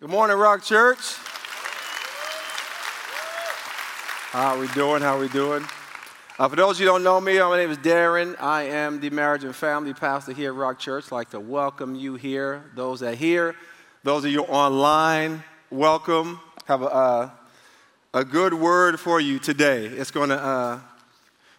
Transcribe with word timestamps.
Good 0.00 0.08
morning, 0.08 0.38
Rock 0.38 0.64
Church. 0.64 1.16
How 4.30 4.54
are 4.54 4.58
we 4.58 4.66
doing? 4.68 5.02
How 5.02 5.18
are 5.18 5.20
we 5.20 5.28
doing? 5.28 5.62
Uh, 6.38 6.48
for 6.48 6.56
those 6.56 6.76
of 6.76 6.80
you 6.80 6.86
who 6.86 6.92
don't 6.94 7.04
know 7.04 7.20
me, 7.20 7.38
my 7.38 7.58
name 7.58 7.70
is 7.70 7.76
Darren. 7.76 8.34
I 8.40 8.62
am 8.62 9.00
the 9.00 9.10
marriage 9.10 9.44
and 9.44 9.54
family 9.54 9.92
pastor 9.92 10.32
here 10.32 10.52
at 10.52 10.56
Rock 10.56 10.78
Church. 10.78 11.04
I'd 11.08 11.12
like 11.12 11.30
to 11.32 11.40
welcome 11.40 11.94
you 11.94 12.14
here. 12.14 12.64
Those 12.74 13.00
that 13.00 13.12
are 13.12 13.14
here, 13.14 13.54
those 14.02 14.24
of 14.24 14.30
you 14.30 14.40
online, 14.44 15.44
welcome. 15.68 16.40
Have 16.64 16.80
a, 16.80 16.86
uh, 16.86 17.30
a 18.14 18.24
good 18.24 18.54
word 18.54 18.98
for 18.98 19.20
you 19.20 19.38
today. 19.38 19.84
It's 19.84 20.10
going 20.10 20.30
to 20.30 20.42
uh, 20.42 20.80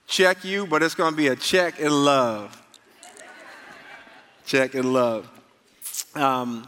check 0.08 0.44
you, 0.44 0.66
but 0.66 0.82
it's 0.82 0.96
going 0.96 1.14
to 1.14 1.18
be 1.18 1.28
a 1.28 1.36
check 1.36 1.80
in 1.80 1.92
love. 1.92 2.60
check 4.48 4.74
in 4.74 4.94
love. 4.94 5.30
Um, 6.16 6.68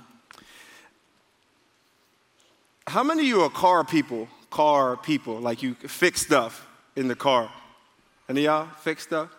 how 2.87 3.03
many 3.03 3.21
of 3.21 3.27
you 3.27 3.41
are 3.41 3.49
car 3.49 3.83
people? 3.83 4.27
Car 4.49 4.97
people, 4.97 5.39
like 5.39 5.63
you 5.63 5.73
fix 5.73 6.21
stuff 6.21 6.67
in 6.95 7.07
the 7.07 7.15
car. 7.15 7.49
Any 8.29 8.41
of 8.41 8.45
y'all 8.45 8.67
fix 8.81 9.03
stuff? 9.03 9.29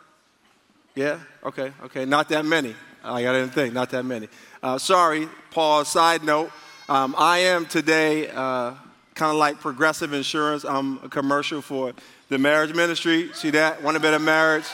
Yeah? 0.95 1.21
Okay, 1.45 1.73
okay. 1.85 2.05
Not 2.05 2.29
that 2.31 2.45
many. 2.45 2.75
I 3.03 3.21
didn't 3.21 3.51
think, 3.51 3.75
not 3.75 3.91
that 3.91 4.05
many. 4.05 4.29
Uh, 4.63 4.79
sorry, 4.79 5.29
pause, 5.51 5.89
side 5.89 6.25
note. 6.25 6.51
Um, 6.89 7.15
I 7.19 7.39
am 7.39 7.67
today 7.67 8.29
uh, 8.29 8.73
kind 9.15 9.31
of 9.31 9.37
like 9.37 9.61
progressive 9.61 10.13
insurance. 10.13 10.65
I'm 10.65 11.03
a 11.05 11.09
commercial 11.09 11.61
for 11.61 11.93
the 12.29 12.39
marriage 12.39 12.75
ministry. 12.75 13.31
See 13.35 13.51
that? 13.51 13.83
Want 13.83 13.97
a 13.97 14.15
of 14.15 14.23
marriage? 14.23 14.65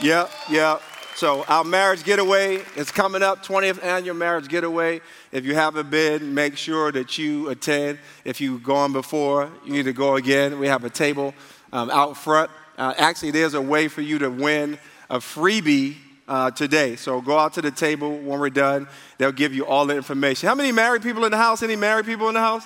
Yep, 0.00 0.30
yep. 0.50 0.82
So 1.16 1.44
our 1.48 1.64
marriage 1.64 2.04
getaway 2.04 2.62
is 2.76 2.90
coming 2.90 3.22
up, 3.22 3.44
20th 3.44 3.82
annual 3.82 4.14
marriage 4.14 4.48
getaway. 4.48 5.00
If 5.36 5.44
you 5.44 5.54
haven't 5.54 5.90
been, 5.90 6.32
make 6.32 6.56
sure 6.56 6.90
that 6.92 7.18
you 7.18 7.50
attend. 7.50 7.98
If 8.24 8.40
you've 8.40 8.62
gone 8.62 8.94
before, 8.94 9.50
you 9.66 9.72
need 9.74 9.84
to 9.84 9.92
go 9.92 10.16
again. 10.16 10.58
We 10.58 10.66
have 10.66 10.82
a 10.84 10.88
table 10.88 11.34
um, 11.74 11.90
out 11.90 12.16
front. 12.16 12.50
Uh, 12.78 12.94
actually, 12.96 13.32
there's 13.32 13.52
a 13.52 13.60
way 13.60 13.88
for 13.88 14.00
you 14.00 14.18
to 14.20 14.30
win 14.30 14.78
a 15.10 15.18
freebie 15.18 15.96
uh, 16.26 16.52
today. 16.52 16.96
So 16.96 17.20
go 17.20 17.38
out 17.38 17.52
to 17.52 17.60
the 17.60 17.70
table 17.70 18.16
when 18.16 18.40
we're 18.40 18.48
done. 18.48 18.88
They'll 19.18 19.30
give 19.30 19.52
you 19.52 19.66
all 19.66 19.84
the 19.84 19.94
information. 19.94 20.48
How 20.48 20.54
many 20.54 20.72
married 20.72 21.02
people 21.02 21.22
in 21.26 21.32
the 21.32 21.36
house? 21.36 21.62
Any 21.62 21.76
married 21.76 22.06
people 22.06 22.28
in 22.28 22.34
the 22.34 22.40
house? 22.40 22.64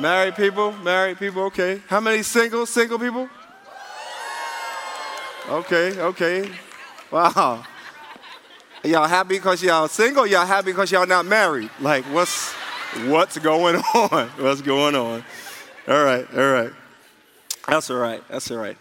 Married 0.00 0.36
people? 0.36 0.72
Married 0.72 1.18
people? 1.18 1.42
Okay. 1.42 1.82
How 1.86 2.00
many 2.00 2.22
single? 2.22 2.64
Single 2.64 2.98
people? 2.98 3.28
Okay, 5.50 6.00
okay. 6.00 6.50
Wow. 7.10 7.62
Y'all 8.88 9.06
happy 9.06 9.34
because 9.34 9.62
y'all 9.62 9.86
single? 9.86 10.26
Y'all 10.26 10.46
happy 10.46 10.70
because 10.70 10.90
y'all 10.90 11.06
not 11.06 11.26
married? 11.26 11.68
Like, 11.78 12.06
what's 12.06 12.52
what's 13.04 13.36
going 13.36 13.76
on? 13.94 14.28
What's 14.28 14.62
going 14.62 14.94
on? 14.94 15.22
All 15.86 16.04
right, 16.04 16.26
all 16.34 16.50
right. 16.50 16.70
That's 17.68 17.90
all 17.90 17.98
right. 17.98 18.22
That's 18.30 18.50
all 18.50 18.56
right. 18.56 18.78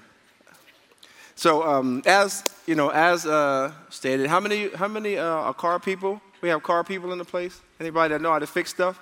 So, 1.36 1.62
um, 1.62 2.04
as 2.06 2.46
you 2.66 2.76
know, 2.76 2.88
as 2.88 3.26
uh, 3.26 3.74
stated, 3.90 4.28
how 4.28 4.40
many 4.40 4.70
how 4.70 4.88
many 4.88 5.18
uh, 5.18 5.26
are 5.26 5.54
car 5.54 5.78
people? 5.78 6.22
We 6.40 6.48
have 6.48 6.64
car 6.64 6.86
people 6.86 7.12
in 7.12 7.18
the 7.18 7.26
place. 7.26 7.60
Anybody 7.78 8.14
that 8.14 8.22
know 8.22 8.32
how 8.32 8.40
to 8.40 8.48
fix 8.48 8.70
stuff? 8.70 9.02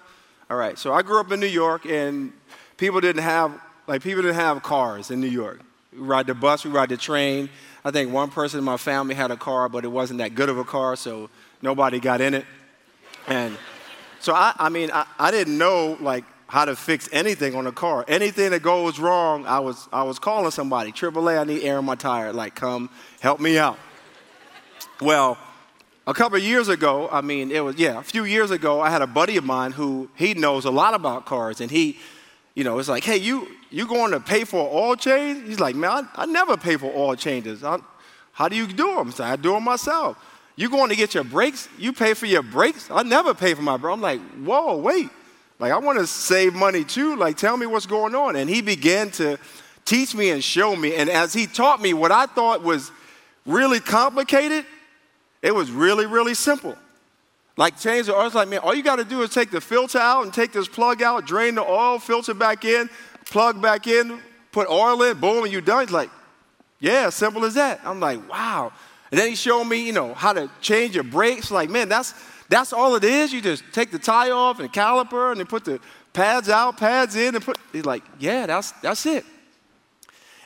All 0.50 0.58
right. 0.58 0.76
So 0.80 0.92
I 0.92 1.04
grew 1.04 1.20
up 1.20 1.32
in 1.32 1.40
New 1.40 1.46
York, 1.46 1.86
and 1.86 2.34
people 2.78 3.00
didn't 3.00 3.22
have 3.22 3.62
like 3.86 4.02
people 4.02 4.24
didn't 4.24 4.38
have 4.38 4.64
cars 4.64 5.12
in 5.12 5.22
New 5.22 5.28
York. 5.28 5.60
We 5.96 6.06
ride 6.06 6.28
the 6.28 6.34
bus, 6.34 6.66
we 6.66 6.72
ride 6.72 6.90
the 6.90 6.98
train. 6.98 7.50
I 7.84 7.92
think 7.92 8.12
one 8.12 8.30
person 8.30 8.60
in 8.60 8.66
my 8.66 8.78
family 8.78 9.16
had 9.16 9.32
a 9.32 9.38
car, 9.38 9.70
but 9.70 9.86
it 9.86 9.90
wasn't 9.90 10.20
that 10.20 10.36
good 10.36 10.50
of 10.50 10.58
a 10.58 10.64
car, 10.64 10.96
so 10.96 11.30
nobody 11.62 12.00
got 12.00 12.20
in 12.20 12.34
it. 12.34 12.46
And 13.28 13.58
so 14.20 14.34
I, 14.34 14.54
I 14.58 14.70
mean, 14.70 14.90
I, 14.92 15.06
I 15.20 15.32
didn't 15.32 15.58
know 15.58 15.98
like 16.00 16.26
how 16.48 16.66
to 16.66 16.76
fix 16.76 17.10
anything 17.12 17.56
on 17.56 17.68
a 17.68 17.72
car. 17.72 18.06
Anything 18.08 18.52
that 18.52 18.62
goes 18.62 19.00
wrong, 19.00 19.46
I 19.46 19.60
was 19.60 19.88
I 19.92 20.04
was 20.04 20.20
calling 20.20 20.52
somebody. 20.52 20.92
AAA, 20.92 21.40
I 21.40 21.44
need 21.44 21.64
air 21.64 21.80
in 21.80 21.86
my 21.86 21.96
tire. 21.96 22.34
Like, 22.34 22.56
come 22.56 22.90
help 23.20 23.40
me 23.40 23.58
out. 23.58 23.78
Well, 25.02 25.38
a 26.08 26.14
couple 26.14 26.38
years 26.38 26.68
ago, 26.70 27.10
I 27.12 27.22
mean, 27.22 27.52
it 27.52 27.64
was 27.64 27.78
yeah, 27.78 28.00
a 28.00 28.04
few 28.04 28.26
years 28.26 28.52
ago, 28.52 28.80
I 28.80 28.90
had 28.90 29.02
a 29.02 29.08
buddy 29.08 29.38
of 29.38 29.44
mine 29.44 29.72
who 29.72 30.10
he 30.16 30.34
knows 30.34 30.66
a 30.66 30.72
lot 30.72 30.94
about 30.94 31.26
cars, 31.26 31.62
and 31.62 31.72
he, 31.72 31.98
you 32.54 32.64
know, 32.64 32.78
it's 32.80 32.90
like, 32.90 33.04
hey, 33.04 33.18
you 33.18 33.48
you 33.76 33.86
going 33.86 34.12
to 34.12 34.22
pay 34.22 34.46
for 34.46 34.70
oil 34.74 34.96
change? 34.96 35.50
He's 35.50 35.60
like, 35.60 35.76
man, 35.76 36.08
I, 36.16 36.24
I 36.24 36.26
never 36.28 36.56
pay 36.56 36.78
for 36.78 36.90
oil 36.96 37.14
changes. 37.16 37.62
I, 37.62 37.78
how 38.32 38.48
do 38.48 38.56
you 38.56 38.68
do 38.68 38.96
them? 38.96 39.12
So 39.12 39.26
I 39.26 39.36
do 39.36 39.52
them 39.52 39.66
myself. 39.66 40.18
You 40.56 40.70
going 40.70 40.90
to 40.92 40.96
get 40.96 41.14
your 41.14 41.26
brakes? 41.26 41.68
You 41.78 41.92
pay 41.92 42.14
for 42.14 42.26
your 42.26 42.42
brakes? 42.42 42.90
I 42.90 43.04
never 43.04 43.34
pay 43.34 43.54
for 43.54 43.62
my 43.62 43.76
brakes. 43.76 43.94
I'm 43.96 44.00
like, 44.00 44.22
whoa, 44.46 44.78
wait. 44.78 45.10
Like, 45.60 45.74
I 45.74 45.78
want 45.80 46.00
to 46.00 46.08
save 46.08 46.54
money 46.54 46.86
too. 46.86 47.18
Like, 47.18 47.36
tell 47.36 47.58
me 47.58 47.66
what's 47.66 47.86
going 47.86 48.16
on. 48.16 48.38
And 48.38 48.50
he 48.50 48.62
began 48.62 49.12
to 49.12 49.38
teach 49.84 50.16
me 50.16 50.30
and 50.30 50.42
show 50.42 50.74
me. 50.74 50.96
And 50.96 51.10
as 51.10 51.34
he 51.34 51.46
taught 51.46 51.82
me 51.82 51.94
what 51.94 52.14
I 52.14 52.28
thought 52.28 52.64
was 52.64 52.94
really 53.46 53.82
complicated, 53.82 54.66
it 55.42 55.54
was 55.54 55.70
really, 55.70 56.06
really 56.06 56.34
simple. 56.34 56.78
Like 57.58 57.78
change 57.78 58.08
the 58.08 58.14
oil. 58.14 58.22
I 58.22 58.24
was 58.24 58.36
like, 58.36 58.48
man, 58.48 58.60
all 58.60 58.74
you 58.74 58.84
got 58.84 58.98
to 58.98 59.04
do 59.04 59.22
is 59.22 59.32
take 59.32 59.52
the 59.52 59.62
filter 59.62 59.98
out 59.98 60.24
and 60.24 60.34
take 60.34 60.54
this 60.54 60.68
plug 60.68 61.02
out, 61.02 61.26
drain 61.26 61.56
the 61.56 61.64
oil, 61.64 62.00
filter 62.00 62.34
back 62.34 62.66
in, 62.66 62.90
plug 63.30 63.62
back 63.62 63.88
in, 63.88 64.20
put 64.52 64.70
oil 64.70 65.02
in, 65.04 65.20
boom, 65.20 65.44
and 65.44 65.52
you're 65.52 65.62
done. 65.62 65.82
He's 65.82 65.92
like, 65.92 66.10
yeah, 66.80 67.10
simple 67.10 67.46
as 67.46 67.56
that. 67.56 67.82
I'm 67.84 68.00
like, 68.00 68.30
wow. 68.30 68.72
And 69.12 69.20
then 69.20 69.30
he 69.30 69.36
showed 69.36 69.64
me, 69.66 69.86
you 69.86 69.94
know, 69.94 70.14
how 70.14 70.34
to 70.34 70.50
change 70.62 70.96
your 70.96 71.04
brakes. 71.04 71.52
Like, 71.52 71.70
man, 71.70 71.90
that's 71.90 72.14
that's 72.50 72.74
all 72.74 72.96
it 72.96 73.04
is. 73.04 73.34
You 73.34 73.42
just 73.42 73.64
take 73.72 73.92
the 73.92 74.00
tie 74.00 74.32
off 74.32 74.60
and 74.60 74.72
caliper 74.72 75.32
and 75.32 75.40
then 75.40 75.48
put 75.48 75.66
the 75.66 75.80
pads 76.14 76.50
out, 76.50 76.78
pads 76.78 77.16
in, 77.16 77.36
and 77.36 77.44
put. 77.44 77.58
He's 77.72 77.86
like, 77.86 78.04
yeah, 78.20 78.46
that's 78.46 78.72
that's 78.82 79.06
it. 79.06 79.26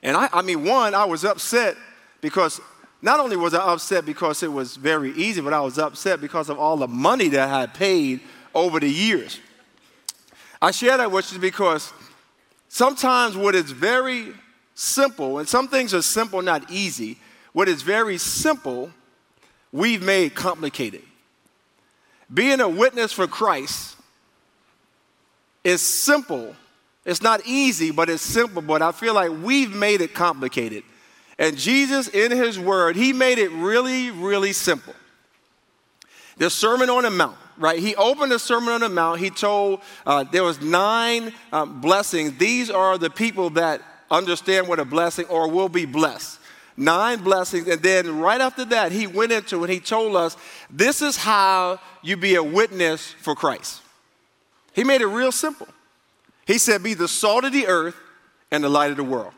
And 0.02 0.16
I, 0.16 0.30
I 0.32 0.42
mean, 0.42 0.64
one, 0.64 0.94
I 0.94 1.06
was 1.06 1.26
upset 1.26 1.76
because 2.22 2.62
not 3.02 3.20
only 3.20 3.38
was 3.38 3.54
I 3.54 3.74
upset 3.74 4.06
because 4.06 4.44
it 4.44 4.52
was 4.52 4.76
very 4.76 5.12
easy, 5.12 5.42
but 5.42 5.54
I 5.54 5.62
was 5.62 5.78
upset 5.78 6.22
because 6.22 6.50
of 6.50 6.58
all 6.60 6.78
the 6.78 6.88
money 6.88 7.28
that 7.30 7.50
I 7.50 7.60
had 7.62 7.74
paid 7.74 8.22
over 8.54 8.80
the 8.80 8.90
years. 8.90 9.40
I 10.62 10.72
share 10.72 10.98
that 10.98 11.12
with 11.12 11.32
you 11.32 11.40
because 11.40 11.94
Sometimes 12.70 13.36
what 13.36 13.56
is 13.56 13.72
very 13.72 14.28
simple, 14.76 15.40
and 15.40 15.48
some 15.48 15.68
things 15.68 15.94
are 15.94 16.02
simple, 16.02 16.42
not 16.42 16.72
easy, 16.72 17.18
what 17.52 17.68
is 17.68 17.82
very 17.82 18.18
simple, 18.18 18.92
we've 19.72 20.02
made 20.02 20.36
complicated. 20.36 21.02
Being 22.32 22.62
a 22.62 22.70
witness 22.70 23.12
for 23.12 23.28
Christ 23.28 23.98
is 25.64 25.82
simple. 25.82 26.56
It's 27.06 27.24
not 27.24 27.42
easy, 27.46 27.92
but 27.92 28.10
it's 28.10 28.22
simple. 28.22 28.62
But 28.62 28.84
I 28.84 28.92
feel 28.92 29.16
like 29.16 29.32
we've 29.44 29.74
made 29.74 30.02
it 30.02 30.14
complicated. 30.14 30.84
And 31.40 31.58
Jesus, 31.58 32.08
in 32.08 32.32
his 32.32 32.60
word, 32.60 32.96
he 32.96 33.14
made 33.14 33.40
it 33.40 33.50
really, 33.52 34.12
really 34.12 34.54
simple. 34.54 34.94
The 36.38 36.50
Sermon 36.50 36.90
on 36.90 37.04
the 37.04 37.10
Mount 37.10 37.38
right? 37.60 37.80
He 37.80 37.96
opened 37.96 38.32
the 38.32 38.40
Sermon 38.40 38.70
on 38.70 38.82
the 38.82 38.90
Mount. 38.90 39.20
He 39.20 39.30
told 39.30 39.82
uh, 40.06 40.24
there 40.24 40.44
was 40.44 40.62
nine 40.62 41.34
um, 41.52 41.82
blessings. 41.82 42.38
These 42.38 42.70
are 42.72 42.98
the 42.98 43.10
people 43.10 43.52
that 43.52 43.82
understand 44.10 44.68
what 44.68 44.80
a 44.80 44.86
blessing 44.86 45.26
or 45.26 45.50
will 45.50 45.70
be 45.70 45.86
blessed. 45.86 46.40
Nine 46.78 47.22
blessings. 47.22 47.68
And 47.68 47.82
then 47.82 48.20
right 48.20 48.40
after 48.40 48.64
that, 48.66 48.92
he 48.92 49.06
went 49.06 49.34
into 49.34 49.64
and 49.64 49.72
he 49.72 49.80
told 49.80 50.16
us 50.16 50.38
this 50.70 51.02
is 51.02 51.18
how 51.18 51.80
you 52.02 52.16
be 52.16 52.36
a 52.36 52.44
witness 52.44 53.12
for 53.20 53.36
Christ. 53.36 53.82
He 54.74 54.84
made 54.84 55.02
it 55.02 55.08
real 55.08 55.34
simple. 55.34 55.68
He 56.48 56.58
said, 56.58 56.82
Be 56.82 56.94
the 56.94 57.08
salt 57.08 57.44
of 57.44 57.52
the 57.52 57.68
earth 57.68 57.96
and 58.50 58.64
the 58.64 58.70
light 58.70 58.92
of 58.92 58.98
the 58.98 59.04
world. 59.04 59.34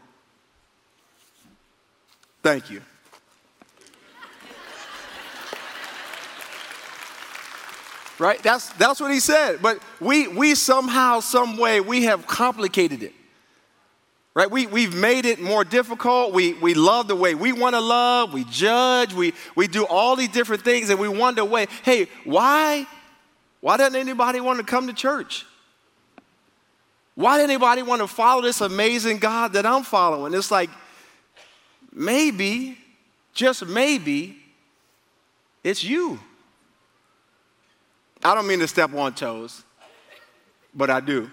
Thank 2.44 2.70
you. 2.70 2.82
Right? 8.22 8.42
That's, 8.44 8.70
that's 8.74 9.02
what 9.02 9.12
he 9.12 9.20
said. 9.20 9.62
But 9.62 9.82
we, 10.00 10.28
we 10.28 10.54
somehow, 10.54 11.20
some 11.22 11.58
way, 11.58 11.82
we 11.82 12.04
have 12.04 12.28
complicated 12.28 13.02
it. 13.02 13.14
Right? 14.34 14.50
We, 14.50 14.68
we've 14.68 14.96
made 14.96 15.26
it 15.26 15.42
more 15.42 15.64
difficult. 15.64 16.32
We, 16.32 16.54
we 16.54 16.74
love 16.74 17.08
the 17.08 17.16
way 17.16 17.36
we 17.36 17.52
want 17.52 17.76
to 17.76 17.82
love. 17.82 18.32
We 18.32 18.46
judge. 18.46 19.14
We, 19.14 19.34
we 19.56 19.68
do 19.68 19.86
all 19.86 20.16
these 20.16 20.30
different 20.30 20.64
things 20.64 20.90
and 20.90 21.00
we 21.00 21.10
wonder, 21.10 21.44
wait, 21.44 21.70
hey, 21.84 22.08
why, 22.24 22.88
why 23.60 23.76
doesn't 23.76 24.00
anybody 24.00 24.40
want 24.40 24.60
to 24.60 24.66
come 24.66 24.88
to 24.88 24.94
church? 24.94 25.46
Why 27.16 27.38
does 27.38 27.44
anybody 27.44 27.82
want 27.82 28.02
to 28.02 28.08
follow 28.08 28.42
this 28.42 28.62
amazing 28.62 29.18
God 29.18 29.54
that 29.54 29.66
I'm 29.66 29.84
following? 29.84 30.34
It's 30.34 30.52
like, 30.52 30.70
maybe, 31.92 32.78
just 33.34 33.66
maybe, 33.66 34.38
it's 35.64 35.84
you. 35.84 36.20
I 38.24 38.36
don't 38.36 38.48
mean 38.48 38.60
to 38.60 38.68
step 38.68 38.94
on 38.94 39.14
toes, 39.14 39.64
but 40.74 40.90
I 40.90 41.00
do. 41.00 41.30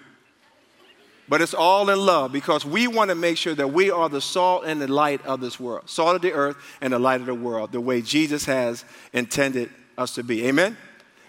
But 1.27 1.41
it's 1.41 1.53
all 1.53 1.91
in 1.91 1.99
love 1.99 2.31
because 2.31 2.65
we 2.65 2.87
want 2.87 3.09
to 3.09 3.15
make 3.15 3.37
sure 3.37 3.53
that 3.53 3.67
we 3.71 3.91
are 3.91 4.09
the 4.09 4.19
salt 4.19 4.63
and 4.65 4.81
the 4.81 4.87
light 4.87 5.23
of 5.27 5.39
this 5.41 5.59
world, 5.59 5.87
salt 5.87 6.15
of 6.15 6.23
the 6.23 6.33
earth 6.33 6.57
and 6.81 6.91
the 6.91 6.97
light 6.97 7.21
of 7.21 7.27
the 7.27 7.35
world, 7.35 7.71
the 7.71 7.79
way 7.79 8.01
Jesus 8.01 8.45
has 8.45 8.83
intended 9.13 9.69
us 9.95 10.15
to 10.15 10.23
be. 10.23 10.47
Amen? 10.47 10.75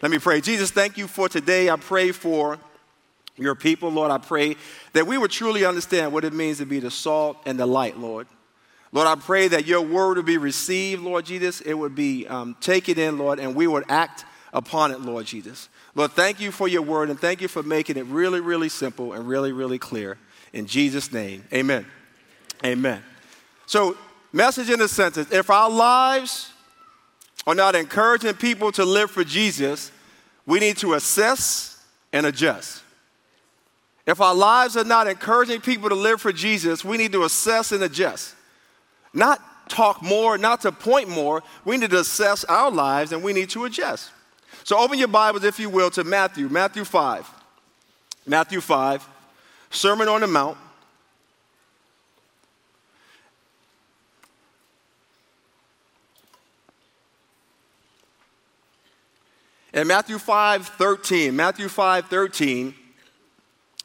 Let 0.01 0.11
me 0.11 0.19
pray. 0.19 0.41
Jesus, 0.41 0.71
thank 0.71 0.97
you 0.97 1.07
for 1.07 1.29
today. 1.29 1.69
I 1.69 1.77
pray 1.77 2.13
for 2.13 2.59
your 3.37 3.55
people, 3.55 3.91
Lord, 3.91 4.11
I 4.11 4.19
pray 4.19 4.57
that 4.93 5.07
we 5.07 5.19
would 5.19 5.31
truly 5.31 5.65
understand 5.65 6.13
what 6.13 6.25
it 6.25 6.33
means 6.33 6.59
to 6.59 6.67
be 6.67 6.81
the 6.81 6.91
salt 6.91 7.37
and 7.45 7.59
the 7.59 7.67
light, 7.67 7.99
Lord. 7.99 8.27
Lord, 8.93 9.07
I 9.07 9.15
pray 9.15 9.49
that 9.49 9.67
your 9.67 9.83
word 9.83 10.17
would 10.17 10.27
be 10.27 10.37
received, 10.39 11.03
Lord 11.03 11.25
Jesus. 11.25 11.61
It 11.61 11.75
would 11.75 11.95
be 11.95 12.27
um, 12.27 12.57
taken 12.61 12.99
in, 12.99 13.19
Lord, 13.19 13.39
and 13.39 13.55
we 13.55 13.67
would 13.67 13.85
act 13.89 14.25
upon 14.53 14.91
it, 14.91 15.01
Lord 15.01 15.27
Jesus. 15.27 15.69
Lord, 15.95 16.13
thank 16.13 16.41
you 16.41 16.51
for 16.51 16.69
your 16.69 16.83
word 16.83 17.11
and 17.11 17.19
thank 17.19 17.41
you 17.41 17.49
for 17.49 17.63
making 17.63 17.97
it 17.97 18.07
really, 18.07 18.41
really 18.41 18.69
simple 18.69 19.13
and 19.13 19.27
really, 19.27 19.53
really 19.53 19.79
clear. 19.79 20.19
In 20.53 20.67
Jesus' 20.67 21.13
name, 21.13 21.45
amen. 21.53 21.87
Amen. 22.65 23.03
So, 23.67 23.97
message 24.33 24.71
in 24.71 24.81
a 24.81 24.89
sentence 24.89 25.31
if 25.33 25.51
our 25.51 25.71
lives 25.71 26.53
are 27.47 27.55
not 27.55 27.75
encouraging 27.75 28.35
people 28.35 28.73
to 28.73 28.85
live 28.85 29.11
for 29.11 29.25
Jesus, 29.25 29.93
we 30.47 30.61
need 30.61 30.77
to 30.79 30.95
assess 30.95 31.83
and 32.13 32.27
adjust. 32.27 32.83
If 34.07 34.21
our 34.21 34.35
lives 34.35 34.77
are 34.77 34.85
not 34.85 35.07
encouraging 35.07 35.61
people 35.61 35.89
to 35.89 35.95
live 35.95 36.21
for 36.21 36.33
Jesus, 36.33 36.85
we 36.85 36.97
need 36.97 37.13
to 37.13 37.25
assess 37.25 37.71
and 37.73 37.83
adjust. 37.83 38.35
Not 39.15 39.41
talk 39.69 40.03
more, 40.03 40.37
not 40.37 40.63
to 40.63 40.73
point 40.73 41.09
more. 41.09 41.43
We 41.65 41.77
need 41.77 41.91
to 41.91 42.01
assess 42.01 42.45
our 42.45 42.71
lives 42.71 43.13
and 43.13 43.23
we 43.23 43.33
need 43.33 43.51
to 43.51 43.65
adjust. 43.65 44.11
So 44.71 44.79
open 44.79 45.01
your 45.01 45.09
Bibles, 45.09 45.43
if 45.43 45.59
you 45.59 45.69
will, 45.69 45.91
to 45.91 46.05
Matthew, 46.05 46.49
Matthew 46.49 46.85
5. 46.85 47.29
Matthew 48.25 48.61
5, 48.61 49.09
Sermon 49.69 50.07
on 50.07 50.21
the 50.21 50.29
Mount. 50.29 50.57
And 59.73 59.89
Matthew 59.89 60.19
5 60.21 60.69
13, 60.69 61.35
Matthew 61.35 61.69
5 61.69 62.07
13, 62.07 62.73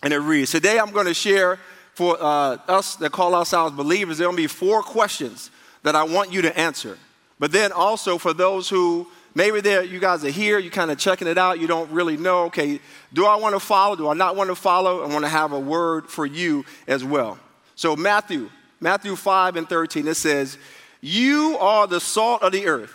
and 0.03 0.13
it 0.13 0.19
reads 0.19 0.51
Today 0.51 0.77
I'm 0.77 0.91
going 0.91 1.07
to 1.07 1.15
share 1.15 1.57
for 1.95 2.15
uh, 2.21 2.57
us 2.67 2.95
that 2.97 3.11
call 3.11 3.33
ourselves 3.33 3.75
believers, 3.75 4.19
there 4.19 4.29
will 4.29 4.37
be 4.37 4.45
four 4.45 4.83
questions 4.83 5.49
that 5.81 5.95
I 5.95 6.03
want 6.03 6.31
you 6.31 6.43
to 6.43 6.55
answer. 6.55 6.99
But 7.39 7.51
then 7.51 7.71
also 7.71 8.19
for 8.19 8.33
those 8.33 8.69
who 8.69 9.07
maybe 9.35 9.61
there 9.61 9.83
you 9.83 9.99
guys 9.99 10.25
are 10.25 10.29
here, 10.29 10.57
you're 10.57 10.71
kind 10.71 10.89
of 10.89 10.97
checking 10.97 11.27
it 11.27 11.37
out, 11.37 11.59
you 11.59 11.67
don't 11.67 11.91
really 11.91 12.17
know, 12.17 12.45
okay, 12.45 12.79
do 13.13 13.25
I 13.25 13.35
want 13.35 13.53
to 13.53 13.59
follow? 13.59 13.95
Do 13.95 14.07
I 14.07 14.13
not 14.13 14.35
want 14.35 14.49
to 14.49 14.55
follow? 14.55 15.03
I 15.03 15.07
want 15.07 15.25
to 15.25 15.29
have 15.29 15.51
a 15.51 15.59
word 15.59 16.07
for 16.07 16.25
you 16.25 16.65
as 16.87 17.03
well. 17.03 17.37
So 17.75 17.95
Matthew, 17.95 18.49
Matthew 18.79 19.15
5 19.15 19.57
and 19.57 19.69
13, 19.69 20.07
it 20.07 20.15
says, 20.15 20.57
You 21.01 21.57
are 21.59 21.85
the 21.85 21.99
salt 21.99 22.41
of 22.41 22.53
the 22.53 22.65
earth. 22.65 22.93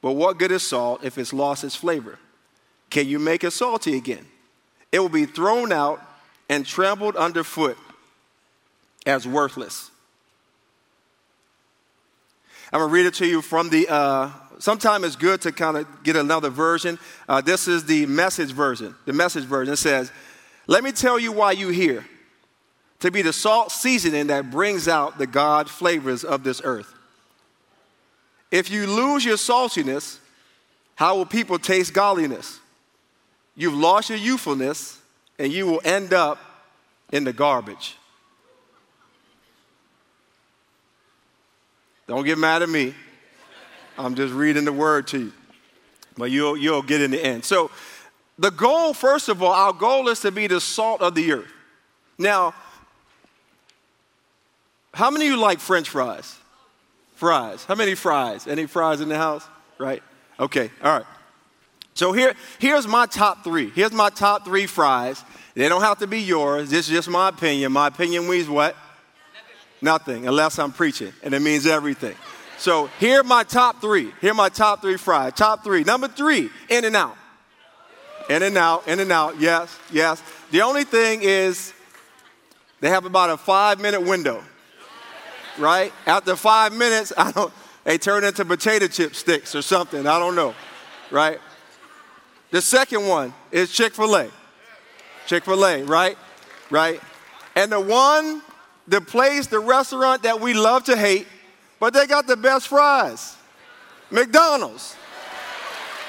But 0.00 0.12
what 0.12 0.38
good 0.38 0.50
is 0.50 0.66
salt 0.66 1.04
if 1.04 1.18
it's 1.18 1.32
lost 1.32 1.64
its 1.64 1.76
flavor? 1.76 2.18
Can 2.90 3.06
you 3.06 3.18
make 3.18 3.44
it 3.44 3.52
salty 3.52 3.96
again? 3.96 4.26
It 4.90 4.98
will 4.98 5.08
be 5.08 5.26
thrown 5.26 5.72
out 5.72 6.00
and 6.48 6.66
trampled 6.66 7.16
underfoot 7.16 7.78
as 9.06 9.26
worthless. 9.26 9.90
I'm 12.72 12.80
going 12.80 12.90
to 12.90 12.94
read 12.94 13.06
it 13.06 13.14
to 13.14 13.26
you 13.26 13.42
from 13.42 13.70
the, 13.70 13.86
uh, 13.88 14.30
sometimes 14.62 15.04
it's 15.04 15.16
good 15.16 15.40
to 15.40 15.50
kind 15.50 15.76
of 15.76 16.02
get 16.04 16.14
another 16.14 16.48
version. 16.48 16.98
Uh, 17.28 17.40
this 17.40 17.66
is 17.66 17.84
the 17.84 18.06
message 18.06 18.52
version. 18.52 18.94
The 19.06 19.12
message 19.12 19.44
version 19.44 19.76
says, 19.76 20.12
Let 20.68 20.84
me 20.84 20.92
tell 20.92 21.18
you 21.18 21.32
why 21.32 21.52
you're 21.52 21.72
here. 21.72 22.06
To 23.00 23.10
be 23.10 23.22
the 23.22 23.32
salt 23.32 23.72
seasoning 23.72 24.28
that 24.28 24.52
brings 24.52 24.86
out 24.86 25.18
the 25.18 25.26
God 25.26 25.68
flavors 25.68 26.22
of 26.22 26.44
this 26.44 26.62
earth. 26.62 26.94
If 28.52 28.70
you 28.70 28.86
lose 28.86 29.24
your 29.24 29.36
saltiness, 29.36 30.18
how 30.94 31.16
will 31.16 31.26
people 31.26 31.58
taste 31.58 31.92
godliness? 31.92 32.60
You've 33.56 33.74
lost 33.74 34.10
your 34.10 34.18
youthfulness, 34.18 35.00
and 35.38 35.52
you 35.52 35.66
will 35.66 35.80
end 35.84 36.12
up 36.12 36.38
in 37.10 37.24
the 37.24 37.32
garbage. 37.32 37.96
Don't 42.06 42.24
get 42.24 42.38
mad 42.38 42.62
at 42.62 42.68
me. 42.68 42.94
I'm 43.98 44.14
just 44.14 44.32
reading 44.32 44.64
the 44.64 44.72
word 44.72 45.06
to 45.08 45.18
you. 45.18 45.32
But 46.16 46.30
you'll, 46.30 46.56
you'll 46.56 46.82
get 46.82 47.00
in 47.00 47.10
the 47.10 47.24
end. 47.24 47.44
So, 47.44 47.70
the 48.38 48.50
goal, 48.50 48.92
first 48.94 49.28
of 49.28 49.42
all, 49.42 49.52
our 49.52 49.72
goal 49.72 50.08
is 50.08 50.20
to 50.20 50.30
be 50.30 50.46
the 50.46 50.60
salt 50.60 51.00
of 51.00 51.14
the 51.14 51.32
earth. 51.32 51.52
Now, 52.18 52.54
how 54.94 55.10
many 55.10 55.26
of 55.26 55.32
you 55.32 55.36
like 55.38 55.60
french 55.60 55.88
fries? 55.88 56.36
Fries. 57.14 57.64
How 57.64 57.74
many 57.74 57.94
fries? 57.94 58.46
Any 58.46 58.66
fries 58.66 59.00
in 59.00 59.08
the 59.08 59.16
house? 59.16 59.46
Right? 59.78 60.02
Okay, 60.40 60.70
all 60.82 60.98
right. 60.98 61.06
So 61.94 62.12
here, 62.12 62.34
here's 62.58 62.86
my 62.86 63.06
top 63.06 63.44
three. 63.44 63.70
Here's 63.70 63.92
my 63.92 64.10
top 64.10 64.44
three 64.44 64.66
fries. 64.66 65.22
They 65.54 65.68
don't 65.68 65.82
have 65.82 65.98
to 65.98 66.06
be 66.06 66.20
yours. 66.20 66.70
This 66.70 66.88
is 66.88 66.94
just 66.94 67.08
my 67.08 67.28
opinion. 67.28 67.72
My 67.72 67.88
opinion 67.88 68.28
means 68.28 68.48
what? 68.48 68.74
Nothing, 69.82 70.14
Nothing 70.14 70.28
unless 70.28 70.58
I'm 70.58 70.72
preaching, 70.72 71.12
and 71.22 71.34
it 71.34 71.40
means 71.40 71.66
everything. 71.66 72.16
So 72.58 72.86
here 73.00 73.20
are 73.20 73.24
my 73.24 73.42
top 73.42 73.80
three. 73.80 74.12
Here 74.20 74.30
are 74.30 74.34
my 74.34 74.48
top 74.48 74.82
three 74.82 74.96
fries. 74.96 75.32
Top 75.34 75.64
three. 75.64 75.84
Number 75.84 76.08
three, 76.08 76.50
in 76.68 76.84
and 76.84 76.94
out. 76.94 77.16
In 78.30 78.42
and 78.42 78.56
out, 78.56 78.86
in 78.86 79.00
and 79.00 79.10
out. 79.10 79.40
Yes, 79.40 79.76
yes. 79.92 80.22
The 80.52 80.62
only 80.62 80.84
thing 80.84 81.20
is 81.22 81.72
they 82.80 82.88
have 82.90 83.04
about 83.04 83.30
a 83.30 83.36
five 83.36 83.80
minute 83.80 84.02
window. 84.02 84.42
Right? 85.58 85.92
After 86.06 86.36
five 86.36 86.72
minutes, 86.72 87.12
I 87.18 87.32
don't 87.32 87.52
they 87.84 87.98
turn 87.98 88.24
into 88.24 88.44
potato 88.44 88.86
chip 88.86 89.14
sticks 89.14 89.54
or 89.54 89.62
something. 89.62 90.06
I 90.06 90.18
don't 90.18 90.36
know. 90.36 90.54
Right? 91.10 91.40
The 92.50 92.60
second 92.60 93.08
one 93.08 93.34
is 93.50 93.72
Chick 93.72 93.94
fil 93.94 94.14
A. 94.14 94.28
Chick 95.26 95.44
fil 95.44 95.64
A, 95.64 95.82
right? 95.82 96.16
Right? 96.70 97.00
And 97.56 97.72
the 97.72 97.80
one, 97.80 98.42
the 98.86 99.00
place, 99.00 99.46
the 99.46 99.58
restaurant 99.58 100.22
that 100.22 100.40
we 100.40 100.54
love 100.54 100.84
to 100.84 100.96
hate, 100.96 101.26
but 101.82 101.92
they 101.92 102.06
got 102.06 102.28
the 102.28 102.36
best 102.36 102.68
fries 102.68 103.36
McDonald's. 104.08 104.94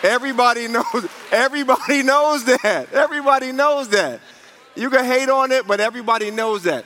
Everybody 0.04 0.68
knows, 0.68 1.08
everybody 1.32 2.04
knows 2.04 2.46
that. 2.46 2.94
Everybody 2.94 3.52
knows 3.52 3.90
that. 3.90 4.20
You 4.76 4.92
can 4.92 5.04
hate 5.04 5.30
on 5.30 5.52
it, 5.52 5.66
but 5.66 5.80
everybody 5.80 6.30
knows 6.30 6.62
that. 6.66 6.86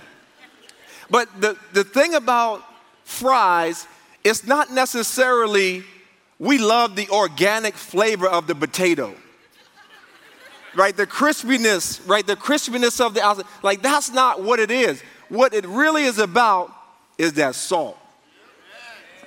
But 1.09 1.27
the, 1.41 1.57
the 1.73 1.83
thing 1.83 2.13
about 2.13 2.63
fries, 3.03 3.85
it's 4.23 4.47
not 4.47 4.71
necessarily 4.71 5.83
we 6.39 6.57
love 6.57 6.95
the 6.95 7.09
organic 7.09 7.73
flavor 7.73 8.27
of 8.27 8.47
the 8.47 8.55
potato 8.55 9.13
right? 10.75 10.95
The 10.95 11.07
crispiness, 11.07 12.07
right? 12.07 12.25
The 12.25 12.35
crispiness 12.35 13.03
of 13.03 13.15
the 13.15 13.21
outside. 13.23 13.47
Like, 13.63 13.81
that's 13.81 14.11
not 14.11 14.44
what 14.44 14.59
it 14.59 14.69
is. 14.69 15.01
What 15.27 15.56
it 15.56 15.65
really 15.65 16.03
is 16.03 16.19
about 16.19 16.71
is 17.17 17.33
that 17.33 17.56
salt. 17.56 17.97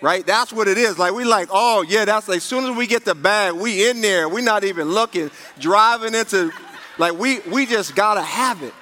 Right? 0.00 0.24
That's 0.26 0.52
what 0.52 0.66
it 0.66 0.78
is. 0.78 0.98
Like, 0.98 1.12
we 1.12 1.24
like, 1.24 1.48
oh, 1.50 1.82
yeah, 1.82 2.04
that's 2.06 2.26
like, 2.26 2.38
as 2.38 2.42
soon 2.42 2.64
as 2.64 2.76
we 2.76 2.86
get 2.86 3.04
the 3.04 3.14
bag, 3.14 3.54
we 3.54 3.88
in 3.88 4.00
there. 4.00 4.28
we 4.28 4.40
not 4.40 4.64
even 4.64 4.88
looking, 4.88 5.30
driving 5.58 6.14
into, 6.14 6.50
like, 6.96 7.18
we, 7.18 7.40
we 7.40 7.66
just 7.66 7.94
got 7.94 8.14
to 8.14 8.22
have 8.22 8.62
it. 8.62 8.72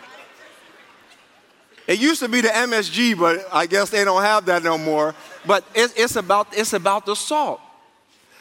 It 1.89 1.99
used 1.99 2.21
to 2.21 2.29
be 2.29 2.43
the 2.43 2.49
MSG, 2.49 3.19
but 3.19 3.47
I 3.51 3.67
guess 3.67 3.91
they 3.91 4.05
don't 4.05 4.23
have 4.23 4.45
that 4.47 4.63
no 4.63 4.77
more. 4.77 5.15
But 5.47 5.65
it, 5.75 5.93
it's, 5.97 6.17
about, 6.17 6.49
it's 6.53 6.75
about 6.75 7.07
the 7.07 7.17
salt. 7.17 7.61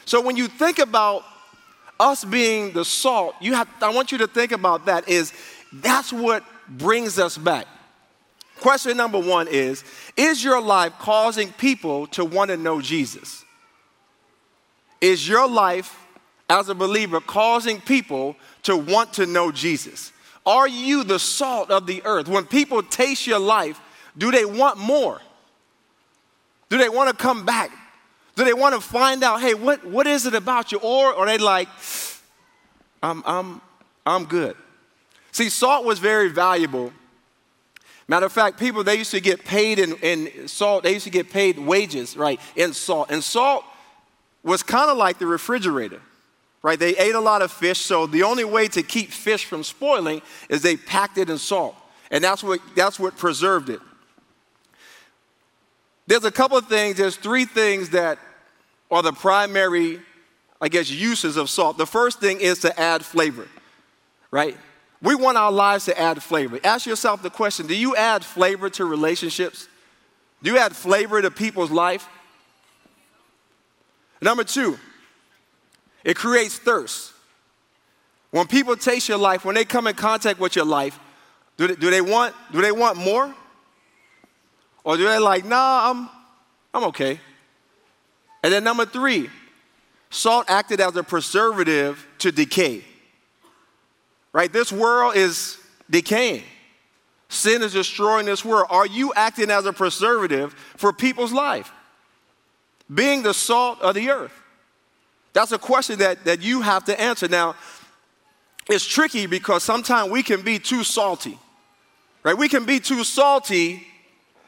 So 0.04 0.20
when 0.20 0.36
you 0.36 0.48
think 0.48 0.78
about 0.78 1.24
us 1.98 2.24
being 2.24 2.72
the 2.72 2.84
salt, 2.84 3.34
you 3.40 3.54
have, 3.54 3.68
I 3.80 3.90
want 3.90 4.12
you 4.12 4.18
to 4.18 4.26
think 4.26 4.52
about 4.52 4.86
that 4.86 5.08
is 5.08 5.32
that's 5.72 6.12
what 6.12 6.44
brings 6.68 7.18
us 7.18 7.36
back. 7.36 7.66
Question 8.60 8.96
number 8.96 9.18
one 9.18 9.48
is 9.48 9.84
Is 10.16 10.42
your 10.42 10.60
life 10.60 10.92
causing 10.98 11.52
people 11.52 12.06
to 12.08 12.24
want 12.24 12.50
to 12.50 12.56
know 12.56 12.80
Jesus? 12.80 13.44
Is 15.00 15.28
your 15.28 15.48
life 15.48 15.96
as 16.50 16.68
a 16.68 16.74
believer 16.74 17.20
causing 17.20 17.80
people 17.80 18.36
to 18.64 18.76
want 18.76 19.14
to 19.14 19.26
know 19.26 19.52
Jesus? 19.52 20.12
Are 20.44 20.66
you 20.66 21.04
the 21.04 21.18
salt 21.18 21.70
of 21.70 21.86
the 21.86 22.02
earth? 22.04 22.26
When 22.26 22.46
people 22.46 22.82
taste 22.82 23.26
your 23.26 23.38
life, 23.38 23.80
do 24.16 24.30
they 24.30 24.44
want 24.44 24.78
more? 24.78 25.20
Do 26.70 26.78
they 26.78 26.88
want 26.88 27.10
to 27.10 27.16
come 27.16 27.44
back? 27.44 27.70
Do 28.34 28.44
they 28.44 28.54
want 28.54 28.74
to 28.74 28.80
find 28.80 29.22
out, 29.22 29.40
hey, 29.40 29.54
what, 29.54 29.84
what 29.84 30.06
is 30.06 30.26
it 30.26 30.34
about 30.34 30.72
you? 30.72 30.78
Or 30.78 31.14
are 31.14 31.26
they 31.26 31.38
like, 31.38 31.68
I'm, 33.02 33.22
I'm, 33.26 33.60
I'm 34.06 34.24
good? 34.24 34.56
See, 35.32 35.50
salt 35.50 35.84
was 35.84 35.98
very 35.98 36.30
valuable. 36.30 36.92
Matter 38.10 38.24
of 38.24 38.32
fact, 38.32 38.58
people, 38.58 38.82
they 38.82 38.96
used 38.96 39.10
to 39.10 39.20
get 39.20 39.44
paid 39.44 39.78
in, 39.78 39.94
in 39.96 40.48
salt, 40.48 40.82
they 40.82 40.94
used 40.94 41.04
to 41.04 41.10
get 41.10 41.30
paid 41.30 41.58
wages, 41.58 42.16
right, 42.16 42.40
in 42.56 42.72
salt. 42.72 43.10
And 43.10 43.22
salt 43.22 43.64
was 44.42 44.62
kind 44.62 44.90
of 44.90 44.96
like 44.96 45.18
the 45.18 45.26
refrigerator, 45.26 46.00
right? 46.62 46.78
They 46.78 46.96
ate 46.96 47.14
a 47.14 47.20
lot 47.20 47.42
of 47.42 47.52
fish, 47.52 47.78
so 47.78 48.06
the 48.06 48.22
only 48.22 48.44
way 48.44 48.66
to 48.68 48.82
keep 48.82 49.10
fish 49.10 49.44
from 49.44 49.62
spoiling 49.62 50.22
is 50.48 50.62
they 50.62 50.76
packed 50.76 51.18
it 51.18 51.28
in 51.28 51.36
salt. 51.36 51.76
And 52.10 52.24
that's 52.24 52.42
what, 52.42 52.60
that's 52.74 52.98
what 52.98 53.14
preserved 53.18 53.68
it. 53.68 53.80
There's 56.06 56.24
a 56.24 56.32
couple 56.32 56.56
of 56.56 56.66
things, 56.66 56.96
there's 56.96 57.16
three 57.16 57.44
things 57.44 57.90
that 57.90 58.18
are 58.90 59.02
the 59.02 59.12
primary, 59.12 60.00
I 60.62 60.70
guess, 60.70 60.90
uses 60.90 61.36
of 61.36 61.50
salt. 61.50 61.76
The 61.76 61.84
first 61.84 62.20
thing 62.20 62.40
is 62.40 62.60
to 62.60 62.80
add 62.80 63.04
flavor, 63.04 63.46
right? 64.30 64.56
We 65.00 65.14
want 65.14 65.38
our 65.38 65.52
lives 65.52 65.84
to 65.84 65.98
add 65.98 66.22
flavor. 66.22 66.58
Ask 66.64 66.86
yourself 66.86 67.22
the 67.22 67.30
question 67.30 67.66
do 67.66 67.76
you 67.76 67.94
add 67.94 68.24
flavor 68.24 68.68
to 68.70 68.84
relationships? 68.84 69.68
Do 70.42 70.50
you 70.50 70.58
add 70.58 70.74
flavor 70.74 71.20
to 71.22 71.30
people's 71.30 71.70
life? 71.70 72.08
Number 74.20 74.44
two, 74.44 74.78
it 76.04 76.16
creates 76.16 76.58
thirst. 76.58 77.12
When 78.30 78.46
people 78.46 78.76
taste 78.76 79.08
your 79.08 79.18
life, 79.18 79.44
when 79.44 79.54
they 79.54 79.64
come 79.64 79.86
in 79.86 79.94
contact 79.94 80.38
with 80.38 80.54
your 80.54 80.64
life, 80.64 80.98
do 81.56 81.66
they, 81.68 81.74
do 81.76 81.90
they, 81.90 82.00
want, 82.00 82.34
do 82.52 82.60
they 82.60 82.72
want 82.72 82.98
more? 82.98 83.34
Or 84.84 84.96
do 84.96 85.04
they 85.04 85.18
like, 85.18 85.44
nah, 85.44 85.90
I'm, 85.90 86.08
I'm 86.74 86.84
okay? 86.84 87.20
And 88.42 88.52
then 88.52 88.64
number 88.64 88.84
three, 88.86 89.30
salt 90.10 90.46
acted 90.48 90.80
as 90.80 90.94
a 90.96 91.02
preservative 91.02 92.06
to 92.18 92.30
decay. 92.30 92.84
Right? 94.32 94.52
This 94.52 94.70
world 94.72 95.16
is 95.16 95.58
decaying. 95.90 96.44
Sin 97.28 97.62
is 97.62 97.72
destroying 97.72 98.26
this 98.26 98.44
world. 98.44 98.66
Are 98.70 98.86
you 98.86 99.12
acting 99.14 99.50
as 99.50 99.66
a 99.66 99.72
preservative 99.72 100.52
for 100.76 100.92
people's 100.92 101.32
life? 101.32 101.70
Being 102.92 103.22
the 103.22 103.34
salt 103.34 103.80
of 103.82 103.94
the 103.94 104.10
earth? 104.10 104.32
That's 105.34 105.52
a 105.52 105.58
question 105.58 105.98
that, 105.98 106.24
that 106.24 106.42
you 106.42 106.62
have 106.62 106.84
to 106.86 106.98
answer. 106.98 107.28
Now, 107.28 107.54
it's 108.68 108.84
tricky 108.84 109.26
because 109.26 109.62
sometimes 109.62 110.10
we 110.10 110.22
can 110.22 110.42
be 110.42 110.58
too 110.58 110.84
salty, 110.84 111.38
right? 112.22 112.36
We 112.36 112.48
can 112.48 112.64
be 112.64 112.80
too 112.80 113.04
salty, 113.04 113.86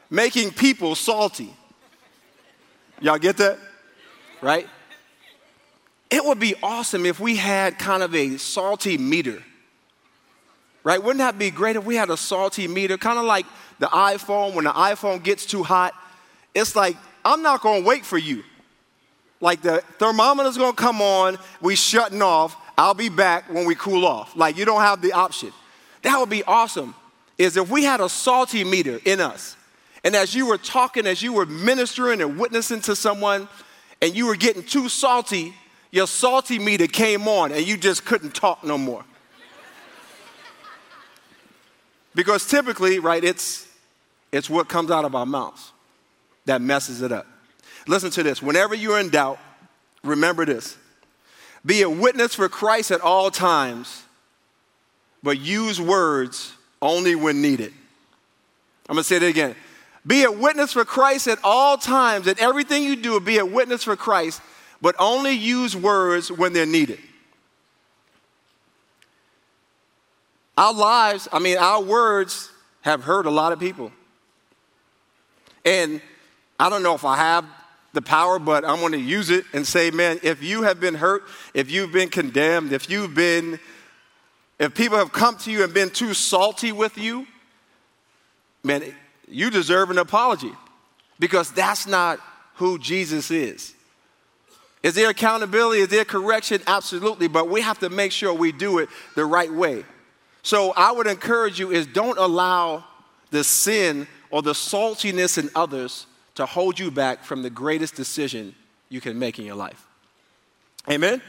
making 0.09 0.51
people 0.51 0.95
salty. 0.95 1.53
Y'all 2.99 3.17
get 3.17 3.37
that? 3.37 3.57
Right? 4.41 4.67
It 6.09 6.25
would 6.25 6.39
be 6.39 6.55
awesome 6.61 7.05
if 7.05 7.19
we 7.19 7.35
had 7.35 7.79
kind 7.79 8.03
of 8.03 8.13
a 8.13 8.37
salty 8.37 8.97
meter 8.97 9.43
right? 10.83 11.01
Wouldn't 11.01 11.19
that 11.19 11.37
be 11.37 11.51
great 11.51 11.75
if 11.75 11.85
we 11.85 11.95
had 11.95 12.09
a 12.09 12.17
salty 12.17 12.67
meter, 12.67 12.97
kind 12.97 13.19
of 13.19 13.25
like 13.25 13.45
the 13.79 13.87
iPhone? 13.87 14.53
When 14.53 14.65
the 14.65 14.71
iPhone 14.71 15.23
gets 15.23 15.45
too 15.45 15.63
hot, 15.63 15.93
it's 16.53 16.75
like, 16.75 16.97
I'm 17.23 17.41
not 17.41 17.61
gonna 17.61 17.85
wait 17.85 18.05
for 18.05 18.17
you. 18.17 18.43
Like 19.39 19.61
the 19.61 19.83
thermometer's 19.97 20.57
gonna 20.57 20.73
come 20.73 21.01
on, 21.01 21.37
we 21.61 21.75
shutting 21.75 22.21
off, 22.21 22.55
I'll 22.77 22.93
be 22.93 23.09
back 23.09 23.51
when 23.51 23.65
we 23.65 23.75
cool 23.75 24.05
off. 24.05 24.35
Like 24.35 24.57
you 24.57 24.65
don't 24.65 24.81
have 24.81 25.01
the 25.01 25.13
option. 25.13 25.51
That 26.03 26.17
would 26.19 26.29
be 26.29 26.43
awesome, 26.43 26.95
is 27.37 27.57
if 27.57 27.69
we 27.69 27.83
had 27.83 28.01
a 28.01 28.09
salty 28.09 28.63
meter 28.63 28.99
in 29.05 29.19
us. 29.21 29.55
And 30.03 30.15
as 30.15 30.33
you 30.33 30.47
were 30.47 30.57
talking, 30.57 31.05
as 31.05 31.21
you 31.21 31.33
were 31.33 31.45
ministering 31.45 32.21
and 32.21 32.39
witnessing 32.39 32.81
to 32.81 32.95
someone, 32.95 33.47
and 34.01 34.15
you 34.15 34.25
were 34.25 34.35
getting 34.35 34.63
too 34.63 34.89
salty, 34.89 35.53
your 35.91 36.07
salty 36.07 36.57
meter 36.57 36.87
came 36.87 37.27
on 37.27 37.51
and 37.51 37.65
you 37.65 37.77
just 37.77 38.05
couldn't 38.05 38.33
talk 38.33 38.63
no 38.63 38.77
more. 38.77 39.05
Because 42.13 42.45
typically, 42.45 42.99
right, 42.99 43.23
it's, 43.23 43.67
it's 44.31 44.49
what 44.49 44.67
comes 44.67 44.91
out 44.91 45.05
of 45.05 45.15
our 45.15 45.25
mouths 45.25 45.71
that 46.45 46.61
messes 46.61 47.01
it 47.01 47.11
up. 47.11 47.27
Listen 47.87 48.11
to 48.11 48.23
this. 48.23 48.41
Whenever 48.41 48.75
you're 48.75 48.99
in 48.99 49.09
doubt, 49.09 49.39
remember 50.03 50.45
this. 50.45 50.77
Be 51.65 51.81
a 51.83 51.89
witness 51.89 52.35
for 52.35 52.49
Christ 52.49 52.91
at 52.91 53.01
all 53.01 53.31
times, 53.31 54.03
but 55.23 55.39
use 55.39 55.79
words 55.79 56.53
only 56.81 57.15
when 57.15 57.41
needed. 57.41 57.73
I'm 58.89 58.95
going 58.95 59.03
to 59.03 59.07
say 59.07 59.17
it 59.17 59.23
again. 59.23 59.55
Be 60.05 60.23
a 60.23 60.31
witness 60.31 60.73
for 60.73 60.83
Christ 60.83 61.27
at 61.27 61.37
all 61.43 61.77
times. 61.77 62.27
At 62.27 62.39
everything 62.39 62.83
you 62.83 62.95
do, 62.95 63.19
be 63.19 63.37
a 63.37 63.45
witness 63.45 63.83
for 63.83 63.95
Christ, 63.95 64.41
but 64.81 64.95
only 64.97 65.31
use 65.31 65.75
words 65.75 66.31
when 66.31 66.53
they're 66.53 66.65
needed. 66.65 66.99
Our 70.61 70.73
lives, 70.75 71.27
I 71.31 71.39
mean, 71.39 71.57
our 71.57 71.81
words 71.81 72.51
have 72.81 73.03
hurt 73.03 73.25
a 73.25 73.31
lot 73.31 73.51
of 73.51 73.59
people. 73.59 73.91
And 75.65 75.99
I 76.59 76.69
don't 76.69 76.83
know 76.83 76.93
if 76.93 77.03
I 77.03 77.17
have 77.17 77.45
the 77.93 78.01
power, 78.03 78.37
but 78.37 78.63
I'm 78.63 78.79
going 78.79 78.91
to 78.91 78.99
use 78.99 79.31
it 79.31 79.43
and 79.53 79.65
say, 79.65 79.89
man, 79.89 80.19
if 80.21 80.43
you 80.43 80.61
have 80.61 80.79
been 80.79 80.93
hurt, 80.93 81.23
if 81.55 81.71
you've 81.71 81.91
been 81.91 82.09
condemned, 82.09 82.73
if 82.73 82.91
you've 82.91 83.15
been, 83.15 83.59
if 84.59 84.75
people 84.75 84.99
have 84.99 85.11
come 85.11 85.35
to 85.37 85.51
you 85.51 85.63
and 85.63 85.73
been 85.73 85.89
too 85.89 86.13
salty 86.13 86.71
with 86.71 86.95
you, 86.95 87.25
man, 88.63 88.83
you 89.27 89.49
deserve 89.49 89.89
an 89.89 89.97
apology 89.97 90.51
because 91.17 91.51
that's 91.51 91.87
not 91.87 92.19
who 92.57 92.77
Jesus 92.77 93.31
is. 93.31 93.73
Is 94.83 94.93
there 94.93 95.09
accountability? 95.09 95.81
Is 95.81 95.87
there 95.87 96.05
correction? 96.05 96.61
Absolutely, 96.67 97.27
but 97.27 97.49
we 97.49 97.61
have 97.61 97.79
to 97.79 97.89
make 97.89 98.11
sure 98.11 98.31
we 98.31 98.51
do 98.51 98.77
it 98.77 98.89
the 99.15 99.25
right 99.25 99.51
way. 99.51 99.85
So 100.43 100.71
I 100.71 100.91
would 100.91 101.07
encourage 101.07 101.59
you 101.59 101.71
is 101.71 101.85
don't 101.85 102.17
allow 102.17 102.83
the 103.29 103.43
sin 103.43 104.07
or 104.29 104.41
the 104.41 104.53
saltiness 104.53 105.37
in 105.37 105.49
others 105.55 106.07
to 106.35 106.45
hold 106.45 106.79
you 106.79 106.91
back 106.91 107.23
from 107.23 107.43
the 107.43 107.49
greatest 107.49 107.95
decision 107.95 108.55
you 108.89 109.01
can 109.01 109.17
make 109.19 109.39
in 109.39 109.45
your 109.45 109.55
life. 109.55 109.85
Amen? 110.89 111.21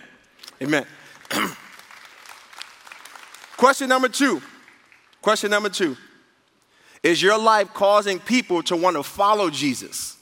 Amen. 0.61 0.87
Question 3.57 3.89
number 3.89 4.09
two. 4.09 4.43
Question 5.21 5.51
number 5.51 5.69
two. 5.69 5.97
Is 7.03 7.21
your 7.21 7.39
life 7.39 7.73
causing 7.75 8.19
people 8.19 8.63
to 8.65 8.77
want 8.77 8.97
to 8.97 9.03
follow 9.03 9.51
Jesus? 9.51 10.17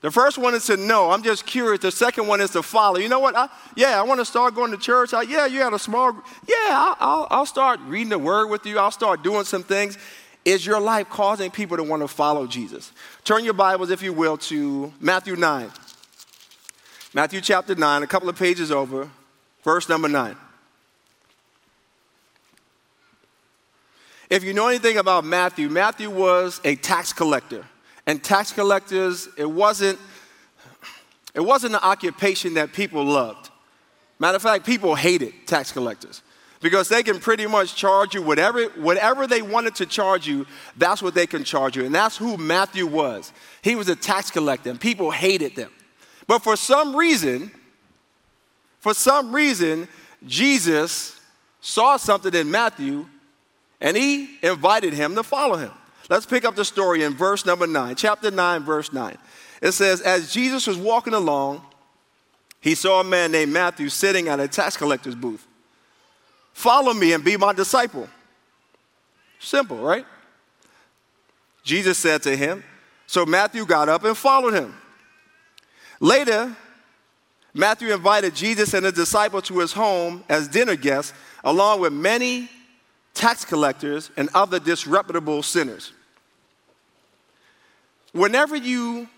The 0.00 0.10
first 0.10 0.38
one 0.38 0.54
is 0.54 0.64
to 0.66 0.78
know. 0.78 1.10
I'm 1.10 1.22
just 1.22 1.44
curious. 1.44 1.80
The 1.80 1.90
second 1.90 2.26
one 2.26 2.40
is 2.40 2.50
to 2.52 2.62
follow. 2.62 2.98
You 2.98 3.08
know 3.08 3.20
what? 3.20 3.36
I, 3.36 3.48
yeah, 3.76 4.00
I 4.00 4.02
want 4.02 4.20
to 4.20 4.24
start 4.24 4.54
going 4.54 4.70
to 4.70 4.78
church. 4.78 5.12
I, 5.12 5.22
yeah, 5.22 5.44
you 5.44 5.60
had 5.60 5.74
a 5.74 5.78
small. 5.78 6.12
Yeah, 6.48 6.56
I'll, 6.70 6.96
I'll, 7.00 7.26
I'll 7.30 7.46
start 7.46 7.80
reading 7.86 8.08
the 8.08 8.18
word 8.18 8.48
with 8.48 8.64
you. 8.64 8.78
I'll 8.78 8.90
start 8.90 9.22
doing 9.22 9.44
some 9.44 9.62
things. 9.62 9.98
Is 10.44 10.64
your 10.64 10.80
life 10.80 11.10
causing 11.10 11.50
people 11.50 11.76
to 11.76 11.82
want 11.82 12.00
to 12.02 12.08
follow 12.08 12.46
Jesus? 12.46 12.92
Turn 13.24 13.44
your 13.44 13.52
Bibles, 13.52 13.90
if 13.90 14.02
you 14.02 14.14
will, 14.14 14.38
to 14.38 14.90
Matthew 15.00 15.36
9. 15.36 15.70
Matthew 17.12 17.42
chapter 17.42 17.74
9, 17.74 18.02
a 18.02 18.06
couple 18.06 18.28
of 18.28 18.36
pages 18.36 18.70
over, 18.70 19.10
verse 19.64 19.86
number 19.88 20.08
9. 20.08 20.34
If 24.30 24.44
you 24.44 24.54
know 24.54 24.68
anything 24.68 24.96
about 24.96 25.24
Matthew, 25.24 25.68
Matthew 25.68 26.08
was 26.08 26.60
a 26.64 26.76
tax 26.76 27.12
collector 27.12 27.66
and 28.10 28.24
tax 28.24 28.50
collectors, 28.50 29.28
it 29.36 29.48
wasn't, 29.48 29.96
it 31.32 31.40
wasn't 31.40 31.74
an 31.74 31.80
occupation 31.80 32.54
that 32.54 32.72
people 32.72 33.04
loved. 33.04 33.50
Matter 34.18 34.34
of 34.34 34.42
fact, 34.42 34.66
people 34.66 34.96
hated 34.96 35.32
tax 35.46 35.70
collectors 35.70 36.20
because 36.60 36.88
they 36.88 37.04
can 37.04 37.20
pretty 37.20 37.46
much 37.46 37.76
charge 37.76 38.16
you 38.16 38.20
whatever, 38.20 38.64
whatever 38.70 39.28
they 39.28 39.42
wanted 39.42 39.76
to 39.76 39.86
charge 39.86 40.26
you, 40.26 40.44
that's 40.76 41.00
what 41.00 41.14
they 41.14 41.24
can 41.24 41.44
charge 41.44 41.76
you. 41.76 41.84
And 41.84 41.94
that's 41.94 42.16
who 42.16 42.36
Matthew 42.36 42.84
was. 42.84 43.32
He 43.62 43.76
was 43.76 43.88
a 43.88 43.94
tax 43.94 44.28
collector, 44.28 44.70
and 44.70 44.80
people 44.80 45.12
hated 45.12 45.54
them. 45.54 45.70
But 46.26 46.40
for 46.40 46.56
some 46.56 46.96
reason, 46.96 47.52
for 48.80 48.92
some 48.92 49.32
reason, 49.32 49.86
Jesus 50.26 51.20
saw 51.60 51.96
something 51.96 52.34
in 52.34 52.50
Matthew 52.50 53.06
and 53.80 53.96
he 53.96 54.36
invited 54.42 54.94
him 54.94 55.14
to 55.14 55.22
follow 55.22 55.58
him. 55.58 55.70
Let's 56.10 56.26
pick 56.26 56.44
up 56.44 56.56
the 56.56 56.64
story 56.64 57.04
in 57.04 57.14
verse 57.14 57.46
number 57.46 57.68
9, 57.68 57.94
chapter 57.94 58.32
9, 58.32 58.64
verse 58.64 58.92
9. 58.92 59.16
It 59.62 59.70
says, 59.72 60.00
As 60.00 60.32
Jesus 60.32 60.66
was 60.66 60.76
walking 60.76 61.14
along, 61.14 61.62
he 62.60 62.74
saw 62.74 63.00
a 63.00 63.04
man 63.04 63.30
named 63.30 63.52
Matthew 63.52 63.88
sitting 63.88 64.26
at 64.26 64.40
a 64.40 64.48
tax 64.48 64.76
collector's 64.76 65.14
booth. 65.14 65.46
Follow 66.52 66.92
me 66.92 67.12
and 67.12 67.22
be 67.22 67.36
my 67.36 67.52
disciple. 67.52 68.08
Simple, 69.38 69.78
right? 69.78 70.04
Jesus 71.62 71.96
said 71.96 72.24
to 72.24 72.36
him. 72.36 72.64
So 73.06 73.24
Matthew 73.24 73.64
got 73.64 73.88
up 73.88 74.02
and 74.02 74.16
followed 74.16 74.54
him. 74.54 74.74
Later, 76.00 76.56
Matthew 77.54 77.94
invited 77.94 78.34
Jesus 78.34 78.74
and 78.74 78.84
his 78.84 78.94
disciple 78.94 79.42
to 79.42 79.60
his 79.60 79.72
home 79.72 80.24
as 80.28 80.48
dinner 80.48 80.74
guests, 80.74 81.12
along 81.44 81.80
with 81.80 81.92
many 81.92 82.48
tax 83.14 83.44
collectors 83.44 84.10
and 84.16 84.28
other 84.34 84.58
disreputable 84.58 85.44
sinners 85.44 85.92
whenever 88.12 88.56
you 88.56 89.08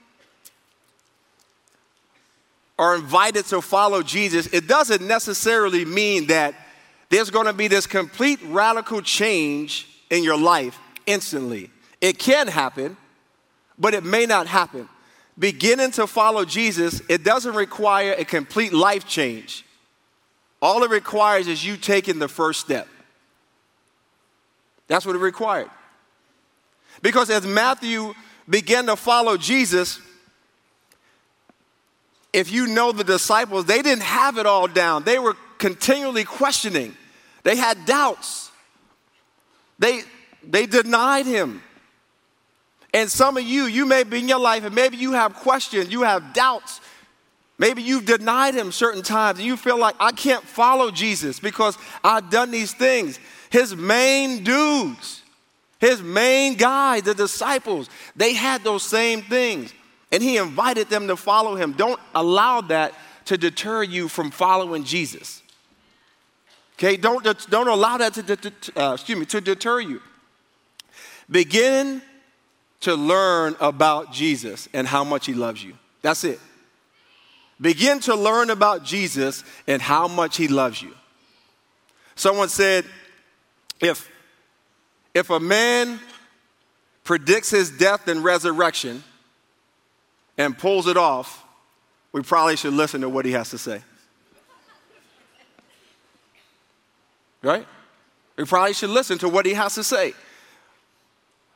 are 2.78 2.96
invited 2.96 3.44
to 3.46 3.60
follow 3.60 4.02
Jesus, 4.02 4.46
it 4.48 4.66
doesn't 4.66 5.06
necessarily 5.06 5.84
mean 5.84 6.26
that 6.28 6.54
there's 7.10 7.30
going 7.30 7.46
to 7.46 7.52
be 7.52 7.68
this 7.68 7.86
complete 7.86 8.40
radical 8.46 9.02
change 9.02 9.86
in 10.10 10.24
your 10.24 10.38
life 10.38 10.78
instantly. 11.06 11.70
It 12.00 12.18
can 12.18 12.48
happen, 12.48 12.96
but 13.78 13.94
it 13.94 14.04
may 14.04 14.26
not 14.26 14.46
happen. 14.46 14.88
Beginning 15.38 15.90
to 15.92 16.06
follow 16.06 16.44
Jesus, 16.44 17.00
it 17.08 17.24
doesn't 17.24 17.54
require 17.54 18.14
a 18.16 18.24
complete 18.24 18.72
life 18.72 19.06
change. 19.06 19.64
All 20.60 20.82
it 20.84 20.90
requires 20.90 21.48
is 21.48 21.64
you 21.64 21.76
taking 21.76 22.18
the 22.18 22.28
first 22.28 22.60
step. 22.60 22.88
That's 24.88 25.06
what 25.06 25.16
it 25.16 25.20
required. 25.20 25.70
Because 27.00 27.30
as 27.30 27.46
Matthew 27.46 28.14
began 28.48 28.86
to 28.86 28.96
follow 28.96 29.36
Jesus, 29.36 30.00
if 32.32 32.50
you 32.50 32.66
know 32.66 32.92
the 32.92 33.04
disciples, 33.04 33.66
they 33.66 33.82
didn't 33.82 34.02
have 34.02 34.38
it 34.38 34.46
all 34.46 34.66
down. 34.66 35.04
They 35.04 35.18
were 35.18 35.36
continually 35.58 36.24
questioning, 36.24 36.96
they 37.42 37.56
had 37.56 37.84
doubts. 37.86 38.50
They, 39.78 40.02
they 40.44 40.66
denied 40.66 41.26
him. 41.26 41.60
And 42.94 43.10
some 43.10 43.36
of 43.36 43.42
you, 43.42 43.64
you 43.64 43.84
may 43.86 44.04
be 44.04 44.18
in 44.18 44.28
your 44.28 44.38
life 44.38 44.64
and 44.64 44.74
maybe 44.74 44.96
you 44.96 45.12
have 45.12 45.34
questions, 45.34 45.90
you 45.90 46.02
have 46.02 46.34
doubts. 46.34 46.80
Maybe 47.58 47.82
you've 47.82 48.04
denied 48.04 48.54
him 48.54 48.70
certain 48.70 49.02
times 49.02 49.38
and 49.38 49.46
you 49.46 49.56
feel 49.56 49.78
like 49.78 49.94
I 49.98 50.12
can't 50.12 50.44
follow 50.44 50.90
Jesus 50.90 51.40
because 51.40 51.76
I've 52.04 52.30
done 52.30 52.50
these 52.50 52.74
things. 52.74 53.18
His 53.50 53.74
main 53.74 54.44
dudes, 54.44 55.21
his 55.82 56.00
main 56.00 56.54
guys, 56.54 57.02
the 57.02 57.12
disciples, 57.12 57.90
they 58.14 58.34
had 58.34 58.62
those 58.62 58.84
same 58.84 59.20
things. 59.20 59.74
And 60.12 60.22
he 60.22 60.36
invited 60.36 60.88
them 60.88 61.08
to 61.08 61.16
follow 61.16 61.56
him. 61.56 61.72
Don't 61.72 61.98
allow 62.14 62.60
that 62.60 62.94
to 63.24 63.36
deter 63.36 63.82
you 63.82 64.06
from 64.06 64.30
following 64.30 64.84
Jesus. 64.84 65.42
Okay, 66.74 66.96
don't, 66.96 67.24
don't 67.50 67.66
allow 67.66 67.96
that 67.96 68.14
to, 68.14 68.52
uh, 68.76 68.94
excuse 68.94 69.18
me, 69.18 69.26
to 69.26 69.40
deter 69.40 69.80
you. 69.80 70.00
Begin 71.28 72.00
to 72.82 72.94
learn 72.94 73.56
about 73.58 74.12
Jesus 74.12 74.68
and 74.72 74.86
how 74.86 75.02
much 75.02 75.26
he 75.26 75.34
loves 75.34 75.64
you. 75.64 75.76
That's 76.00 76.22
it. 76.22 76.38
Begin 77.60 77.98
to 78.00 78.14
learn 78.14 78.50
about 78.50 78.84
Jesus 78.84 79.42
and 79.66 79.82
how 79.82 80.06
much 80.06 80.36
he 80.36 80.46
loves 80.46 80.80
you. 80.80 80.94
Someone 82.14 82.50
said, 82.50 82.84
if, 83.80 84.08
if 85.14 85.30
a 85.30 85.40
man 85.40 86.00
predicts 87.04 87.50
his 87.50 87.70
death 87.70 88.08
and 88.08 88.24
resurrection 88.24 89.02
and 90.38 90.56
pulls 90.56 90.86
it 90.86 90.96
off, 90.96 91.44
we 92.12 92.22
probably 92.22 92.56
should 92.56 92.74
listen 92.74 93.00
to 93.00 93.08
what 93.08 93.24
he 93.24 93.32
has 93.32 93.50
to 93.50 93.58
say. 93.58 93.82
Right? 97.42 97.66
We 98.36 98.44
probably 98.44 98.72
should 98.72 98.90
listen 98.90 99.18
to 99.18 99.28
what 99.28 99.46
he 99.46 99.54
has 99.54 99.74
to 99.74 99.84
say. 99.84 100.14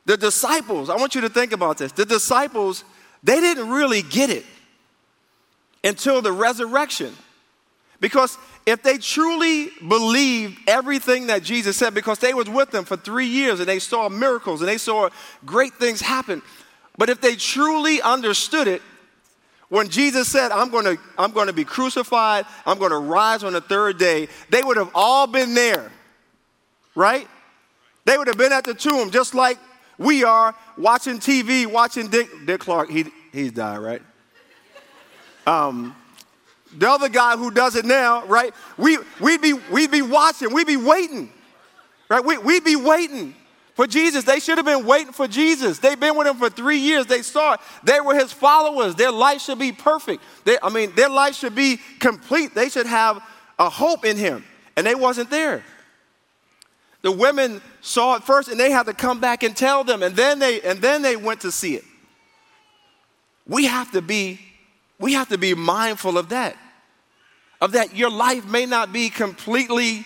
The 0.05 0.17
disciples, 0.17 0.89
I 0.89 0.95
want 0.95 1.15
you 1.15 1.21
to 1.21 1.29
think 1.29 1.51
about 1.51 1.77
this. 1.77 1.91
The 1.91 2.05
disciples, 2.05 2.83
they 3.23 3.39
didn't 3.39 3.69
really 3.69 4.01
get 4.01 4.29
it 4.29 4.45
until 5.83 6.21
the 6.21 6.31
resurrection. 6.31 7.13
Because 7.99 8.37
if 8.65 8.83
they 8.83 8.97
truly 8.97 9.71
believed 9.87 10.59
everything 10.67 11.27
that 11.27 11.41
Jesus 11.41 11.77
said, 11.77 11.93
because 11.93 12.19
they 12.19 12.33
was 12.33 12.49
with 12.49 12.69
them 12.69 12.85
for 12.85 12.95
three 12.95 13.25
years 13.25 13.59
and 13.59 13.67
they 13.67 13.79
saw 13.79 14.07
miracles 14.07 14.61
and 14.61 14.69
they 14.69 14.77
saw 14.77 15.09
great 15.45 15.73
things 15.75 16.01
happen, 16.01 16.41
but 16.97 17.09
if 17.09 17.21
they 17.21 17.35
truly 17.35 18.01
understood 18.01 18.67
it, 18.67 18.81
when 19.69 19.89
Jesus 19.89 20.29
said, 20.29 20.51
I'm 20.51 20.69
gonna, 20.69 20.95
I'm 21.17 21.31
gonna 21.31 21.53
be 21.53 21.65
crucified, 21.65 22.45
I'm 22.65 22.77
gonna 22.77 22.99
rise 22.99 23.43
on 23.43 23.53
the 23.53 23.61
third 23.61 23.97
day, 23.97 24.29
they 24.49 24.63
would 24.63 24.77
have 24.77 24.91
all 24.95 25.27
been 25.27 25.53
there, 25.53 25.91
right? 26.95 27.27
They 28.05 28.17
would 28.17 28.27
have 28.27 28.37
been 28.37 28.53
at 28.53 28.63
the 28.63 28.73
tomb 28.73 29.11
just 29.11 29.35
like 29.35 29.57
we 29.97 30.23
are 30.23 30.55
watching 30.77 31.19
TV, 31.19 31.67
watching 31.67 32.07
Dick, 32.07 32.29
Dick 32.45 32.61
Clark. 32.61 32.89
He, 32.89 33.05
he's 33.33 33.51
died, 33.51 33.79
right? 33.79 34.01
Um, 35.45 35.95
the 36.77 36.89
other 36.89 37.09
guy 37.09 37.35
who 37.37 37.51
does 37.51 37.75
it 37.75 37.85
now, 37.85 38.25
right? 38.25 38.53
We, 38.77 38.97
we'd, 39.19 39.41
be, 39.41 39.53
we'd 39.53 39.91
be 39.91 40.01
watching, 40.01 40.53
we'd 40.53 40.67
be 40.67 40.77
waiting, 40.77 41.31
right? 42.09 42.23
We, 42.23 42.37
we'd 42.37 42.63
be 42.63 42.75
waiting 42.75 43.35
for 43.73 43.87
Jesus. 43.87 44.23
They 44.23 44.39
should 44.39 44.57
have 44.57 44.65
been 44.65 44.85
waiting 44.85 45.13
for 45.13 45.27
Jesus. 45.27 45.79
They've 45.79 45.99
been 45.99 46.17
with 46.17 46.27
him 46.27 46.37
for 46.37 46.49
three 46.49 46.79
years. 46.79 47.05
They 47.05 47.21
saw 47.21 47.53
it. 47.53 47.59
They 47.83 47.99
were 47.99 48.15
his 48.15 48.33
followers. 48.33 48.95
Their 48.95 49.11
life 49.11 49.41
should 49.41 49.59
be 49.59 49.71
perfect. 49.71 50.23
They, 50.45 50.57
I 50.61 50.69
mean, 50.69 50.93
their 50.95 51.09
life 51.09 51.35
should 51.35 51.55
be 51.55 51.79
complete. 51.99 52.55
They 52.55 52.69
should 52.69 52.87
have 52.87 53.21
a 53.59 53.69
hope 53.69 54.05
in 54.05 54.17
him. 54.17 54.43
And 54.75 54.85
they 54.85 54.95
wasn't 54.95 55.29
there. 55.29 55.63
The 57.01 57.11
women 57.11 57.61
saw 57.81 58.15
it 58.15 58.23
first 58.23 58.49
and 58.49 58.59
they 58.59 58.71
had 58.71 58.87
to 58.87 58.93
come 58.93 59.19
back 59.19 59.43
and 59.43 59.55
tell 59.55 59.83
them 59.83 60.03
and 60.03 60.15
then 60.15 60.39
they 60.39 60.61
and 60.61 60.81
then 60.81 61.01
they 61.01 61.15
went 61.15 61.41
to 61.41 61.51
see 61.51 61.75
it. 61.75 61.85
We 63.47 63.65
have 63.65 63.91
to 63.91 64.01
be 64.01 64.39
we 64.99 65.13
have 65.13 65.29
to 65.29 65.37
be 65.37 65.53
mindful 65.53 66.17
of 66.17 66.29
that. 66.29 66.57
Of 67.59 67.71
that 67.71 67.95
your 67.95 68.11
life 68.11 68.45
may 68.45 68.65
not 68.65 68.93
be 68.93 69.09
completely 69.09 70.05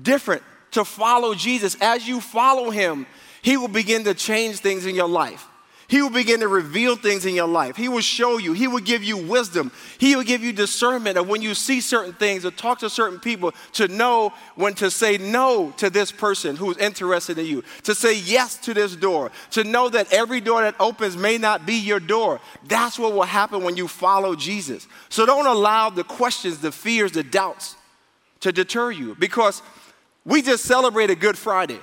different 0.00 0.42
to 0.72 0.84
follow 0.84 1.34
Jesus. 1.34 1.76
As 1.80 2.06
you 2.06 2.20
follow 2.20 2.70
him, 2.70 3.06
he 3.42 3.56
will 3.56 3.68
begin 3.68 4.04
to 4.04 4.14
change 4.14 4.58
things 4.58 4.86
in 4.86 4.94
your 4.94 5.08
life. 5.08 5.46
He 5.88 6.02
will 6.02 6.10
begin 6.10 6.40
to 6.40 6.48
reveal 6.48 6.96
things 6.96 7.24
in 7.24 7.34
your 7.34 7.46
life. 7.46 7.76
He 7.76 7.88
will 7.88 8.00
show 8.00 8.38
you. 8.38 8.54
He 8.54 8.66
will 8.66 8.80
give 8.80 9.04
you 9.04 9.16
wisdom. 9.16 9.70
He 9.98 10.16
will 10.16 10.24
give 10.24 10.42
you 10.42 10.52
discernment 10.52 11.16
of 11.16 11.28
when 11.28 11.42
you 11.42 11.54
see 11.54 11.80
certain 11.80 12.12
things 12.12 12.44
or 12.44 12.50
talk 12.50 12.80
to 12.80 12.90
certain 12.90 13.20
people 13.20 13.52
to 13.74 13.86
know 13.86 14.32
when 14.56 14.74
to 14.74 14.90
say 14.90 15.16
no 15.16 15.72
to 15.76 15.88
this 15.88 16.10
person 16.10 16.56
who 16.56 16.72
is 16.72 16.76
interested 16.78 17.38
in 17.38 17.46
you, 17.46 17.62
to 17.84 17.94
say 17.94 18.18
yes 18.18 18.56
to 18.58 18.74
this 18.74 18.96
door, 18.96 19.30
to 19.52 19.62
know 19.62 19.88
that 19.88 20.12
every 20.12 20.40
door 20.40 20.62
that 20.62 20.74
opens 20.80 21.16
may 21.16 21.38
not 21.38 21.66
be 21.66 21.74
your 21.74 22.00
door. 22.00 22.40
That's 22.64 22.98
what 22.98 23.12
will 23.12 23.22
happen 23.22 23.62
when 23.62 23.76
you 23.76 23.86
follow 23.86 24.34
Jesus. 24.34 24.88
So 25.08 25.24
don't 25.24 25.46
allow 25.46 25.90
the 25.90 26.04
questions, 26.04 26.58
the 26.58 26.72
fears, 26.72 27.12
the 27.12 27.22
doubts 27.22 27.76
to 28.40 28.50
deter 28.50 28.90
you 28.90 29.14
because 29.14 29.62
we 30.24 30.42
just 30.42 30.64
celebrated 30.64 31.20
Good 31.20 31.38
Friday. 31.38 31.78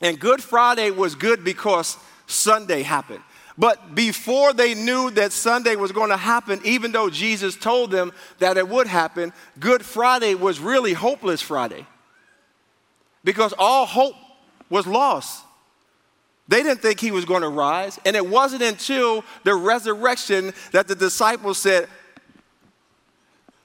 And 0.00 0.20
Good 0.20 0.40
Friday 0.40 0.92
was 0.92 1.16
good 1.16 1.42
because 1.42 1.96
Sunday 2.28 2.82
happened. 2.82 3.22
But 3.58 3.96
before 3.96 4.52
they 4.52 4.74
knew 4.74 5.10
that 5.12 5.32
Sunday 5.32 5.74
was 5.74 5.90
going 5.90 6.10
to 6.10 6.16
happen, 6.16 6.60
even 6.62 6.92
though 6.92 7.10
Jesus 7.10 7.56
told 7.56 7.90
them 7.90 8.12
that 8.38 8.56
it 8.56 8.68
would 8.68 8.86
happen, 8.86 9.32
Good 9.58 9.84
Friday 9.84 10.36
was 10.36 10.60
really 10.60 10.92
hopeless 10.92 11.42
Friday. 11.42 11.84
Because 13.24 13.52
all 13.58 13.84
hope 13.84 14.14
was 14.70 14.86
lost. 14.86 15.44
They 16.46 16.62
didn't 16.62 16.80
think 16.80 17.00
he 17.00 17.10
was 17.10 17.24
going 17.24 17.42
to 17.42 17.48
rise. 17.48 17.98
And 18.06 18.14
it 18.14 18.24
wasn't 18.24 18.62
until 18.62 19.24
the 19.42 19.56
resurrection 19.56 20.52
that 20.70 20.86
the 20.86 20.94
disciples 20.94 21.58
said, 21.58 21.88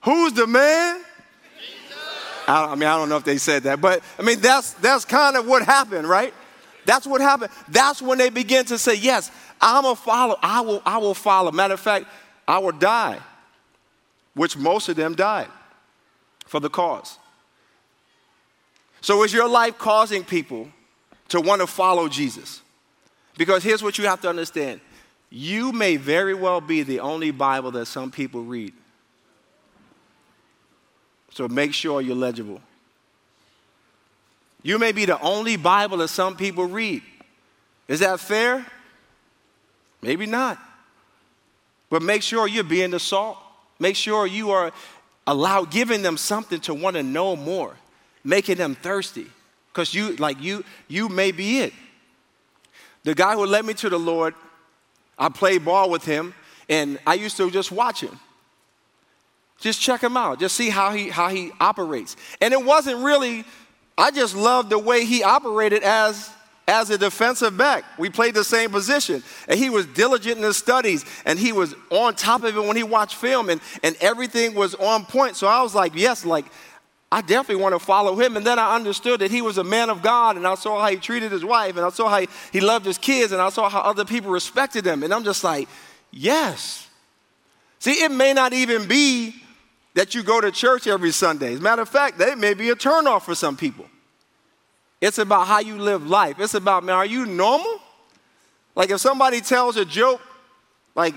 Who's 0.02 0.34
the 0.34 0.48
man? 0.48 1.02
I, 2.48 2.66
I 2.66 2.76
mean, 2.76 2.90
I 2.90 2.98
don't 2.98 3.08
know 3.08 3.16
if 3.16 3.24
they 3.24 3.38
said 3.38 3.64
that, 3.64 3.80
but 3.80 4.04
I 4.20 4.22
mean, 4.22 4.42
that's, 4.42 4.74
that's 4.74 5.06
kind 5.06 5.38
of 5.38 5.48
what 5.48 5.64
happened, 5.64 6.10
right? 6.10 6.34
That's 6.86 7.08
what 7.08 7.22
happened. 7.22 7.52
That's 7.70 8.02
when 8.02 8.18
they 8.18 8.30
begin 8.30 8.66
to 8.66 8.78
say, 8.78 8.96
Yes, 8.96 9.32
I'm 9.62 9.86
a 9.86 9.96
follower. 9.96 10.38
I 10.42 10.62
will, 10.62 10.82
I 10.86 10.98
will 10.98 11.14
follow. 11.14 11.52
Matter 11.52 11.76
of 11.76 11.80
fact, 11.80 12.06
I 12.48 12.60
will 12.60 12.72
die, 12.72 13.20
which 14.34 14.58
most 14.58 14.90
of 14.90 14.96
them 14.96 15.16
died 15.16 15.48
for 16.46 16.60
the 16.60 16.70
cause. 16.70 17.18
So, 19.02 19.24
is 19.24 19.34
your 19.34 19.50
life 19.50 19.78
causing 19.78 20.24
people 20.24 20.70
to 21.30 21.42
want 21.42 21.62
to 21.62 21.68
follow 21.68 22.08
Jesus? 22.08 22.62
Because 23.38 23.64
here's 23.64 23.84
what 23.84 23.98
you 23.98 24.06
have 24.06 24.22
to 24.22 24.30
understand 24.30 24.82
you 25.30 25.72
may 25.72 25.96
very 25.98 26.36
well 26.36 26.62
be 26.62 26.84
the 26.84 27.00
only 27.00 27.32
Bible 27.32 27.72
that 27.72 27.88
some 27.88 28.12
people 28.12 28.44
read. 28.44 28.74
So, 31.32 31.48
make 31.48 31.74
sure 31.74 32.02
you're 32.02 32.16
legible. 32.16 32.62
You 34.64 34.80
may 34.80 34.94
be 34.94 35.06
the 35.06 35.20
only 35.22 35.58
Bible 35.58 35.98
that 35.98 36.08
some 36.08 36.36
people 36.36 36.66
read. 36.66 37.04
Is 37.88 38.00
that 38.00 38.20
fair? 38.20 38.66
Maybe 40.02 40.26
not. 40.26 40.58
But 41.90 42.02
make 42.02 42.24
sure 42.24 42.48
you're 42.48 42.64
being 42.64 42.92
the 42.92 43.00
salt. 43.00 43.38
Make 43.78 43.96
sure 43.96 44.26
you 44.26 44.52
are 44.52 44.72
allow 45.28 45.66
giving 45.66 46.02
them 46.02 46.18
something 46.18 46.60
to 46.62 46.74
want 46.74 46.96
to 46.96 47.04
know 47.04 47.36
more, 47.36 47.76
making 48.24 48.58
them 48.58 48.76
thirsty. 48.76 49.28
Because 49.72 49.94
you, 49.94 50.16
like 50.16 50.42
you, 50.42 50.64
you 50.88 51.10
may 51.10 51.32
be 51.32 51.60
it. 51.60 51.74
The 53.04 53.14
guy 53.14 53.34
who 53.34 53.46
led 53.46 53.66
me 53.66 53.74
to 53.76 53.90
the 53.90 54.00
Lord, 54.00 54.34
I 55.18 55.30
played 55.30 55.66
ball 55.66 55.90
with 55.90 56.06
him, 56.06 56.34
and 56.70 57.00
I 57.06 57.16
used 57.16 57.38
to 57.38 57.52
just 57.52 57.72
watch 57.72 58.02
him. 58.02 58.18
Just 59.60 59.82
check 59.82 60.02
him 60.02 60.18
out, 60.18 60.40
just 60.40 60.56
see 60.56 60.70
how 60.70 60.92
he 60.92 61.10
how 61.10 61.30
he 61.30 61.52
operates. 61.60 62.18
And 62.42 62.54
it 62.54 62.64
wasn't 62.64 63.04
really 63.04 63.46
I 63.98 64.12
just 64.12 64.36
loved 64.36 64.70
the 64.70 64.80
way 64.80 65.06
he 65.06 65.24
operated 65.24 65.84
as, 65.84 66.30
as 66.68 66.90
a 66.90 66.98
defensive 66.98 67.58
back. 67.58 67.84
We 67.98 68.10
played 68.10 68.34
the 68.34 68.44
same 68.44 68.72
position. 68.72 69.24
And 69.48 69.60
he 69.60 69.70
was 69.70 69.86
diligent 69.86 70.38
in 70.38 70.44
his 70.44 70.58
studies 70.58 71.06
and 71.26 71.38
he 71.38 71.52
was 71.52 71.76
on 71.90 72.16
top 72.16 72.44
of 72.44 72.58
it 72.58 72.64
when 72.64 72.76
he 72.76 72.84
watched 72.84 73.16
film 73.16 73.50
and, 73.50 73.62
and 73.84 73.96
everything 74.02 74.56
was 74.56 74.74
on 74.76 75.06
point. 75.06 75.36
So 75.36 75.48
I 75.48 75.62
was 75.62 75.76
like, 75.76 75.94
yes, 75.96 76.26
like, 76.26 76.46
I 77.14 77.22
definitely 77.22 77.62
want 77.62 77.76
to 77.76 77.80
follow 77.80 78.20
him. 78.20 78.36
And 78.38 78.44
then 78.44 78.58
I 78.58 78.76
understood 78.76 79.20
that 79.20 79.30
he 79.30 79.44
was 79.44 79.60
a 79.60 79.64
man 79.64 79.92
of 79.92 80.02
God, 80.02 80.36
and 80.36 80.48
I 80.48 80.56
saw 80.56 80.82
how 80.82 80.88
he 80.88 80.96
treated 80.96 81.32
his 81.32 81.46
wife, 81.46 81.78
and 81.78 81.86
I 81.86 81.90
saw 81.90 82.10
how 82.10 82.22
he, 82.22 82.28
he 82.52 82.60
loved 82.60 82.88
his 82.88 82.98
kids, 82.98 83.32
and 83.32 83.40
I 83.40 83.50
saw 83.50 83.70
how 83.70 83.82
other 83.82 84.04
people 84.04 84.32
respected 84.32 84.84
him. 84.84 85.04
And 85.04 85.14
I'm 85.14 85.24
just 85.24 85.44
like, 85.44 85.70
yes. 86.10 86.88
See, 87.78 88.04
it 88.04 88.12
may 88.12 88.34
not 88.34 88.52
even 88.54 88.88
be 88.88 89.43
that 89.94 90.16
you 90.16 90.24
go 90.24 90.42
to 90.42 90.52
church 90.52 90.88
every 90.88 91.12
Sunday. 91.12 91.54
As 91.54 91.60
a 91.60 91.64
matter 91.64 91.82
of 91.82 91.90
fact, 91.90 92.18
that 92.18 92.38
may 92.38 92.54
be 92.54 92.70
a 92.70 92.76
turnoff 92.76 93.24
for 93.24 93.36
some 93.36 93.56
people. 93.56 93.86
It's 95.02 95.18
about 95.18 95.48
how 95.48 95.60
you 95.60 95.78
live 95.78 96.08
life. 96.08 96.40
It's 96.40 96.54
about, 96.54 96.84
man, 96.84 96.96
are 96.96 97.06
you 97.06 97.26
normal? 97.26 97.80
Like 98.76 98.90
if 98.90 99.00
somebody 99.00 99.42
tells 99.42 99.78
a 99.78 99.86
joke, 99.86 100.22
like 100.96 101.14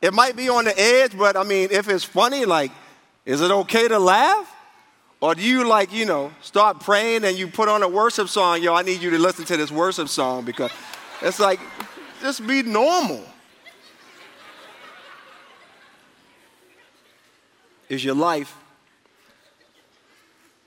it 0.00 0.14
might 0.14 0.36
be 0.36 0.48
on 0.48 0.64
the 0.64 0.78
edge, 0.78 1.16
but 1.16 1.36
I 1.36 1.44
mean, 1.44 1.68
if 1.70 1.88
it's 1.88 2.04
funny, 2.04 2.44
like, 2.44 2.72
is 3.26 3.40
it 3.42 3.50
okay 3.50 3.86
to 3.88 3.98
laugh? 3.98 4.56
Or 5.20 5.34
do 5.34 5.42
you 5.42 5.68
like, 5.68 5.92
you 5.92 6.06
know, 6.06 6.32
start 6.40 6.80
praying 6.80 7.24
and 7.24 7.36
you 7.36 7.46
put 7.46 7.68
on 7.68 7.82
a 7.82 7.88
worship 7.88 8.28
song? 8.28 8.62
Yo, 8.62 8.74
I 8.74 8.82
need 8.82 9.02
you 9.02 9.10
to 9.10 9.18
listen 9.18 9.44
to 9.44 9.56
this 9.58 9.70
worship 9.70 10.08
song 10.08 10.46
because 10.46 10.70
it's 11.20 11.38
like, 11.38 11.60
just 12.22 12.46
be 12.46 12.62
normal. 12.62 13.22
Is 17.90 18.04
your 18.04 18.14
life 18.14 18.56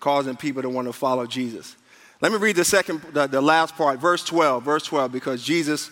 causing 0.02 0.36
people 0.36 0.62
to 0.62 0.70
want 0.70 0.88
to 0.88 0.94
follow 0.94 1.26
Jesus? 1.26 1.76
Let 2.22 2.34
me 2.34 2.38
read 2.38 2.58
the 2.58 2.66
second, 2.66 3.02
the, 3.14 3.28
the 3.28 3.42
last 3.42 3.76
part, 3.76 4.00
verse 4.00 4.24
12, 4.26 4.62
verse 4.62 4.84
12, 4.84 5.12
because 5.12 5.42
Jesus, 5.42 5.90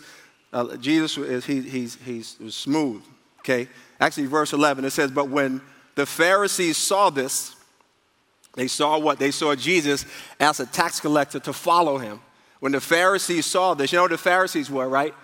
uh, 0.52 0.76
Jesus 0.76 1.16
is, 1.16 1.44
he, 1.46 1.62
he's, 1.62 1.96
he's 2.04 2.36
smooth, 2.50 3.02
okay? 3.40 3.66
Actually, 3.98 4.26
verse 4.26 4.52
11, 4.52 4.84
it 4.84 4.90
says, 4.90 5.10
But 5.10 5.30
when 5.30 5.62
the 5.94 6.04
Pharisees 6.04 6.76
saw 6.76 7.08
this, 7.08 7.56
they 8.54 8.68
saw 8.68 8.98
what? 8.98 9.18
They 9.18 9.30
saw 9.30 9.54
Jesus 9.54 10.04
as 10.38 10.60
a 10.60 10.66
tax 10.66 11.00
collector 11.00 11.40
to 11.40 11.54
follow 11.54 11.96
him. 11.96 12.20
When 12.60 12.72
the 12.72 12.80
Pharisees 12.80 13.46
saw 13.46 13.72
this, 13.72 13.90
you 13.90 13.96
know 13.96 14.02
what 14.02 14.10
the 14.10 14.18
Pharisees 14.18 14.70
were, 14.70 14.88
right? 14.88 15.14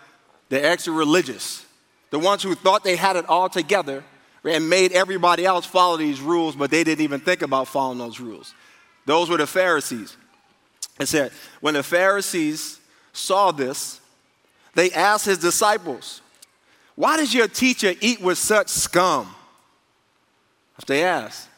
The 0.49 0.64
extra 0.64 0.94
religious, 0.94 1.66
the 2.09 2.18
ones 2.18 2.42
who 2.42 2.55
thought 2.55 2.83
they 2.83 2.97
had 2.97 3.16
it 3.16 3.29
all 3.29 3.51
together 3.51 4.03
and 4.48 4.68
made 4.68 4.92
everybody 4.92 5.44
else 5.44 5.66
follow 5.66 5.96
these 5.96 6.20
rules, 6.20 6.56
but 6.56 6.70
they 6.70 6.84
didn't 6.84 7.02
even 7.02 7.20
think 7.20 7.42
about 7.42 7.68
following 7.68 7.98
those 7.98 8.20
rules. 8.20 8.54
Those 9.06 9.30
were 9.30 9.37
the 9.37 9.46
Pharisees. 9.46 10.16
It 10.98 11.06
said, 11.06 11.32
when 11.61 11.74
the 11.74 11.82
Pharisees 11.82 12.80
saw 13.12 13.52
this, 13.52 14.00
they 14.74 14.90
asked 14.90 15.26
his 15.26 15.38
disciples, 15.38 16.20
Why 16.94 17.16
does 17.16 17.32
your 17.34 17.48
teacher 17.48 17.94
eat 18.00 18.20
with 18.20 18.38
such 18.38 18.68
scum? 18.68 19.34
If 20.78 20.87
they 20.87 21.02
asked. 21.04 21.48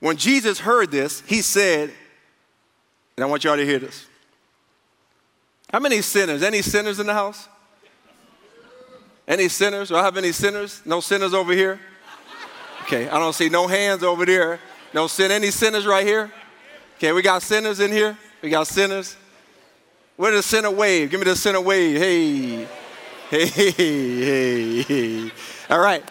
When 0.00 0.16
Jesus 0.16 0.58
heard 0.58 0.90
this, 0.90 1.20
he 1.26 1.42
said, 1.42 1.92
and 3.16 3.24
I 3.24 3.26
want 3.26 3.44
y'all 3.44 3.56
to 3.56 3.64
hear 3.64 3.78
this. 3.78 4.06
How 5.72 5.80
many 5.80 6.02
sinners? 6.02 6.42
Any 6.42 6.62
sinners 6.62 7.00
in 7.00 7.06
the 7.06 7.14
house? 7.14 7.48
Any 9.26 9.48
sinners? 9.48 9.88
Do 9.88 9.96
I 9.96 10.04
have 10.04 10.16
any 10.16 10.32
sinners? 10.32 10.82
No 10.84 11.00
sinners 11.00 11.34
over 11.34 11.52
here? 11.52 11.80
Okay, 12.82 13.08
I 13.08 13.18
don't 13.18 13.34
see 13.34 13.48
no 13.48 13.66
hands 13.66 14.04
over 14.04 14.24
there. 14.24 14.60
No 14.94 15.08
sin. 15.08 15.32
Any 15.32 15.50
sinners 15.50 15.86
right 15.86 16.06
here? 16.06 16.30
Okay, 16.96 17.12
we 17.12 17.22
got 17.22 17.42
sinners 17.42 17.80
in 17.80 17.90
here. 17.90 18.16
We 18.40 18.50
got 18.50 18.66
sinners. 18.68 19.16
Where's 20.16 20.36
the 20.36 20.42
sinner 20.42 20.70
wave? 20.70 21.10
Give 21.10 21.20
me 21.20 21.24
the 21.24 21.36
sinner 21.36 21.60
wave. 21.60 21.98
Hey. 21.98 22.68
Hey, 23.28 23.46
hey, 23.46 24.82
hey. 24.82 25.30
All 25.68 25.80
right. 25.80 26.04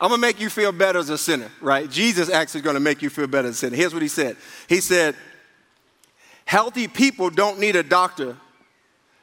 I'm 0.00 0.10
gonna 0.10 0.20
make 0.20 0.40
you 0.40 0.50
feel 0.50 0.72
better 0.72 0.98
as 0.98 1.08
a 1.08 1.16
sinner, 1.16 1.48
right? 1.60 1.88
Jesus 1.88 2.28
actually 2.28 2.60
is 2.60 2.64
gonna 2.64 2.80
make 2.80 3.00
you 3.00 3.08
feel 3.08 3.28
better 3.28 3.48
as 3.48 3.54
a 3.54 3.58
sinner. 3.58 3.76
Here's 3.76 3.94
what 3.94 4.02
he 4.02 4.08
said 4.08 4.36
He 4.68 4.80
said, 4.80 5.14
Healthy 6.44 6.88
people 6.88 7.30
don't 7.30 7.58
need 7.58 7.76
a 7.76 7.82
doctor, 7.82 8.36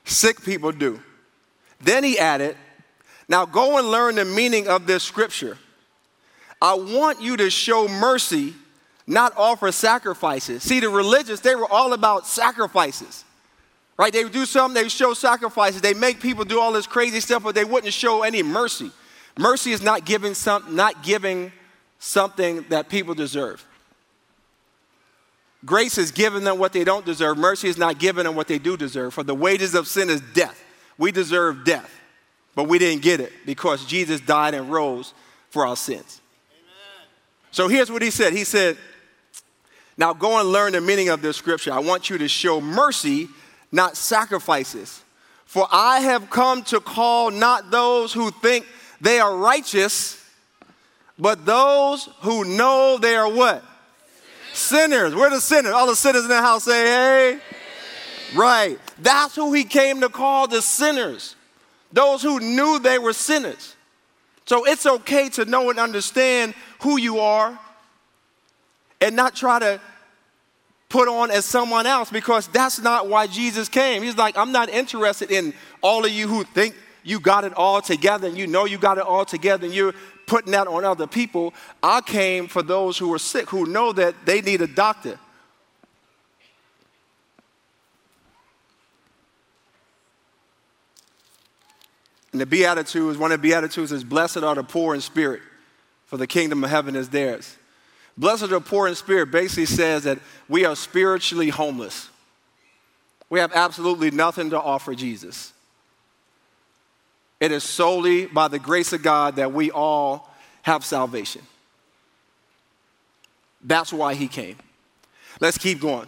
sick 0.06 0.41
people 0.44 0.72
do. 0.72 1.00
Then 1.84 2.04
he 2.04 2.17
added, 2.20 2.56
Now 3.28 3.46
go 3.46 3.78
and 3.78 3.89
learn 3.89 4.15
the 4.15 4.26
meaning 4.26 4.67
of 4.67 4.88
this 4.88 5.04
scripture. 5.04 5.58
I 6.62 6.76
want 6.76 7.22
you 7.22 7.38
to 7.38 7.50
show 7.50 7.88
mercy, 7.88 8.54
not 9.08 9.34
offer 9.36 9.72
sacrifices. 9.72 10.62
See, 10.62 10.80
the 10.80 10.89
religious, 10.89 11.39
they 11.39 11.56
were 11.56 11.72
all 11.72 11.94
about 11.94 12.28
sacrifices. 12.28 13.26
Right? 13.98 14.13
They 14.13 14.24
would 14.24 14.34
do 14.34 14.46
something, 14.46 14.74
they 14.74 14.84
would 14.84 14.91
show 14.91 15.13
sacrifices. 15.13 15.82
They 15.82 15.94
make 15.94 16.20
people 16.20 16.46
do 16.46 16.60
all 16.60 16.72
this 16.72 16.88
crazy 16.88 17.20
stuff, 17.20 17.44
but 17.44 17.56
they 17.56 17.65
wouldn't 17.65 17.94
show 17.94 18.24
any 18.24 18.44
mercy. 18.44 18.91
Mercy 19.38 19.72
is 19.72 19.82
not 19.82 20.06
giving, 20.06 20.34
some, 20.34 20.76
not 20.76 21.04
giving 21.04 21.52
something 22.00 22.65
that 22.70 22.89
people 22.89 23.13
deserve. 23.13 23.65
Grace 25.63 25.98
is 25.98 26.12
giving 26.12 26.44
them 26.44 26.58
what 26.58 26.74
they 26.74 26.84
don't 26.84 27.06
deserve. 27.06 27.38
Mercy 27.38 27.67
is 27.67 27.78
not 27.78 28.00
giving 28.00 28.24
them 28.24 28.36
what 28.36 28.48
they 28.48 28.58
do 28.58 28.76
deserve. 28.76 29.13
For 29.13 29.24
the 29.24 29.36
wages 29.36 29.76
of 29.76 29.88
sin 29.88 30.10
is 30.10 30.22
death. 30.34 30.62
We 31.02 31.12
deserve 31.12 31.66
death, 31.66 31.92
but 32.54 32.66
we 32.66 32.78
didn't 32.78 33.02
get 33.02 33.22
it 33.22 33.34
because 33.44 33.86
Jesus 33.88 34.22
died 34.22 34.54
and 34.54 34.72
rose 34.72 35.16
for 35.50 35.66
our 35.66 35.76
sins. 35.76 36.22
Amen. 36.54 37.08
So 37.50 37.68
here's 37.68 37.92
what 37.92 38.04
he 38.04 38.12
said 38.12 38.34
He 38.34 38.44
said, 38.44 38.78
Now 39.98 40.14
go 40.14 40.40
and 40.40 40.50
learn 40.50 40.74
the 40.74 40.80
meaning 40.80 41.10
of 41.10 41.24
this 41.24 41.38
scripture. 41.38 41.74
I 41.74 41.80
want 41.80 42.12
you 42.12 42.20
to 42.20 42.28
show 42.28 42.62
mercy, 42.62 43.30
not 43.72 43.98
sacrifices. 43.98 45.02
For 45.46 45.68
I 45.72 46.02
have 46.02 46.30
come 46.30 46.62
to 46.66 46.80
call 46.80 47.32
not 47.32 47.72
those 47.72 48.14
who 48.14 48.30
think 48.30 48.68
they 49.02 49.20
are 49.20 49.36
righteous, 49.36 50.24
but 51.18 51.48
those 51.48 52.10
who 52.20 52.46
know 52.46 53.00
they 53.02 53.16
are 53.16 53.28
what? 53.28 53.64
Sinners. 54.54 55.16
We're 55.16 55.32
the 55.32 55.42
sinners. 55.42 55.74
All 55.74 55.88
the 55.88 55.96
sinners 55.96 56.22
in 56.22 56.30
the 56.30 56.42
house 56.42 56.66
say, 56.66 56.86
hey. 56.86 57.40
Right. 58.36 58.80
That's 59.00 59.36
who 59.36 59.54
he 59.54 59.63
came 59.63 60.02
to 60.02 60.10
call 60.10 60.48
the 60.48 60.62
sinners. 60.62 61.36
Those 61.91 62.22
who 62.22 62.39
knew 62.39 62.80
they 62.80 63.00
were 63.00 63.13
sinners. 63.13 63.76
So 64.46 64.65
it's 64.65 64.86
okay 64.86 65.30
to 65.30 65.46
know 65.46 65.70
and 65.70 65.80
understand 65.80 66.54
who 66.82 66.98
you 66.98 67.20
are 67.20 67.58
and 69.00 69.15
not 69.15 69.36
try 69.36 69.60
to 69.60 69.80
put 70.89 71.08
on 71.08 71.32
as 71.32 71.46
someone 71.46 71.86
else 71.86 72.10
because 72.10 72.48
that's 72.48 72.80
not 72.80 73.08
why 73.08 73.28
Jesus 73.28 73.70
came. 73.70 74.04
He's 74.04 74.17
like, 74.17 74.38
I'm 74.38 74.52
not 74.52 74.70
interested 74.70 75.32
in 75.32 75.54
all 75.82 76.06
of 76.06 76.12
you 76.12 76.28
who 76.28 76.44
think 76.44 76.76
you 77.04 77.20
got 77.20 77.46
it 77.46 77.54
all 77.54 77.82
together 77.82 78.28
and 78.28 78.38
you 78.38 78.46
know 78.46 78.65
you 78.65 78.78
got 78.78 78.98
it 78.98 79.06
all 79.06 79.26
together 79.26 79.65
and 79.65 79.74
you're 79.74 79.94
putting 80.28 80.52
that 80.52 80.67
on 80.67 80.84
other 80.84 81.08
people. 81.08 81.54
I 81.82 82.02
came 82.02 82.48
for 82.48 82.62
those 82.62 82.98
who 82.98 83.13
are 83.13 83.20
sick, 83.20 83.50
who 83.50 83.65
know 83.65 83.94
that 83.94 84.15
they 84.26 84.41
need 84.41 84.62
a 84.62 84.67
doctor. 84.67 85.17
And 92.32 92.39
the 92.39 92.46
Beatitudes, 92.46 93.17
one 93.17 93.32
of 93.32 93.41
the 93.41 93.48
Beatitudes 93.48 93.91
is, 93.91 94.04
Blessed 94.04 94.38
are 94.38 94.56
the 94.56 94.63
poor 94.63 94.96
in 94.96 95.02
spirit, 95.02 95.41
for 96.06 96.17
the 96.17 96.28
kingdom 96.28 96.63
of 96.63 96.70
heaven 96.70 96.96
is 96.96 97.10
theirs. 97.10 97.58
Blessed 98.17 98.44
are 98.44 98.48
the 98.48 98.62
poor 98.62 98.88
in 98.88 98.96
spirit 98.96 99.32
basically 99.32 99.65
says 99.65 100.04
that 100.04 100.20
we 100.48 100.65
are 100.65 100.76
spiritually 100.76 101.50
homeless. 101.50 102.10
We 103.30 103.39
have 103.39 103.52
absolutely 103.54 104.12
nothing 104.12 104.50
to 104.52 104.62
offer 104.62 104.94
Jesus. 104.94 105.54
It 107.39 107.52
is 107.52 107.63
solely 107.63 108.28
by 108.28 108.48
the 108.50 108.60
grace 108.60 108.94
of 108.94 109.02
God 109.02 109.38
that 109.38 109.52
we 109.52 109.72
all 109.72 110.30
have 110.62 110.86
salvation. 110.86 111.41
That's 113.63 113.91
why 113.91 114.13
he 114.13 114.28
came. 114.28 114.58
Let's 115.39 115.58
keep 115.58 115.80
going. 115.80 116.08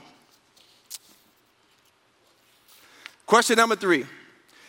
Question 3.25 3.55
number 3.57 3.75
three 3.75 4.05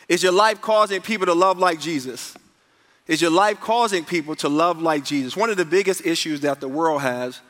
Is 0.08 0.22
your 0.22 0.32
life 0.32 0.60
causing 0.60 1.00
people 1.00 1.26
to 1.26 1.34
love 1.34 1.58
like 1.58 1.80
Jesus? 1.80 2.36
Is 3.06 3.20
your 3.20 3.30
life 3.30 3.60
causing 3.60 4.04
people 4.04 4.34
to 4.36 4.48
love 4.48 4.80
like 4.80 5.04
Jesus? 5.04 5.36
One 5.36 5.50
of 5.50 5.56
the 5.56 5.64
biggest 5.64 6.06
issues 6.06 6.40
that 6.40 6.60
the 6.60 6.68
world 6.68 7.02
has 7.02 7.40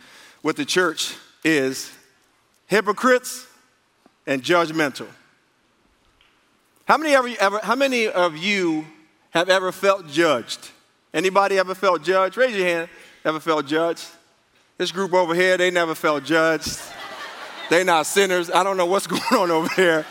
with 0.43 0.57
the 0.57 0.65
church 0.65 1.15
is 1.45 1.93
hypocrites 2.67 3.47
and 4.27 4.43
judgmental. 4.43 5.07
How 6.87 6.99
many, 6.99 7.15
ever, 7.15 7.29
ever, 7.41 7.61
how 7.63 7.77
many 7.77 8.09
of 8.09 8.37
you 8.37 8.85
have 9.31 9.49
ever 9.49 9.73
felt 9.73 10.09
judged? 10.09 10.71
Anybody 11.13 11.59
ever 11.59 11.75
felt 11.75 12.03
judged? 12.03 12.37
Raise 12.37 12.57
your 12.57 12.67
hand. 12.67 12.89
Ever 13.25 13.41
felt 13.41 13.67
judged? 13.67 14.05
This 14.77 14.91
group 14.93 15.15
over 15.15 15.35
here, 15.35 15.57
they 15.57 15.71
never 15.71 15.95
felt 15.95 16.25
judged. 16.25 16.79
They're 17.71 17.85
not 17.85 18.07
sinners. 18.07 18.51
I 18.51 18.63
don't 18.63 18.77
know 18.77 18.87
what's 18.87 19.07
going 19.07 19.23
on 19.33 19.51
over 19.51 19.69
here, 19.75 20.05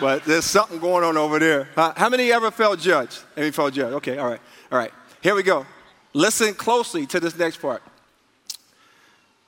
but 0.00 0.24
there's 0.24 0.44
something 0.44 0.78
going 0.78 1.04
on 1.04 1.16
over 1.16 1.38
there. 1.38 1.68
How 1.76 2.08
many 2.08 2.32
ever 2.32 2.50
felt 2.50 2.80
judged? 2.80 3.18
Any 3.36 3.50
felt 3.50 3.74
judged? 3.74 3.94
Okay, 3.96 4.18
all 4.18 4.28
right, 4.28 4.40
all 4.72 4.78
right. 4.78 4.92
Here 5.22 5.34
we 5.34 5.42
go. 5.42 5.66
Listen 6.12 6.54
closely 6.54 7.06
to 7.06 7.20
this 7.20 7.36
next 7.38 7.58
part. 7.58 7.82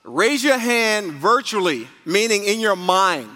Raise 0.04 0.42
your 0.42 0.58
hand 0.58 1.12
virtually, 1.12 1.88
meaning 2.04 2.44
in 2.44 2.60
your 2.60 2.76
mind. 2.76 3.28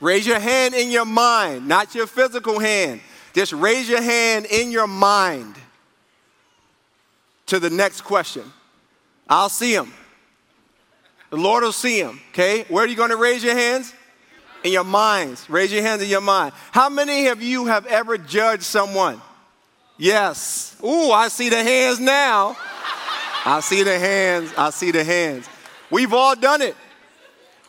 Raise 0.00 0.26
your 0.26 0.40
hand 0.40 0.74
in 0.74 0.90
your 0.90 1.04
mind, 1.04 1.68
not 1.68 1.94
your 1.94 2.06
physical 2.06 2.58
hand. 2.58 3.00
Just 3.34 3.52
raise 3.52 3.88
your 3.88 4.02
hand 4.02 4.46
in 4.46 4.70
your 4.70 4.88
mind 4.88 5.54
to 7.46 7.60
the 7.60 7.70
next 7.70 8.02
question. 8.02 8.42
I'll 9.28 9.48
see 9.48 9.74
him. 9.74 9.92
The 11.30 11.36
Lord 11.36 11.62
will 11.62 11.72
see 11.72 11.98
him. 12.00 12.20
Okay? 12.30 12.64
Where 12.68 12.84
are 12.84 12.88
you 12.88 12.96
going 12.96 13.10
to 13.10 13.16
raise 13.16 13.42
your 13.42 13.54
hands? 13.54 13.94
In 14.64 14.72
your 14.72 14.84
minds. 14.84 15.48
Raise 15.50 15.72
your 15.72 15.82
hands 15.82 16.02
in 16.02 16.08
your 16.08 16.20
mind. 16.20 16.52
How 16.70 16.88
many 16.88 17.28
of 17.28 17.42
you 17.42 17.66
have 17.66 17.86
ever 17.86 18.16
judged 18.16 18.62
someone? 18.62 19.20
Yes. 19.98 20.76
Ooh, 20.82 21.10
I 21.10 21.28
see 21.28 21.48
the 21.48 21.62
hands 21.62 22.00
now. 22.00 22.56
I 23.44 23.60
see 23.60 23.82
the 23.82 23.98
hands. 23.98 24.52
I 24.56 24.70
see 24.70 24.90
the 24.90 25.04
hands. 25.04 25.48
We've 25.90 26.12
all 26.12 26.36
done 26.36 26.62
it. 26.62 26.76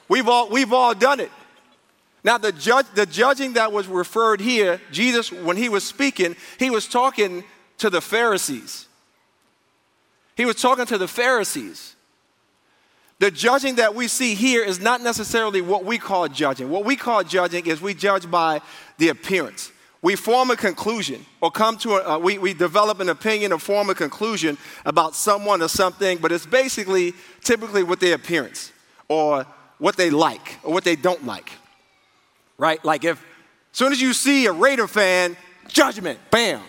We've 0.07 0.27
all, 0.27 0.49
we've 0.49 0.71
all 0.71 0.93
done 0.93 1.19
it. 1.19 1.31
Now, 2.23 2.37
the, 2.37 2.51
judge, 2.51 2.85
the 2.95 3.05
judging 3.05 3.53
that 3.53 3.71
was 3.71 3.87
referred 3.87 4.39
here, 4.39 4.79
Jesus, 4.91 5.31
when 5.31 5.57
he 5.57 5.67
was 5.67 5.83
speaking, 5.83 6.35
he 6.57 6.69
was 6.69 6.87
talking 6.87 7.43
to 7.79 7.89
the 7.89 7.99
Pharisees. 7.99 8.87
He 10.35 10.45
was 10.45 10.55
talking 10.55 10.85
to 10.85 10.97
the 10.97 11.07
Pharisees. 11.07 11.92
The 13.23 13.31
judging 13.31 13.75
that 13.75 13.95
we 13.95 14.09
see 14.09 14.35
here 14.35 14.65
is 14.65 14.81
not 14.81 14.99
necessarily 14.99 15.61
what 15.61 15.85
we 15.85 15.97
call 15.97 16.27
judging. 16.27 16.69
What 16.69 16.83
we 16.83 16.97
call 16.97 17.23
judging 17.23 17.65
is 17.67 17.79
we 17.79 17.93
judge 17.93 18.29
by 18.29 18.59
the 18.97 19.07
appearance. 19.07 19.71
We 20.01 20.17
form 20.17 20.51
a 20.51 20.57
conclusion 20.57 21.25
or 21.39 21.49
come 21.49 21.77
to 21.77 21.93
a, 21.93 22.15
uh, 22.15 22.17
we, 22.17 22.37
we 22.37 22.53
develop 22.53 22.99
an 22.99 23.07
opinion 23.07 23.53
or 23.53 23.59
form 23.59 23.89
a 23.89 23.95
conclusion 23.95 24.57
about 24.85 25.15
someone 25.15 25.61
or 25.61 25.69
something, 25.69 26.17
but 26.17 26.33
it's 26.33 26.45
basically 26.45 27.13
typically 27.41 27.81
with 27.81 28.01
their 28.01 28.15
appearance 28.15 28.73
or 29.07 29.45
what 29.77 29.95
they 29.95 30.09
like 30.09 30.59
or 30.61 30.73
what 30.73 30.83
they 30.83 30.97
don't 30.97 31.25
like. 31.25 31.49
Right? 32.57 32.83
Like 32.83 33.05
if 33.05 33.21
as 33.71 33.77
soon 33.77 33.93
as 33.93 34.01
you 34.01 34.11
see 34.11 34.47
a 34.47 34.51
Raider 34.51 34.87
fan, 34.87 35.37
judgment, 35.69 36.19
bam. 36.29 36.59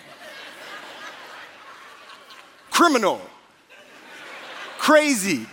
Criminal. 2.70 3.20
Crazy. 4.78 5.48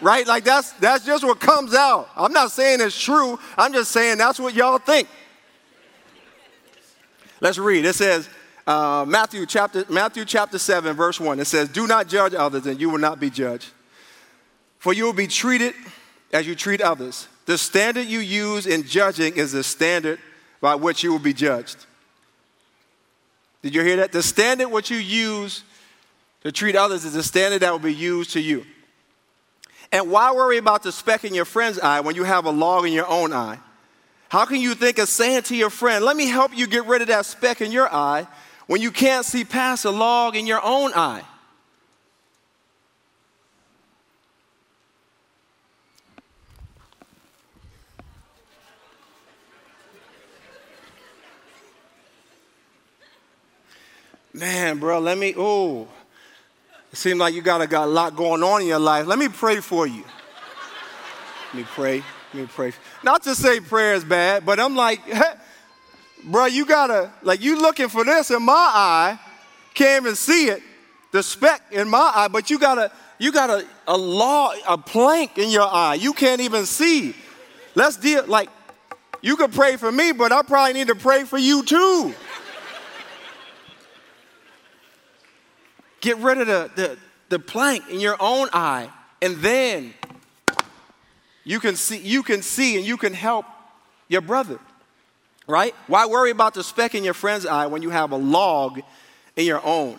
Right? 0.00 0.26
Like 0.26 0.44
that's 0.44 0.72
that's 0.72 1.04
just 1.04 1.24
what 1.24 1.40
comes 1.40 1.74
out. 1.74 2.08
I'm 2.16 2.32
not 2.32 2.50
saying 2.50 2.80
it's 2.80 3.00
true. 3.00 3.38
I'm 3.56 3.72
just 3.72 3.90
saying 3.92 4.18
that's 4.18 4.40
what 4.40 4.54
y'all 4.54 4.78
think. 4.78 5.08
Let's 7.40 7.58
read. 7.58 7.84
It 7.84 7.94
says, 7.94 8.28
uh, 8.66 9.04
Matthew, 9.08 9.46
chapter, 9.46 9.84
Matthew 9.88 10.24
chapter 10.24 10.58
7, 10.58 10.94
verse 10.94 11.18
1. 11.18 11.40
It 11.40 11.46
says, 11.46 11.68
Do 11.68 11.86
not 11.86 12.06
judge 12.06 12.34
others, 12.34 12.66
and 12.66 12.80
you 12.80 12.90
will 12.90 12.98
not 12.98 13.18
be 13.18 13.30
judged. 13.30 13.70
For 14.78 14.92
you 14.92 15.04
will 15.04 15.12
be 15.12 15.26
treated 15.26 15.74
as 16.32 16.46
you 16.46 16.54
treat 16.54 16.80
others. 16.80 17.28
The 17.46 17.58
standard 17.58 18.06
you 18.06 18.20
use 18.20 18.66
in 18.66 18.84
judging 18.84 19.36
is 19.36 19.52
the 19.52 19.64
standard 19.64 20.18
by 20.60 20.74
which 20.74 21.02
you 21.02 21.12
will 21.12 21.18
be 21.18 21.32
judged. 21.32 21.86
Did 23.62 23.74
you 23.74 23.82
hear 23.82 23.96
that? 23.96 24.12
The 24.12 24.22
standard 24.22 24.68
which 24.68 24.90
you 24.90 24.98
use 24.98 25.64
to 26.42 26.52
treat 26.52 26.76
others 26.76 27.04
is 27.04 27.14
the 27.14 27.22
standard 27.22 27.60
that 27.60 27.72
will 27.72 27.78
be 27.78 27.94
used 27.94 28.32
to 28.32 28.40
you. 28.40 28.64
And 29.92 30.10
why 30.10 30.32
worry 30.32 30.58
about 30.58 30.82
the 30.82 30.92
speck 30.92 31.24
in 31.24 31.34
your 31.34 31.44
friend's 31.44 31.78
eye 31.78 32.00
when 32.00 32.14
you 32.14 32.24
have 32.24 32.44
a 32.44 32.50
log 32.50 32.86
in 32.86 32.92
your 32.92 33.08
own 33.08 33.32
eye? 33.32 33.58
How 34.28 34.44
can 34.44 34.60
you 34.60 34.74
think 34.74 34.98
of 34.98 35.08
saying 35.08 35.42
to 35.44 35.56
your 35.56 35.70
friend, 35.70 36.04
let 36.04 36.16
me 36.16 36.28
help 36.28 36.56
you 36.56 36.68
get 36.68 36.86
rid 36.86 37.02
of 37.02 37.08
that 37.08 37.26
speck 37.26 37.60
in 37.60 37.72
your 37.72 37.92
eye 37.92 38.28
when 38.68 38.80
you 38.80 38.92
can't 38.92 39.26
see 39.26 39.44
past 39.44 39.84
a 39.84 39.90
log 39.90 40.36
in 40.36 40.46
your 40.46 40.60
own 40.62 40.92
eye? 40.94 41.24
Man, 54.32 54.78
bro, 54.78 55.00
let 55.00 55.18
me, 55.18 55.34
oh, 55.36 55.88
it 56.92 56.96
seems 56.96 57.18
like 57.18 57.34
you 57.34 57.42
got 57.42 57.60
a, 57.60 57.66
got 57.66 57.84
a 57.84 57.90
lot 57.90 58.16
going 58.16 58.42
on 58.42 58.62
in 58.62 58.68
your 58.68 58.78
life. 58.78 59.06
Let 59.06 59.18
me 59.18 59.28
pray 59.28 59.60
for 59.60 59.86
you. 59.86 60.04
Let 61.48 61.54
me 61.54 61.64
pray. 61.64 62.02
Let 62.32 62.42
me 62.42 62.48
pray. 62.52 62.72
Not 63.02 63.22
to 63.24 63.34
say 63.34 63.60
prayer 63.60 63.94
is 63.94 64.04
bad, 64.04 64.44
but 64.44 64.58
I'm 64.58 64.74
like, 64.74 65.00
hey, 65.04 65.32
bro, 66.24 66.46
you 66.46 66.64
gotta, 66.66 67.12
like, 67.22 67.40
you 67.40 67.60
looking 67.60 67.88
for 67.88 68.04
this 68.04 68.30
in 68.30 68.42
my 68.42 68.52
eye, 68.52 69.18
can't 69.74 70.02
even 70.02 70.16
see 70.16 70.48
it, 70.48 70.62
the 71.12 71.22
speck 71.22 71.62
in 71.70 71.88
my 71.88 72.12
eye, 72.14 72.28
but 72.28 72.50
you 72.50 72.58
gotta, 72.58 72.92
you 73.18 73.32
got 73.32 73.50
a, 73.50 73.66
a 73.86 73.96
law, 73.96 74.52
a 74.66 74.78
plank 74.78 75.38
in 75.38 75.50
your 75.50 75.68
eye. 75.70 75.94
You 75.94 76.12
can't 76.12 76.40
even 76.40 76.66
see. 76.66 77.14
Let's 77.74 77.96
deal, 77.96 78.24
like, 78.26 78.48
you 79.22 79.36
could 79.36 79.52
pray 79.52 79.76
for 79.76 79.92
me, 79.92 80.12
but 80.12 80.32
I 80.32 80.42
probably 80.42 80.72
need 80.72 80.88
to 80.88 80.94
pray 80.94 81.24
for 81.24 81.38
you 81.38 81.62
too. 81.62 82.14
Get 86.00 86.16
rid 86.18 86.38
of 86.38 86.46
the, 86.46 86.70
the, 86.74 86.98
the 87.28 87.38
plank 87.38 87.88
in 87.88 88.00
your 88.00 88.16
own 88.20 88.48
eye, 88.52 88.90
and 89.20 89.36
then 89.36 89.94
you 91.44 91.60
can 91.60 91.76
see, 91.76 91.98
you 91.98 92.22
can 92.22 92.42
see 92.42 92.76
and 92.76 92.86
you 92.86 92.96
can 92.96 93.12
help 93.12 93.46
your 94.08 94.20
brother. 94.20 94.58
Right? 95.46 95.74
Why 95.88 96.06
worry 96.06 96.30
about 96.30 96.54
the 96.54 96.62
speck 96.62 96.94
in 96.94 97.02
your 97.02 97.14
friend's 97.14 97.44
eye 97.44 97.66
when 97.66 97.82
you 97.82 97.90
have 97.90 98.12
a 98.12 98.16
log 98.16 98.80
in 99.36 99.46
your 99.46 99.64
own? 99.64 99.98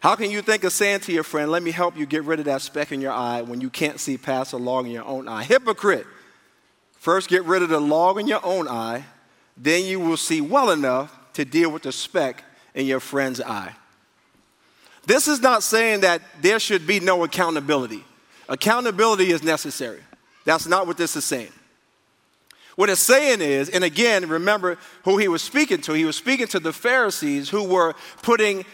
How 0.00 0.16
can 0.16 0.30
you 0.30 0.42
think 0.42 0.64
of 0.64 0.72
saying 0.72 1.00
to 1.00 1.12
your 1.12 1.22
friend, 1.22 1.50
let 1.50 1.62
me 1.62 1.70
help 1.70 1.96
you 1.96 2.06
get 2.06 2.24
rid 2.24 2.38
of 2.38 2.46
that 2.46 2.62
speck 2.62 2.90
in 2.90 3.00
your 3.00 3.12
eye 3.12 3.42
when 3.42 3.60
you 3.60 3.68
can't 3.68 4.00
see 4.00 4.16
past 4.16 4.52
a 4.52 4.56
log 4.56 4.86
in 4.86 4.92
your 4.92 5.04
own 5.04 5.28
eye? 5.28 5.44
Hypocrite. 5.44 6.06
First, 6.92 7.28
get 7.28 7.44
rid 7.44 7.62
of 7.62 7.68
the 7.68 7.80
log 7.80 8.18
in 8.18 8.26
your 8.26 8.44
own 8.44 8.68
eye, 8.68 9.04
then 9.56 9.84
you 9.84 10.00
will 10.00 10.16
see 10.16 10.40
well 10.40 10.70
enough 10.70 11.14
to 11.34 11.44
deal 11.44 11.70
with 11.70 11.82
the 11.82 11.92
speck 11.92 12.44
in 12.74 12.86
your 12.86 13.00
friend's 13.00 13.40
eye. 13.40 13.74
This 15.10 15.26
is 15.26 15.40
not 15.40 15.64
saying 15.64 16.02
that 16.02 16.22
there 16.40 16.60
should 16.60 16.86
be 16.86 17.00
no 17.00 17.24
accountability. 17.24 18.04
Accountability 18.48 19.32
is 19.32 19.42
necessary. 19.42 19.98
That's 20.44 20.68
not 20.68 20.86
what 20.86 20.96
this 20.96 21.16
is 21.16 21.24
saying. 21.24 21.50
What 22.76 22.90
it's 22.90 23.00
saying 23.00 23.40
is, 23.40 23.70
and 23.70 23.82
again, 23.82 24.28
remember 24.28 24.78
who 25.02 25.18
he 25.18 25.26
was 25.26 25.42
speaking 25.42 25.80
to. 25.80 25.94
He 25.94 26.04
was 26.04 26.14
speaking 26.14 26.46
to 26.46 26.60
the 26.60 26.72
Pharisees 26.72 27.48
who 27.48 27.64
were 27.64 27.96
putting 28.22 28.64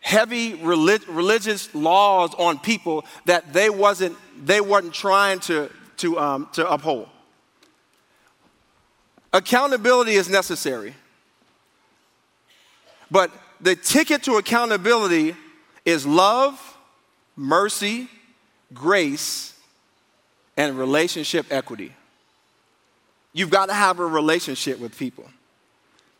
heavy 0.00 0.52
relig- 0.56 1.08
religious 1.08 1.74
laws 1.74 2.34
on 2.34 2.58
people 2.58 3.06
that 3.24 3.54
they 3.54 3.70
wasn't, 3.70 4.18
they 4.44 4.60
weren't 4.60 4.92
trying 4.92 5.40
to, 5.40 5.70
to, 5.96 6.18
um, 6.18 6.46
to 6.52 6.70
uphold. 6.70 7.08
Accountability 9.32 10.12
is 10.12 10.28
necessary. 10.28 10.94
But 13.10 13.30
the 13.62 13.74
ticket 13.74 14.24
to 14.24 14.36
accountability 14.36 15.34
is 15.86 16.04
love, 16.04 16.76
mercy, 17.36 18.08
grace, 18.74 19.54
and 20.56 20.76
relationship 20.76 21.46
equity. 21.50 21.94
You've 23.32 23.50
got 23.50 23.66
to 23.66 23.74
have 23.74 24.00
a 24.00 24.06
relationship 24.06 24.78
with 24.78 24.98
people. 24.98 25.26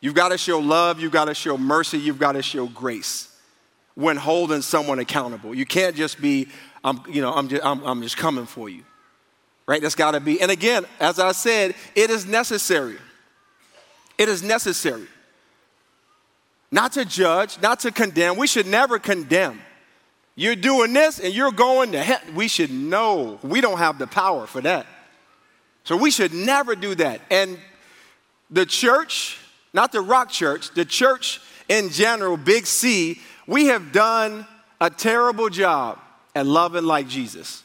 You've 0.00 0.14
got 0.14 0.28
to 0.28 0.38
show 0.38 0.60
love, 0.60 1.00
you've 1.00 1.12
got 1.12 1.24
to 1.26 1.34
show 1.34 1.58
mercy, 1.58 1.98
you've 1.98 2.18
got 2.18 2.32
to 2.32 2.42
show 2.42 2.66
grace 2.66 3.34
when 3.94 4.16
holding 4.16 4.62
someone 4.62 4.98
accountable. 4.98 5.54
You 5.54 5.66
can't 5.66 5.96
just 5.96 6.20
be, 6.20 6.48
I'm, 6.84 7.00
you 7.08 7.22
know, 7.22 7.32
I'm 7.32 7.48
just, 7.48 7.64
I'm, 7.64 7.82
I'm 7.82 8.02
just 8.02 8.16
coming 8.16 8.46
for 8.46 8.68
you. 8.68 8.84
Right? 9.66 9.82
That's 9.82 9.96
got 9.96 10.12
to 10.12 10.20
be. 10.20 10.40
And 10.40 10.50
again, 10.50 10.84
as 11.00 11.18
I 11.18 11.32
said, 11.32 11.74
it 11.96 12.10
is 12.10 12.24
necessary. 12.24 12.98
It 14.16 14.28
is 14.28 14.42
necessary. 14.42 15.08
Not 16.70 16.92
to 16.92 17.04
judge, 17.04 17.60
not 17.60 17.80
to 17.80 17.90
condemn. 17.90 18.36
We 18.36 18.46
should 18.46 18.66
never 18.66 18.98
condemn. 18.98 19.60
You're 20.34 20.56
doing 20.56 20.92
this 20.92 21.18
and 21.18 21.32
you're 21.32 21.52
going 21.52 21.92
to 21.92 22.02
hell. 22.02 22.20
We 22.34 22.48
should 22.48 22.70
know 22.70 23.38
we 23.42 23.60
don't 23.60 23.78
have 23.78 23.98
the 23.98 24.06
power 24.06 24.46
for 24.46 24.60
that. 24.60 24.86
So 25.84 25.96
we 25.96 26.10
should 26.10 26.34
never 26.34 26.74
do 26.74 26.94
that. 26.96 27.20
And 27.30 27.58
the 28.50 28.66
church, 28.66 29.38
not 29.72 29.92
the 29.92 30.00
rock 30.00 30.30
church, 30.30 30.74
the 30.74 30.84
church 30.84 31.40
in 31.68 31.90
general, 31.90 32.36
Big 32.36 32.66
C, 32.66 33.20
we 33.46 33.66
have 33.66 33.92
done 33.92 34.46
a 34.80 34.90
terrible 34.90 35.48
job 35.48 35.98
at 36.34 36.44
loving 36.44 36.84
like 36.84 37.08
Jesus. 37.08 37.62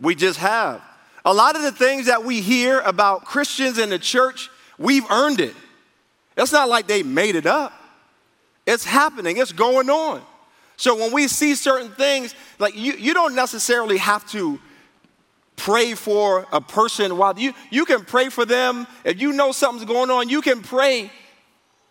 We 0.00 0.14
just 0.14 0.38
have. 0.38 0.82
A 1.24 1.32
lot 1.32 1.56
of 1.56 1.62
the 1.62 1.72
things 1.72 2.06
that 2.06 2.24
we 2.24 2.40
hear 2.40 2.80
about 2.80 3.24
Christians 3.24 3.78
in 3.78 3.90
the 3.90 3.98
church, 3.98 4.50
we've 4.78 5.08
earned 5.10 5.40
it. 5.40 5.54
It's 6.38 6.52
not 6.52 6.68
like 6.68 6.86
they 6.86 7.02
made 7.02 7.34
it 7.34 7.46
up. 7.46 7.72
It's 8.66 8.84
happening, 8.84 9.36
it's 9.36 9.52
going 9.52 9.90
on. 9.90 10.22
So 10.76 10.96
when 10.96 11.12
we 11.12 11.26
see 11.26 11.56
certain 11.56 11.90
things, 11.90 12.34
like 12.58 12.76
you, 12.76 12.92
you 12.92 13.12
don't 13.12 13.34
necessarily 13.34 13.98
have 13.98 14.26
to 14.30 14.60
pray 15.56 15.94
for 15.94 16.46
a 16.52 16.60
person 16.60 17.16
while 17.16 17.36
you, 17.36 17.52
you 17.70 17.84
can 17.84 18.04
pray 18.04 18.28
for 18.28 18.44
them. 18.44 18.86
If 19.04 19.20
you 19.20 19.32
know 19.32 19.50
something's 19.50 19.88
going 19.88 20.10
on, 20.10 20.28
you 20.28 20.40
can 20.40 20.62
pray 20.62 21.10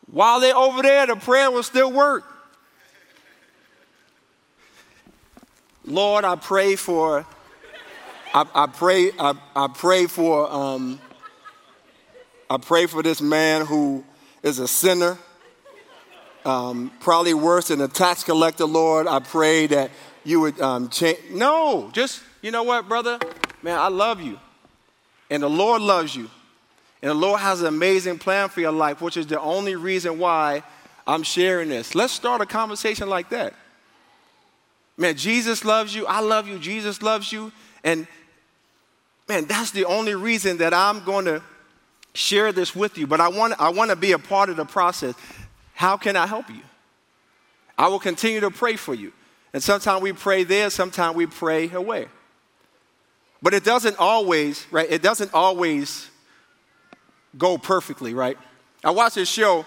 while 0.10 0.40
they're 0.40 0.56
over 0.56 0.82
there, 0.82 1.06
the 1.06 1.18
prayer 1.18 1.52
will 1.52 1.64
still 1.64 1.92
work. 1.92 2.24
Lord, 5.84 6.24
I 6.24 6.36
pray 6.36 6.76
for, 6.76 7.26
I, 8.34 8.46
I 8.54 8.68
pray, 8.68 9.12
I, 9.20 9.34
I 9.56 9.68
pray 9.68 10.06
for, 10.06 10.50
um, 10.50 11.00
I 12.50 12.58
pray 12.58 12.86
for 12.86 13.04
this 13.04 13.22
man 13.22 13.66
who 13.66 14.06
is 14.44 14.60
a 14.60 14.68
sinner 14.68 15.18
um, 16.46 16.92
probably 17.02 17.34
worse 17.34 17.68
than 17.68 17.82
a 17.82 17.88
tax 17.88 18.24
collector, 18.24 18.66
Lord. 18.66 19.06
I 19.06 19.20
pray 19.20 19.68
that 19.68 19.92
you 20.24 20.40
would 20.40 20.60
um, 20.62 20.90
change. 20.90 21.20
No, 21.32 21.90
just, 21.92 22.22
you 22.42 22.52
know 22.52 22.64
what, 22.64 22.88
brother? 22.88 23.20
Man, 23.62 23.78
I 23.78 23.90
love 23.90 24.22
you. 24.22 24.40
And 25.30 25.44
the 25.44 25.50
Lord 25.50 25.82
loves 25.82 26.16
you. 26.16 26.30
And 27.02 27.10
the 27.12 27.16
Lord 27.16 27.42
has 27.42 27.62
an 27.62 27.68
amazing 27.68 28.18
plan 28.18 28.50
for 28.50 28.62
your 28.62 28.72
life, 28.72 29.02
which 29.02 29.18
is 29.18 29.28
the 29.28 29.40
only 29.40 29.76
reason 29.76 30.20
why 30.20 30.64
I'm 31.06 31.24
sharing 31.24 31.70
this. 31.70 31.94
Let's 31.94 32.14
start 32.14 32.42
a 32.42 32.46
conversation 32.46 33.10
like 33.10 33.30
that. 33.30 33.54
Man, 34.96 35.16
Jesus 35.16 35.64
loves 35.64 35.94
you. 35.94 36.08
I 36.08 36.22
love 36.22 36.48
you. 36.48 36.58
Jesus 36.58 37.02
loves 37.02 37.32
you. 37.32 37.52
And 37.84 38.08
man, 39.28 39.46
that's 39.46 39.72
the 39.72 39.86
only 39.86 40.16
reason 40.16 40.58
that 40.58 40.74
I'm 40.74 41.04
going 41.04 41.26
to 41.26 41.44
share 42.18 42.52
this 42.52 42.76
with 42.76 42.98
you. 42.98 43.06
But 43.06 43.22
I 43.22 43.28
want, 43.28 43.54
I 43.60 43.70
want 43.70 43.92
to 43.92 43.96
be 43.96 44.12
a 44.12 44.20
part 44.20 44.50
of 44.50 44.58
the 44.58 44.66
process. 44.66 45.14
How 45.74 45.98
can 45.98 46.16
I 46.16 46.26
help 46.26 46.50
you? 46.50 46.62
I 47.78 47.88
will 47.90 48.00
continue 48.00 48.40
to 48.40 48.50
pray 48.50 48.76
for 48.76 48.96
you. 48.96 49.14
And 49.54 49.62
sometimes 49.62 50.02
we 50.02 50.14
pray 50.14 50.44
there, 50.44 50.70
sometimes 50.70 51.16
we 51.16 51.28
pray 51.28 51.70
away. 51.70 52.08
But 53.42 53.54
it 53.54 53.64
doesn't 53.64 53.98
always, 54.00 54.66
right? 54.72 54.90
It 54.90 55.04
doesn't 55.04 55.34
always 55.34 56.10
go 57.38 57.58
perfectly, 57.60 58.16
right? 58.16 58.38
I 58.84 58.90
watched 58.92 59.16
this 59.16 59.30
show. 59.30 59.64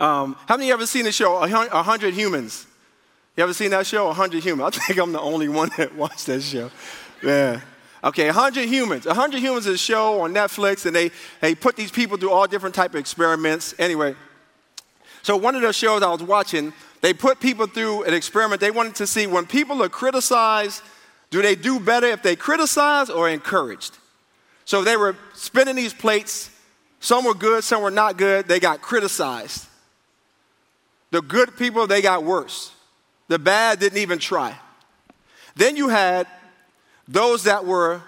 Um, 0.00 0.36
how 0.46 0.56
many 0.56 0.72
ever 0.72 0.86
seen 0.86 1.04
the 1.04 1.12
show, 1.12 1.38
100 1.38 2.14
Humans? 2.14 2.66
You 3.36 3.44
ever 3.44 3.54
seen 3.54 3.70
that 3.70 3.86
show, 3.86 4.06
100 4.06 4.42
Humans? 4.42 4.76
I 4.76 4.86
think 4.86 4.98
I'm 4.98 5.12
the 5.12 5.20
only 5.20 5.48
one 5.48 5.70
that 5.76 5.94
watched 5.94 6.26
that 6.26 6.42
show. 6.42 6.70
Yeah. 7.22 7.60
Okay, 8.04 8.26
100 8.26 8.68
Humans. 8.68 9.06
100 9.06 9.40
Humans 9.40 9.66
is 9.66 9.74
a 9.74 9.78
show 9.78 10.20
on 10.20 10.32
Netflix, 10.32 10.86
and 10.86 10.94
they, 10.94 11.10
they 11.40 11.54
put 11.54 11.76
these 11.76 11.90
people 11.90 12.16
through 12.16 12.30
all 12.30 12.46
different 12.46 12.74
type 12.74 12.92
of 12.92 13.00
experiments. 13.00 13.74
Anyway, 13.78 14.14
so 15.22 15.36
one 15.36 15.56
of 15.56 15.62
those 15.62 15.76
shows 15.76 16.02
I 16.02 16.10
was 16.10 16.22
watching, 16.22 16.72
they 17.00 17.12
put 17.12 17.40
people 17.40 17.66
through 17.66 18.04
an 18.04 18.14
experiment. 18.14 18.60
They 18.60 18.70
wanted 18.70 18.94
to 18.96 19.06
see 19.06 19.26
when 19.26 19.46
people 19.46 19.82
are 19.82 19.88
criticized, 19.88 20.82
do 21.30 21.42
they 21.42 21.54
do 21.54 21.80
better 21.80 22.06
if 22.06 22.22
they 22.22 22.36
criticize 22.36 23.10
or 23.10 23.28
encouraged? 23.28 23.98
So 24.64 24.84
they 24.84 24.96
were 24.96 25.16
spinning 25.34 25.76
these 25.76 25.94
plates. 25.94 26.50
Some 27.00 27.24
were 27.24 27.34
good, 27.34 27.64
some 27.64 27.82
were 27.82 27.90
not 27.90 28.16
good. 28.16 28.48
They 28.48 28.60
got 28.60 28.80
criticized. 28.80 29.66
The 31.10 31.22
good 31.22 31.56
people, 31.56 31.86
they 31.86 32.02
got 32.02 32.22
worse. 32.22 32.72
The 33.28 33.38
bad 33.38 33.80
didn't 33.80 33.98
even 33.98 34.18
try. 34.18 34.58
Then 35.56 35.76
you 35.76 35.88
had 35.88 36.26
those 37.08 37.44
that 37.44 37.64
were 37.64 38.02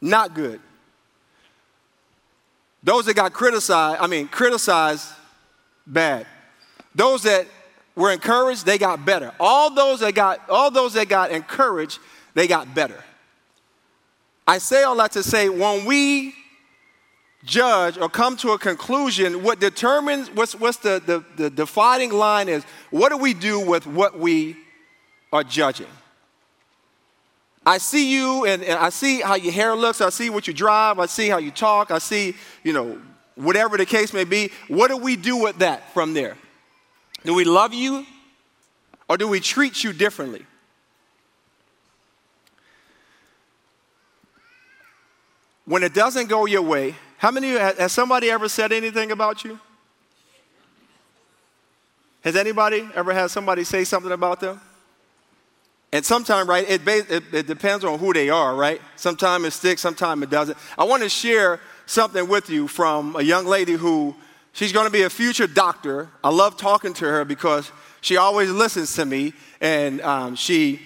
not 0.00 0.34
good. 0.34 0.60
Those 2.82 3.06
that 3.06 3.14
got 3.14 3.32
criticized, 3.32 4.00
I 4.00 4.06
mean, 4.06 4.26
criticized 4.26 5.06
bad. 5.86 6.26
Those 6.94 7.22
that 7.22 7.46
were 7.94 8.10
encouraged, 8.10 8.66
they 8.66 8.78
got 8.78 9.04
better. 9.04 9.32
All 9.38 9.72
those 9.72 10.00
that 10.00 10.14
got 10.14 10.48
all 10.48 10.70
those 10.70 10.94
that 10.94 11.08
got 11.08 11.30
encouraged, 11.30 11.98
they 12.34 12.46
got 12.46 12.74
better. 12.74 13.04
I 14.46 14.58
say 14.58 14.82
all 14.82 14.96
that 14.96 15.12
to 15.12 15.22
say 15.22 15.48
when 15.48 15.84
we 15.84 16.34
judge 17.44 17.96
or 17.98 18.08
come 18.08 18.36
to 18.38 18.50
a 18.50 18.58
conclusion, 18.58 19.42
what 19.42 19.60
determines 19.60 20.30
what's, 20.30 20.54
what's 20.54 20.78
the, 20.78 21.00
the, 21.04 21.24
the 21.36 21.50
defining 21.50 22.12
line 22.12 22.48
is 22.48 22.64
what 22.90 23.10
do 23.10 23.16
we 23.16 23.34
do 23.34 23.60
with 23.60 23.86
what 23.86 24.18
we 24.18 24.56
are 25.32 25.44
judging? 25.44 25.86
I 27.64 27.78
see 27.78 28.12
you 28.12 28.46
and, 28.46 28.62
and, 28.62 28.78
I 28.78 28.88
see 28.88 29.20
how 29.20 29.34
your 29.34 29.52
hair 29.52 29.74
looks, 29.76 30.00
I 30.00 30.08
see 30.10 30.30
what 30.30 30.46
you 30.46 30.54
drive, 30.54 30.98
I 30.98 31.06
see 31.06 31.28
how 31.28 31.38
you 31.38 31.50
talk, 31.50 31.90
I 31.90 31.98
see, 31.98 32.34
you 32.64 32.72
know, 32.72 32.98
whatever 33.34 33.76
the 33.76 33.86
case 33.86 34.12
may 34.12 34.24
be. 34.24 34.50
What 34.68 34.88
do 34.88 34.96
we 34.96 35.16
do 35.16 35.36
with 35.36 35.58
that 35.58 35.92
from 35.92 36.14
there? 36.14 36.36
Do 37.24 37.34
we 37.34 37.44
love 37.44 37.74
you 37.74 38.06
or 39.08 39.18
do 39.18 39.28
we 39.28 39.40
treat 39.40 39.84
you 39.84 39.92
differently? 39.92 40.46
When 45.66 45.82
it 45.82 45.94
doesn't 45.94 46.28
go 46.28 46.46
your 46.46 46.62
way, 46.62 46.96
how 47.18 47.30
many 47.30 47.50
has 47.50 47.92
somebody 47.92 48.30
ever 48.30 48.48
said 48.48 48.72
anything 48.72 49.12
about 49.12 49.44
you? 49.44 49.60
Has 52.22 52.36
anybody 52.36 52.88
ever 52.94 53.12
had 53.12 53.30
somebody 53.30 53.64
say 53.64 53.84
something 53.84 54.12
about 54.12 54.40
them? 54.40 54.60
And 55.92 56.04
sometimes, 56.04 56.48
right, 56.48 56.68
it, 56.68 56.86
it, 56.86 57.24
it, 57.32 57.46
depends 57.46 57.84
on 57.84 57.98
who 57.98 58.12
they 58.12 58.30
are, 58.30 58.54
right? 58.54 58.80
Sometimes 58.94 59.44
it 59.44 59.50
sticks, 59.52 59.80
sometimes 59.80 60.22
it 60.22 60.30
doesn't. 60.30 60.56
I 60.78 60.84
want 60.84 61.02
to 61.02 61.08
share 61.08 61.58
something 61.86 62.28
with 62.28 62.48
you 62.48 62.68
from 62.68 63.16
a 63.16 63.22
young 63.22 63.44
lady 63.44 63.72
who 63.72 64.14
She's 64.52 64.72
going 64.72 64.86
to 64.86 64.92
be 64.92 65.02
a 65.02 65.10
future 65.10 65.46
doctor. 65.46 66.08
I 66.22 66.30
love 66.30 66.56
talking 66.56 66.92
to 66.94 67.04
her 67.04 67.24
because 67.24 67.70
she 68.00 68.16
always 68.16 68.50
listens 68.50 68.94
to 68.96 69.04
me 69.04 69.32
and 69.60 70.00
um, 70.00 70.34
she, 70.34 70.80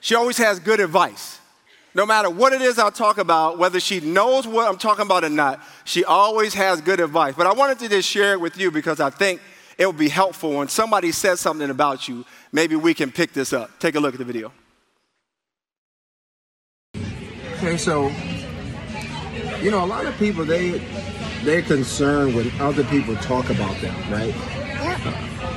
she 0.00 0.14
always 0.14 0.36
has 0.38 0.60
good 0.60 0.80
advice. 0.80 1.38
No 1.92 2.06
matter 2.06 2.30
what 2.30 2.52
it 2.52 2.62
is 2.62 2.78
I 2.78 2.90
talk 2.90 3.18
about, 3.18 3.58
whether 3.58 3.80
she 3.80 3.98
knows 3.98 4.46
what 4.46 4.68
I'm 4.68 4.78
talking 4.78 5.06
about 5.06 5.24
or 5.24 5.28
not, 5.28 5.60
she 5.84 6.04
always 6.04 6.54
has 6.54 6.80
good 6.80 7.00
advice. 7.00 7.34
But 7.36 7.46
I 7.46 7.52
wanted 7.52 7.80
to 7.80 7.88
just 7.88 8.08
share 8.08 8.32
it 8.32 8.40
with 8.40 8.56
you 8.58 8.70
because 8.70 9.00
I 9.00 9.10
think 9.10 9.40
it 9.80 9.86
will 9.86 9.94
be 9.94 10.10
helpful 10.10 10.58
when 10.58 10.68
somebody 10.68 11.10
says 11.10 11.40
something 11.40 11.70
about 11.70 12.06
you. 12.06 12.26
Maybe 12.52 12.76
we 12.76 12.92
can 12.92 13.10
pick 13.10 13.32
this 13.32 13.54
up. 13.54 13.70
Take 13.78 13.94
a 13.94 14.00
look 14.00 14.12
at 14.12 14.18
the 14.18 14.26
video. 14.26 14.52
Okay, 17.54 17.78
so, 17.78 18.08
you 19.62 19.70
know, 19.70 19.82
a 19.82 19.86
lot 19.86 20.04
of 20.04 20.14
people, 20.18 20.44
they, 20.44 20.82
they're 21.44 21.62
concerned 21.62 22.34
when 22.34 22.50
other 22.60 22.84
people 22.84 23.16
talk 23.16 23.48
about 23.48 23.74
them, 23.80 23.94
right? 24.12 24.34
Yep. 24.34 24.98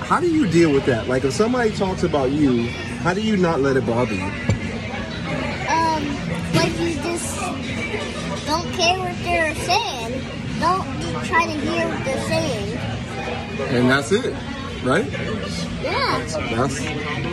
How 0.07 0.21
do 0.21 0.33
you 0.33 0.47
deal 0.47 0.71
with 0.71 0.85
that? 0.85 1.09
Like 1.09 1.25
if 1.25 1.33
somebody 1.33 1.71
talks 1.71 2.03
about 2.03 2.31
you, 2.31 2.67
how 3.03 3.13
do 3.13 3.19
you 3.19 3.35
not 3.35 3.59
let 3.59 3.75
it 3.75 3.85
bother 3.85 4.13
you? 4.13 4.23
Um, 5.67 6.07
like 6.55 6.71
you 6.79 6.95
just 6.95 7.37
don't 8.47 8.71
care 8.71 8.99
what 8.99 9.17
they're 9.23 9.53
saying. 9.55 10.21
Don't 10.61 11.25
try 11.25 11.45
to 11.45 11.51
hear 11.51 11.89
what 11.89 12.05
they're 12.05 12.27
saying. 12.29 12.92
And 13.33 13.89
that's 13.89 14.11
it, 14.11 14.33
right? 14.83 15.05
Yeah. 15.81 16.25
That's 16.55 16.79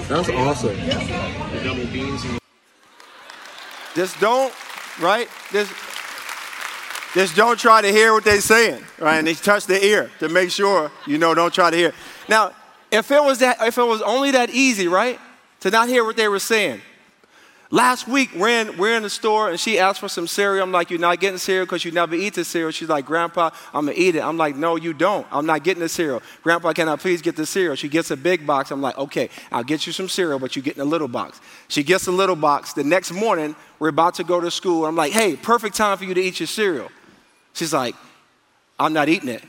that's 0.08 0.28
awesome. 0.28 0.76
Just 3.94 4.20
don't, 4.20 4.52
right? 5.00 5.28
Just 5.52 5.72
just 7.14 7.34
don't 7.36 7.58
try 7.58 7.82
to 7.82 7.88
hear 7.88 8.12
what 8.12 8.24
they're 8.24 8.40
saying, 8.40 8.84
right? 8.98 9.18
And 9.18 9.26
they 9.26 9.34
touch 9.34 9.66
the 9.66 9.84
ear 9.84 10.10
to 10.20 10.28
make 10.28 10.50
sure 10.50 10.90
you 11.06 11.18
know. 11.18 11.34
Don't 11.34 11.52
try 11.52 11.70
to 11.70 11.76
hear. 11.76 11.92
Now, 12.28 12.52
if 12.90 13.10
it 13.10 13.22
was 13.22 13.38
that, 13.40 13.58
if 13.60 13.78
it 13.78 13.84
was 13.84 14.00
only 14.02 14.30
that 14.32 14.50
easy, 14.50 14.88
right, 14.88 15.18
to 15.60 15.70
not 15.70 15.88
hear 15.88 16.04
what 16.04 16.16
they 16.16 16.28
were 16.28 16.38
saying. 16.38 16.80
Last 17.72 18.08
week, 18.08 18.30
we're 18.34 18.48
in, 18.48 18.76
we're 18.78 18.96
in 18.96 19.04
the 19.04 19.10
store 19.10 19.48
and 19.48 19.60
she 19.60 19.78
asked 19.78 20.00
for 20.00 20.08
some 20.08 20.26
cereal. 20.26 20.64
I'm 20.64 20.72
like, 20.72 20.90
You're 20.90 20.98
not 20.98 21.20
getting 21.20 21.38
cereal 21.38 21.66
because 21.66 21.84
you 21.84 21.92
never 21.92 22.16
eat 22.16 22.34
the 22.34 22.44
cereal. 22.44 22.72
She's 22.72 22.88
like, 22.88 23.06
Grandpa, 23.06 23.50
I'm 23.72 23.84
going 23.84 23.96
to 23.96 24.02
eat 24.02 24.16
it. 24.16 24.24
I'm 24.24 24.36
like, 24.36 24.56
No, 24.56 24.74
you 24.74 24.92
don't. 24.92 25.24
I'm 25.30 25.46
not 25.46 25.62
getting 25.62 25.80
the 25.80 25.88
cereal. 25.88 26.20
Grandpa, 26.42 26.72
can 26.72 26.88
I 26.88 26.96
please 26.96 27.22
get 27.22 27.36
the 27.36 27.46
cereal? 27.46 27.76
She 27.76 27.88
gets 27.88 28.10
a 28.10 28.16
big 28.16 28.44
box. 28.44 28.72
I'm 28.72 28.82
like, 28.82 28.98
Okay, 28.98 29.30
I'll 29.52 29.62
get 29.62 29.86
you 29.86 29.92
some 29.92 30.08
cereal, 30.08 30.40
but 30.40 30.56
you 30.56 30.62
get 30.62 30.74
in 30.74 30.82
a 30.82 30.84
little 30.84 31.06
box. 31.06 31.40
She 31.68 31.84
gets 31.84 32.08
a 32.08 32.12
little 32.12 32.34
box. 32.34 32.72
The 32.72 32.82
next 32.82 33.12
morning, 33.12 33.54
we're 33.78 33.88
about 33.88 34.14
to 34.14 34.24
go 34.24 34.40
to 34.40 34.50
school. 34.50 34.84
I'm 34.84 34.96
like, 34.96 35.12
Hey, 35.12 35.36
perfect 35.36 35.76
time 35.76 35.96
for 35.96 36.04
you 36.04 36.14
to 36.14 36.20
eat 36.20 36.40
your 36.40 36.48
cereal. 36.48 36.90
She's 37.52 37.72
like, 37.72 37.94
I'm 38.80 38.92
not 38.92 39.08
eating 39.08 39.28
it. 39.28 39.44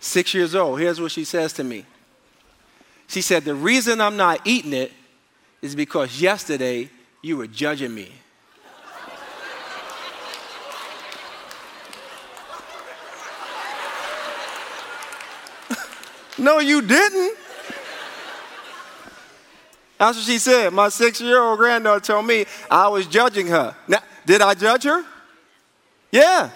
Six 0.00 0.32
years 0.32 0.54
old, 0.54 0.80
here's 0.80 1.00
what 1.02 1.12
she 1.12 1.24
says 1.24 1.52
to 1.54 1.64
me. 1.64 1.84
She 3.12 3.20
said, 3.20 3.44
The 3.44 3.54
reason 3.54 4.00
I'm 4.00 4.16
not 4.16 4.40
eating 4.46 4.72
it 4.72 4.90
is 5.60 5.76
because 5.76 6.18
yesterday 6.18 6.88
you 7.20 7.36
were 7.36 7.46
judging 7.46 7.94
me. 7.94 8.10
no, 16.38 16.58
you 16.60 16.80
didn't. 16.80 17.36
That's 19.98 20.16
what 20.16 20.24
she 20.24 20.38
said. 20.38 20.72
My 20.72 20.88
six 20.88 21.20
year 21.20 21.38
old 21.38 21.58
granddaughter 21.58 22.00
told 22.00 22.24
me 22.26 22.46
I 22.70 22.88
was 22.88 23.06
judging 23.06 23.48
her. 23.48 23.76
Now, 23.86 23.98
did 24.24 24.40
I 24.40 24.54
judge 24.54 24.84
her? 24.84 25.04
Yeah. 26.10 26.48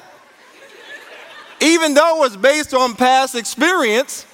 Even 1.60 1.92
though 1.92 2.16
it 2.16 2.20
was 2.20 2.34
based 2.38 2.72
on 2.72 2.94
past 2.94 3.34
experience, 3.34 4.24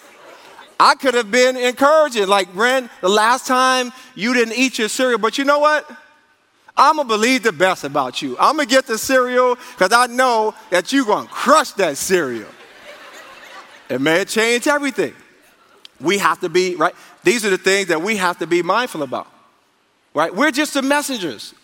I 0.82 0.96
could 0.96 1.14
have 1.14 1.30
been 1.30 1.56
encouraging. 1.56 2.26
Like, 2.26 2.52
Brent, 2.52 2.90
the 3.02 3.08
last 3.08 3.46
time 3.46 3.92
you 4.16 4.34
didn't 4.34 4.58
eat 4.58 4.80
your 4.80 4.88
cereal, 4.88 5.16
but 5.16 5.38
you 5.38 5.44
know 5.44 5.60
what? 5.60 5.88
I'm 6.76 6.96
gonna 6.96 7.08
believe 7.08 7.44
the 7.44 7.52
best 7.52 7.84
about 7.84 8.20
you. 8.20 8.36
I'm 8.40 8.56
gonna 8.56 8.66
get 8.66 8.86
the 8.88 8.98
cereal 8.98 9.54
because 9.54 9.92
I 9.92 10.06
know 10.12 10.54
that 10.70 10.92
you're 10.92 11.04
gonna 11.04 11.28
crush 11.28 11.70
that 11.72 11.96
cereal. 11.98 12.48
It 13.88 14.00
may 14.00 14.24
change 14.24 14.66
everything. 14.66 15.14
We 16.00 16.18
have 16.18 16.40
to 16.40 16.48
be, 16.48 16.74
right? 16.74 16.96
These 17.22 17.44
are 17.46 17.50
the 17.50 17.58
things 17.58 17.86
that 17.86 18.02
we 18.02 18.16
have 18.16 18.40
to 18.40 18.48
be 18.48 18.60
mindful 18.60 19.04
about, 19.04 19.28
right? 20.14 20.34
We're 20.34 20.50
just 20.50 20.74
the 20.74 20.82
messengers. 20.82 21.54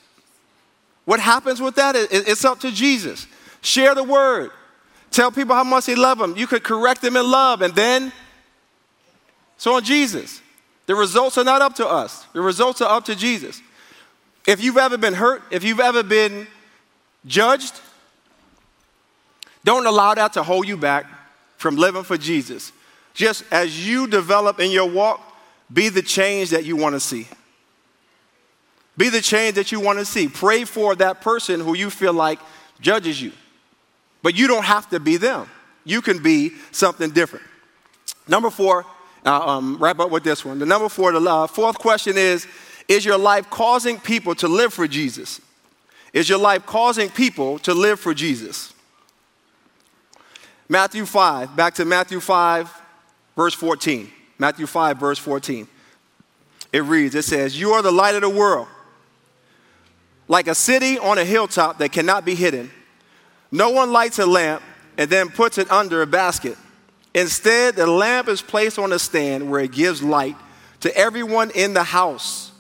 What 1.07 1.19
happens 1.19 1.61
with 1.61 1.75
that? 1.75 1.97
It's 1.97 2.45
up 2.45 2.61
to 2.61 2.71
Jesus. 2.71 3.27
Share 3.63 3.97
the 3.97 4.05
word. 4.05 4.53
Tell 5.11 5.33
people 5.33 5.57
how 5.57 5.65
much 5.65 5.87
they 5.87 5.97
love 5.97 6.19
them. 6.19 6.37
You 6.37 6.47
could 6.47 6.63
correct 6.63 7.03
them 7.03 7.17
in 7.17 7.29
love, 7.29 7.63
and 7.63 7.75
then 7.75 8.13
so 9.59 9.75
on 9.75 9.85
Jesus. 9.85 10.41
The 10.87 10.95
results 10.95 11.37
are 11.37 11.45
not 11.45 11.61
up 11.61 11.75
to 11.75 11.87
us. 11.87 12.25
The 12.33 12.41
results 12.41 12.81
are 12.81 12.91
up 12.97 13.05
to 13.07 13.15
Jesus. 13.15 13.61
If 14.47 14.63
you've 14.63 14.79
ever 14.79 14.97
been 14.97 15.13
hurt, 15.13 15.43
if 15.51 15.63
you've 15.63 15.81
ever 15.81 16.03
been 16.03 16.47
judged, 17.27 17.79
don't 19.65 19.85
allow 19.85 20.15
that 20.15 20.33
to 20.33 20.43
hold 20.43 20.67
you 20.67 20.79
back 20.79 21.05
from 21.59 21.77
living 21.77 22.05
for 22.05 22.17
Jesus. 22.17 22.73
Just 23.13 23.45
as 23.51 23.87
you 23.87 24.07
develop 24.07 24.61
in 24.61 24.71
your 24.71 24.89
walk, 24.89 25.21
be 25.71 25.91
the 25.91 26.01
change 26.01 26.51
that 26.51 26.65
you 26.65 26.77
want 26.77 26.95
to 26.95 27.01
see. 27.01 27.27
Be 28.97 29.11
the 29.11 29.21
change 29.21 29.57
that 29.57 29.71
you 29.71 29.81
want 29.81 29.99
to 29.99 30.05
see. 30.05 30.29
Pray 30.29 30.65
for 30.65 30.95
that 30.97 31.21
person 31.21 31.61
who 31.61 31.77
you 31.77 31.91
feel 31.91 32.13
like 32.13 32.39
judges 32.81 33.21
you. 33.21 33.33
But 34.23 34.37
you 34.37 34.49
don't 34.49 34.65
have 34.65 34.89
to 34.91 35.01
be 35.01 35.17
them. 35.17 35.49
You 35.85 36.01
can 36.01 36.23
be 36.23 36.53
something 36.73 37.11
different. 37.11 37.45
Number 38.27 38.51
four, 38.51 38.87
I'll 39.29 39.49
um, 39.49 39.77
wrap 39.79 40.01
up 40.01 40.11
with 40.11 40.25
this 40.25 40.45
one. 40.45 40.59
The 40.59 40.67
number 40.67 40.89
four, 40.89 41.13
the 41.13 41.49
fourth 41.53 41.79
question 41.79 42.17
is 42.17 42.47
Is 42.89 43.05
your 43.05 43.19
life 43.19 43.51
causing 43.51 44.01
people 44.01 44.35
to 44.37 44.49
live 44.49 44.73
for 44.73 44.89
Jesus? 44.89 45.41
Is 46.13 46.29
your 46.29 46.39
life 46.39 46.65
causing 46.65 47.11
people 47.11 47.59
to 47.61 47.75
live 47.75 48.01
for 48.01 48.15
Jesus? 48.15 48.73
Matthew 50.69 51.07
5, 51.07 51.57
back 51.57 51.75
to 51.75 51.85
Matthew 51.85 52.21
5, 52.21 52.71
verse 53.37 53.55
14. 53.55 54.11
Matthew 54.39 54.67
5, 54.67 54.99
verse 54.99 55.19
14. 55.19 55.67
It 56.73 56.81
reads, 56.81 57.15
It 57.15 57.25
says, 57.25 57.59
You 57.59 57.73
are 57.73 57.83
the 57.83 57.93
light 57.93 58.15
of 58.15 58.23
the 58.23 58.29
world, 58.29 58.69
like 60.27 60.47
a 60.47 60.55
city 60.55 60.99
on 60.99 61.19
a 61.19 61.25
hilltop 61.25 61.79
that 61.79 61.93
cannot 61.93 62.25
be 62.25 62.35
hidden. 62.35 62.71
No 63.51 63.71
one 63.71 63.93
lights 63.93 64.19
a 64.19 64.27
lamp 64.27 64.63
and 64.99 65.09
then 65.09 65.31
puts 65.31 65.59
it 65.59 65.71
under 65.71 66.03
a 66.03 66.07
basket. 66.07 66.57
Instead, 67.19 67.75
the 67.75 67.85
lamp 67.85 68.29
is 68.29 68.41
placed 68.41 68.79
on 68.79 68.93
a 68.93 68.99
stand 68.99 69.51
where 69.51 69.61
it 69.61 69.73
gives 69.73 70.05
light 70.05 70.37
to 70.79 70.97
everyone 70.97 71.51
in 71.51 71.75
the 71.75 71.83
house. 71.83 72.53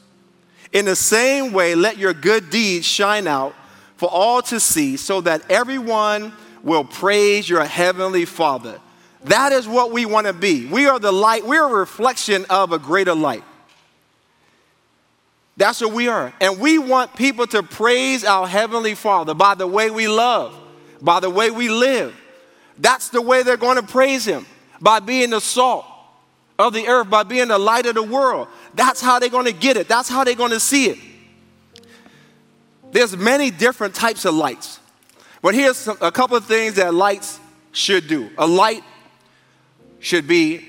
In 0.72 0.84
the 0.84 0.96
same 0.96 1.52
way, 1.52 1.76
let 1.76 1.96
your 1.96 2.12
good 2.12 2.50
deeds 2.50 2.84
shine 2.84 3.28
out 3.28 3.54
for 3.94 4.08
all 4.08 4.42
to 4.42 4.58
see, 4.58 4.96
so 4.96 5.20
that 5.20 5.48
everyone 5.48 6.32
will 6.64 6.82
praise 6.82 7.48
your 7.48 7.64
heavenly 7.64 8.24
Father. 8.24 8.80
That 9.24 9.52
is 9.52 9.68
what 9.68 9.92
we 9.92 10.06
want 10.06 10.26
to 10.26 10.32
be. 10.32 10.66
We 10.66 10.86
are 10.86 10.98
the 10.98 11.12
light, 11.12 11.46
we're 11.46 11.64
a 11.64 11.72
reflection 11.72 12.44
of 12.50 12.72
a 12.72 12.80
greater 12.80 13.14
light. 13.14 13.44
That's 15.56 15.80
what 15.80 15.92
we 15.92 16.08
are. 16.08 16.32
And 16.40 16.58
we 16.58 16.78
want 16.78 17.14
people 17.14 17.46
to 17.46 17.62
praise 17.62 18.24
our 18.24 18.48
Heavenly 18.48 18.96
Father 18.96 19.34
by 19.34 19.54
the 19.54 19.68
way 19.68 19.88
we 19.88 20.08
love, 20.08 20.52
by 21.00 21.20
the 21.20 21.30
way 21.30 21.52
we 21.52 21.68
live. 21.68 22.12
That's 22.78 23.08
the 23.08 23.20
way 23.20 23.42
they're 23.42 23.56
going 23.56 23.76
to 23.76 23.82
praise 23.82 24.24
Him 24.24 24.46
by 24.80 25.00
being 25.00 25.30
the 25.30 25.40
salt 25.40 25.84
of 26.58 26.72
the 26.72 26.88
earth, 26.88 27.10
by 27.10 27.22
being 27.22 27.48
the 27.48 27.58
light 27.58 27.86
of 27.86 27.94
the 27.94 28.02
world. 28.02 28.48
That's 28.74 29.00
how 29.00 29.18
they're 29.18 29.28
going 29.28 29.46
to 29.46 29.52
get 29.52 29.76
it, 29.76 29.88
that's 29.88 30.08
how 30.08 30.24
they're 30.24 30.34
going 30.34 30.52
to 30.52 30.60
see 30.60 30.86
it. 30.86 30.98
There's 32.90 33.16
many 33.16 33.50
different 33.50 33.94
types 33.94 34.24
of 34.24 34.34
lights. 34.34 34.80
But 35.42 35.54
here's 35.54 35.86
a 35.86 36.10
couple 36.10 36.36
of 36.36 36.46
things 36.46 36.74
that 36.74 36.94
lights 36.94 37.38
should 37.72 38.08
do. 38.08 38.30
A 38.38 38.46
light 38.46 38.82
should 40.00 40.26
be 40.26 40.66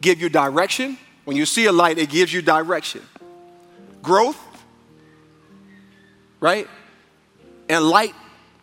give 0.00 0.20
you 0.20 0.28
direction. 0.28 0.98
When 1.24 1.36
you 1.36 1.46
see 1.46 1.66
a 1.66 1.72
light, 1.72 1.98
it 1.98 2.10
gives 2.10 2.32
you 2.32 2.42
direction. 2.42 3.02
Growth, 4.02 4.38
right? 6.40 6.68
And 7.68 7.88
light 7.88 8.14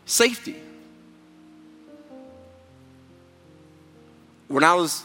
safety. 0.05 0.55
When 4.54 4.64
I 4.64 4.76
was 4.76 5.04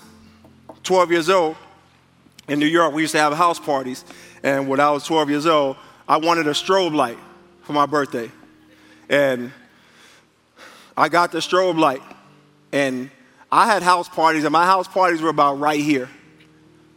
12 0.82 1.10
years 1.10 1.30
old 1.30 1.56
in 2.48 2.58
New 2.58 2.66
York, 2.66 2.92
we 2.92 3.00
used 3.00 3.12
to 3.12 3.18
have 3.18 3.32
house 3.32 3.58
parties. 3.58 4.04
And 4.42 4.68
when 4.68 4.78
I 4.78 4.90
was 4.90 5.04
12 5.04 5.30
years 5.30 5.46
old, 5.46 5.78
I 6.06 6.18
wanted 6.18 6.46
a 6.46 6.50
strobe 6.50 6.94
light 6.94 7.16
for 7.62 7.72
my 7.72 7.86
birthday. 7.86 8.30
And 9.08 9.50
I 10.98 11.08
got 11.08 11.32
the 11.32 11.38
strobe 11.38 11.78
light. 11.78 12.02
And 12.72 13.10
I 13.50 13.64
had 13.64 13.82
house 13.82 14.06
parties, 14.06 14.44
and 14.44 14.52
my 14.52 14.66
house 14.66 14.86
parties 14.86 15.22
were 15.22 15.30
about 15.30 15.58
right 15.58 15.80
here. 15.80 16.10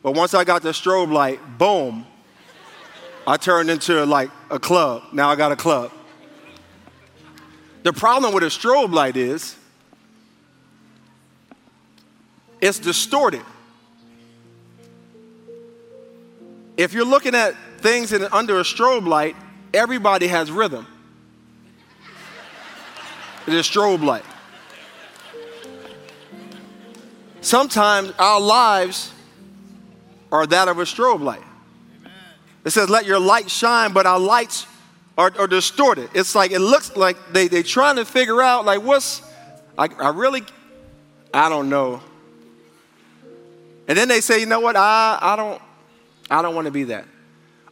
But 0.03 0.15
once 0.15 0.33
I 0.33 0.43
got 0.43 0.61
the 0.61 0.71
strobe 0.71 1.09
light, 1.09 1.39
boom, 1.57 2.05
I 3.25 3.37
turned 3.37 3.69
into 3.69 4.05
like 4.05 4.29
a 4.49 4.59
club. 4.59 5.03
Now 5.13 5.29
I 5.29 5.37
got 5.37 5.53
a 5.53 5.55
club. 5.55 5.89
The 7.83 7.93
problem 7.93 8.33
with 8.33 8.43
a 8.43 8.47
strobe 8.47 8.91
light 8.91 9.15
is 9.15 9.55
it's 12.61 12.79
distorted. 12.79 13.41
If 16.77 16.93
you're 16.93 17.05
looking 17.05 17.35
at 17.35 17.55
things 17.79 18.13
in, 18.13 18.23
under 18.31 18.59
a 18.59 18.63
strobe 18.63 19.07
light, 19.07 19.35
everybody 19.73 20.27
has 20.27 20.51
rhythm. 20.51 20.87
It 23.47 23.53
is 23.53 23.67
strobe 23.67 24.03
light. 24.03 24.23
Sometimes 27.41 28.13
our 28.19 28.39
lives 28.39 29.11
are 30.31 30.45
that 30.45 30.67
of 30.67 30.77
a 30.77 30.83
strobe 30.83 31.21
light. 31.21 31.41
It 32.63 32.69
says, 32.69 32.89
let 32.89 33.05
your 33.05 33.19
light 33.19 33.49
shine, 33.49 33.93
but 33.93 34.05
our 34.05 34.19
lights 34.19 34.67
are, 35.17 35.31
are 35.39 35.47
distorted. 35.47 36.11
It's 36.13 36.35
like, 36.35 36.51
it 36.51 36.59
looks 36.59 36.95
like 36.95 37.17
they, 37.33 37.47
they're 37.47 37.63
trying 37.63 37.95
to 37.95 38.05
figure 38.05 38.41
out, 38.41 38.65
like, 38.65 38.83
what's, 38.83 39.23
I, 39.77 39.89
I 39.99 40.09
really, 40.09 40.43
I 41.33 41.49
don't 41.49 41.69
know. 41.69 42.01
And 43.91 43.97
then 43.97 44.07
they 44.07 44.21
say, 44.21 44.39
you 44.39 44.45
know 44.45 44.61
what, 44.61 44.77
I, 44.77 45.19
I 45.21 45.35
don't, 45.35 45.61
I 46.29 46.41
don't 46.41 46.55
want 46.55 46.63
to 46.63 46.71
be 46.71 46.85
that. 46.85 47.03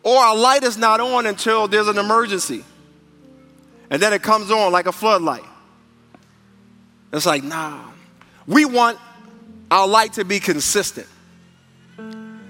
Or 0.03 0.17
our 0.17 0.35
light 0.35 0.63
is 0.63 0.77
not 0.77 0.99
on 0.99 1.25
until 1.25 1.69
there's 1.69 1.87
an 1.87 1.97
emergency. 1.97 2.65
And 3.89 4.01
then 4.01 4.11
it 4.11 4.21
comes 4.21 4.51
on 4.51 4.73
like 4.73 4.85
a 4.85 4.91
floodlight. 4.91 5.45
It's 7.13 7.25
like, 7.25 7.45
nah. 7.45 7.85
We 8.47 8.65
want 8.65 8.99
our 9.71 9.87
light 9.87 10.11
to 10.15 10.25
be 10.25 10.41
consistent. 10.41 11.07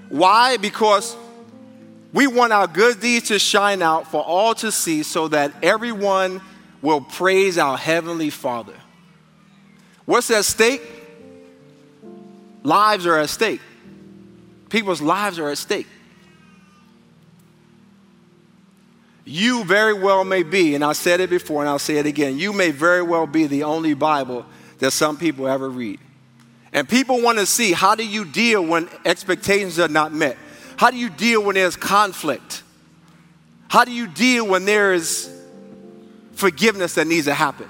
Why? 0.08 0.56
Because 0.56 1.16
we 2.12 2.26
want 2.26 2.52
our 2.52 2.66
good 2.66 2.98
deeds 2.98 3.28
to 3.28 3.38
shine 3.38 3.82
out 3.82 4.10
for 4.10 4.20
all 4.20 4.52
to 4.56 4.72
see 4.72 5.04
so 5.04 5.28
that 5.28 5.52
everyone 5.62 6.40
will 6.82 7.02
praise 7.02 7.56
our 7.56 7.78
Heavenly 7.78 8.30
Father. 8.30 8.74
What's 10.06 10.28
at 10.32 10.44
stake? 10.44 10.99
Lives 12.62 13.06
are 13.06 13.18
at 13.18 13.30
stake. 13.30 13.60
People's 14.68 15.00
lives 15.00 15.38
are 15.38 15.50
at 15.50 15.58
stake. 15.58 15.86
You 19.24 19.64
very 19.64 19.94
well 19.94 20.24
may 20.24 20.42
be, 20.42 20.74
and 20.74 20.84
I 20.84 20.92
said 20.92 21.20
it 21.20 21.30
before 21.30 21.62
and 21.62 21.68
I'll 21.68 21.78
say 21.78 21.98
it 21.98 22.06
again, 22.06 22.38
you 22.38 22.52
may 22.52 22.70
very 22.70 23.02
well 23.02 23.26
be 23.26 23.46
the 23.46 23.62
only 23.62 23.94
Bible 23.94 24.44
that 24.78 24.90
some 24.90 25.16
people 25.16 25.46
ever 25.46 25.68
read. 25.68 26.00
And 26.72 26.88
people 26.88 27.20
want 27.22 27.38
to 27.38 27.46
see 27.46 27.72
how 27.72 27.94
do 27.94 28.06
you 28.06 28.24
deal 28.24 28.64
when 28.64 28.88
expectations 29.04 29.78
are 29.78 29.88
not 29.88 30.12
met? 30.12 30.36
How 30.76 30.90
do 30.90 30.96
you 30.96 31.10
deal 31.10 31.42
when 31.44 31.54
there's 31.54 31.76
conflict? 31.76 32.62
How 33.68 33.84
do 33.84 33.92
you 33.92 34.06
deal 34.06 34.46
when 34.46 34.64
there 34.64 34.94
is 34.94 35.30
forgiveness 36.32 36.94
that 36.94 37.06
needs 37.06 37.26
to 37.26 37.34
happen? 37.34 37.68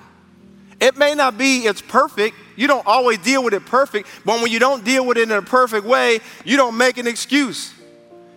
It 0.81 0.97
may 0.97 1.15
not 1.15 1.37
be 1.37 1.67
it's 1.67 1.83
perfect. 1.83 2.37
You 2.57 2.67
don't 2.67 2.87
always 2.87 3.19
deal 3.19 3.45
with 3.45 3.55
it 3.55 3.67
perfect, 3.67 4.09
but 4.25 4.41
when 4.41 4.51
you 4.51 4.59
don't 4.59 4.85
deal 4.85 5.05
with 5.07 5.19
it 5.19 5.25
in 5.25 5.33
a 5.33 5.43
perfect 5.43 5.87
way, 5.87 6.21
you 6.45 6.57
don't 6.57 6.77
make 6.77 6.97
an 6.99 7.07
excuse. 7.07 7.73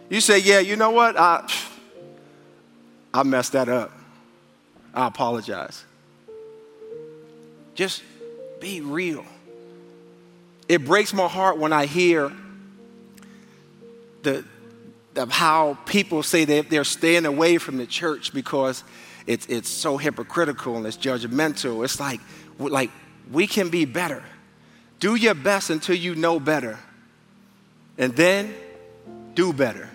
You 0.09 0.19
say, 0.21 0.39
"Yeah, 0.39 0.59
you 0.59 0.75
know 0.75 0.91
what? 0.91 1.17
I 1.17 1.49
I 3.13 3.23
messed 3.23 3.53
that 3.53 3.69
up. 3.69 3.91
I 4.93 5.07
apologize." 5.07 5.85
Just 7.75 8.03
be 8.59 8.81
real. 8.81 9.25
It 10.67 10.85
breaks 10.85 11.13
my 11.13 11.27
heart 11.27 11.57
when 11.57 11.73
I 11.73 11.85
hear 11.85 12.31
the 14.23 14.43
of 15.15 15.31
how 15.31 15.77
people 15.85 16.23
say 16.23 16.43
that 16.45 16.69
they're 16.69 16.83
staying 16.83 17.25
away 17.25 17.57
from 17.57 17.77
the 17.77 17.85
church 17.85 18.33
because 18.33 18.83
it's, 19.25 19.45
it's 19.47 19.69
so 19.69 19.97
hypocritical 19.97 20.77
and 20.77 20.85
it's 20.85 20.97
judgmental. 20.97 21.83
It's 21.83 21.99
like, 21.99 22.19
like 22.59 22.91
we 23.31 23.47
can 23.47 23.69
be 23.69 23.85
better. 23.85 24.23
Do 24.99 25.15
your 25.15 25.33
best 25.33 25.69
until 25.69 25.95
you 25.95 26.15
know 26.15 26.39
better. 26.39 26.77
And 27.97 28.15
then 28.15 28.53
do 29.33 29.53
better. 29.53 29.89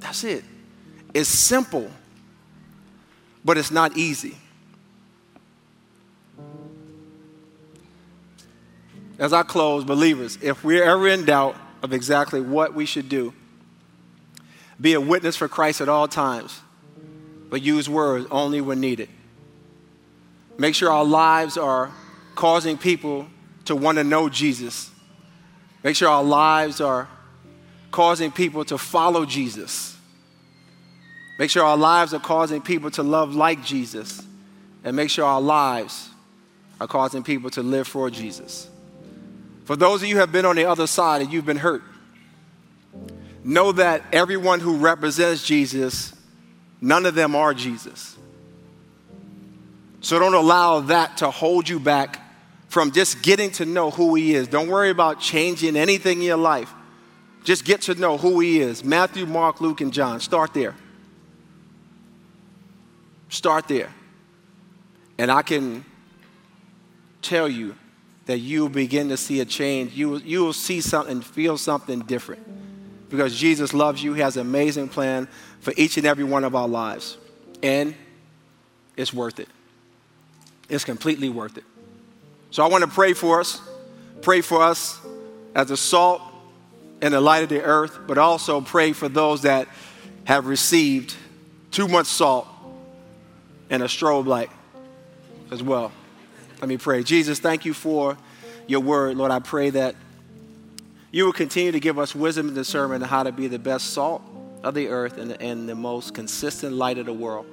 That's 0.00 0.24
it. 0.24 0.44
It's 1.14 1.28
simple, 1.28 1.90
but 3.44 3.58
it's 3.58 3.70
not 3.70 3.96
easy. 3.96 4.36
As 9.18 9.32
I 9.32 9.42
close, 9.42 9.82
believers, 9.82 10.38
if 10.40 10.62
we're 10.62 10.84
ever 10.84 11.08
in 11.08 11.24
doubt, 11.24 11.56
of 11.82 11.92
exactly 11.92 12.40
what 12.40 12.74
we 12.74 12.86
should 12.86 13.08
do. 13.08 13.32
Be 14.80 14.94
a 14.94 15.00
witness 15.00 15.36
for 15.36 15.48
Christ 15.48 15.80
at 15.80 15.88
all 15.88 16.06
times, 16.08 16.60
but 17.50 17.62
use 17.62 17.88
words 17.88 18.26
only 18.30 18.60
when 18.60 18.80
needed. 18.80 19.08
Make 20.56 20.74
sure 20.74 20.90
our 20.90 21.04
lives 21.04 21.56
are 21.56 21.92
causing 22.34 22.78
people 22.78 23.26
to 23.64 23.76
want 23.76 23.98
to 23.98 24.04
know 24.04 24.28
Jesus. 24.28 24.90
Make 25.82 25.96
sure 25.96 26.08
our 26.08 26.24
lives 26.24 26.80
are 26.80 27.08
causing 27.90 28.30
people 28.30 28.64
to 28.66 28.78
follow 28.78 29.24
Jesus. 29.24 29.96
Make 31.38 31.50
sure 31.50 31.64
our 31.64 31.76
lives 31.76 32.12
are 32.14 32.20
causing 32.20 32.60
people 32.60 32.90
to 32.92 33.02
love 33.02 33.34
like 33.34 33.64
Jesus. 33.64 34.22
And 34.84 34.96
make 34.96 35.10
sure 35.10 35.24
our 35.24 35.40
lives 35.40 36.10
are 36.80 36.86
causing 36.86 37.22
people 37.22 37.50
to 37.50 37.62
live 37.62 37.86
for 37.86 38.10
Jesus. 38.10 38.68
For 39.64 39.76
those 39.76 40.02
of 40.02 40.08
you 40.08 40.14
who 40.14 40.20
have 40.20 40.32
been 40.32 40.44
on 40.44 40.56
the 40.56 40.64
other 40.64 40.86
side 40.86 41.20
and 41.22 41.32
you've 41.32 41.46
been 41.46 41.58
hurt, 41.58 41.82
know 43.48 43.72
that 43.72 44.02
everyone 44.12 44.60
who 44.60 44.76
represents 44.76 45.42
Jesus, 45.42 46.14
none 46.82 47.06
of 47.06 47.14
them 47.14 47.34
are 47.34 47.54
Jesus. 47.54 48.14
So 50.02 50.18
don't 50.18 50.34
allow 50.34 50.80
that 50.80 51.16
to 51.18 51.30
hold 51.30 51.66
you 51.66 51.80
back 51.80 52.20
from 52.68 52.92
just 52.92 53.22
getting 53.22 53.50
to 53.52 53.64
know 53.64 53.90
who 53.90 54.14
He 54.14 54.34
is. 54.34 54.48
Don't 54.48 54.68
worry 54.68 54.90
about 54.90 55.18
changing 55.18 55.76
anything 55.76 56.18
in 56.18 56.24
your 56.24 56.36
life. 56.36 56.70
Just 57.42 57.64
get 57.64 57.80
to 57.82 57.94
know 57.94 58.18
who 58.18 58.38
He 58.40 58.60
is. 58.60 58.84
Matthew, 58.84 59.24
Mark, 59.24 59.62
Luke, 59.62 59.80
and 59.80 59.94
John. 59.94 60.20
Start 60.20 60.52
there. 60.52 60.74
Start 63.30 63.66
there. 63.66 63.88
And 65.16 65.30
I 65.30 65.40
can 65.40 65.86
tell 67.22 67.48
you 67.48 67.74
that 68.26 68.40
you'll 68.40 68.68
begin 68.68 69.08
to 69.08 69.16
see 69.16 69.40
a 69.40 69.46
change. 69.46 69.94
You, 69.94 70.18
you 70.18 70.44
will 70.44 70.52
see 70.52 70.82
something, 70.82 71.22
feel 71.22 71.56
something 71.56 72.00
different. 72.00 72.46
Because 73.08 73.34
Jesus 73.34 73.72
loves 73.72 74.02
you. 74.02 74.14
He 74.14 74.20
has 74.20 74.36
an 74.36 74.42
amazing 74.42 74.88
plan 74.88 75.28
for 75.60 75.72
each 75.76 75.96
and 75.96 76.06
every 76.06 76.24
one 76.24 76.44
of 76.44 76.54
our 76.54 76.68
lives. 76.68 77.16
And 77.62 77.94
it's 78.96 79.12
worth 79.12 79.40
it. 79.40 79.48
It's 80.68 80.84
completely 80.84 81.28
worth 81.28 81.56
it. 81.56 81.64
So 82.50 82.62
I 82.62 82.68
want 82.68 82.84
to 82.84 82.90
pray 82.90 83.14
for 83.14 83.40
us. 83.40 83.60
Pray 84.22 84.40
for 84.40 84.62
us 84.62 84.98
as 85.54 85.68
the 85.68 85.76
salt 85.76 86.20
and 87.00 87.14
the 87.14 87.20
light 87.20 87.42
of 87.42 87.48
the 87.48 87.62
earth, 87.62 87.98
but 88.06 88.18
also 88.18 88.60
pray 88.60 88.92
for 88.92 89.08
those 89.08 89.42
that 89.42 89.68
have 90.24 90.46
received 90.46 91.14
too 91.70 91.88
much 91.88 92.06
salt 92.06 92.46
and 93.70 93.82
a 93.82 93.86
strobe 93.86 94.26
light 94.26 94.50
as 95.50 95.62
well. 95.62 95.92
Let 96.60 96.68
me 96.68 96.76
pray. 96.76 97.02
Jesus, 97.02 97.38
thank 97.38 97.64
you 97.64 97.72
for 97.72 98.16
your 98.66 98.80
word. 98.80 99.16
Lord, 99.16 99.30
I 99.30 99.38
pray 99.38 99.70
that 99.70 99.94
you 101.10 101.24
will 101.24 101.32
continue 101.32 101.72
to 101.72 101.80
give 101.80 101.98
us 101.98 102.14
wisdom 102.14 102.48
and 102.48 102.54
discernment 102.54 103.02
on 103.02 103.08
how 103.08 103.22
to 103.22 103.32
be 103.32 103.48
the 103.48 103.58
best 103.58 103.90
salt 103.90 104.22
of 104.62 104.74
the 104.74 104.88
earth 104.88 105.18
and, 105.18 105.40
and 105.40 105.68
the 105.68 105.74
most 105.74 106.14
consistent 106.14 106.74
light 106.74 106.98
of 106.98 107.06
the 107.06 107.12
world. 107.12 107.46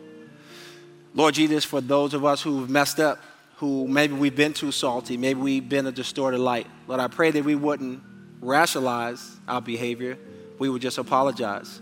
Lord 1.14 1.36
Jesus, 1.36 1.64
for 1.64 1.80
those 1.80 2.14
of 2.14 2.26
us 2.26 2.42
who've 2.42 2.70
messed 2.70 3.00
up, 3.00 3.22
who 3.58 3.88
maybe 3.88 4.14
we've 4.14 4.36
been 4.36 4.54
too 4.54 4.72
salty, 4.72 5.16
maybe 5.16 5.40
we've 5.40 5.70
been 5.70 5.86
a 5.88 5.92
distorted 5.92 6.40
light, 6.40 6.68
Lord, 6.88 7.00
I 7.00 7.08
pray 7.08 7.32
that 7.32 7.46
we 7.46 7.56
wouldn't 7.56 8.04
rationalize 8.42 9.38
our 9.48 9.62
behavior, 9.62 10.18
we 10.60 10.70
would 10.70 10.82
just 10.82 10.98
apologize. 10.98 11.82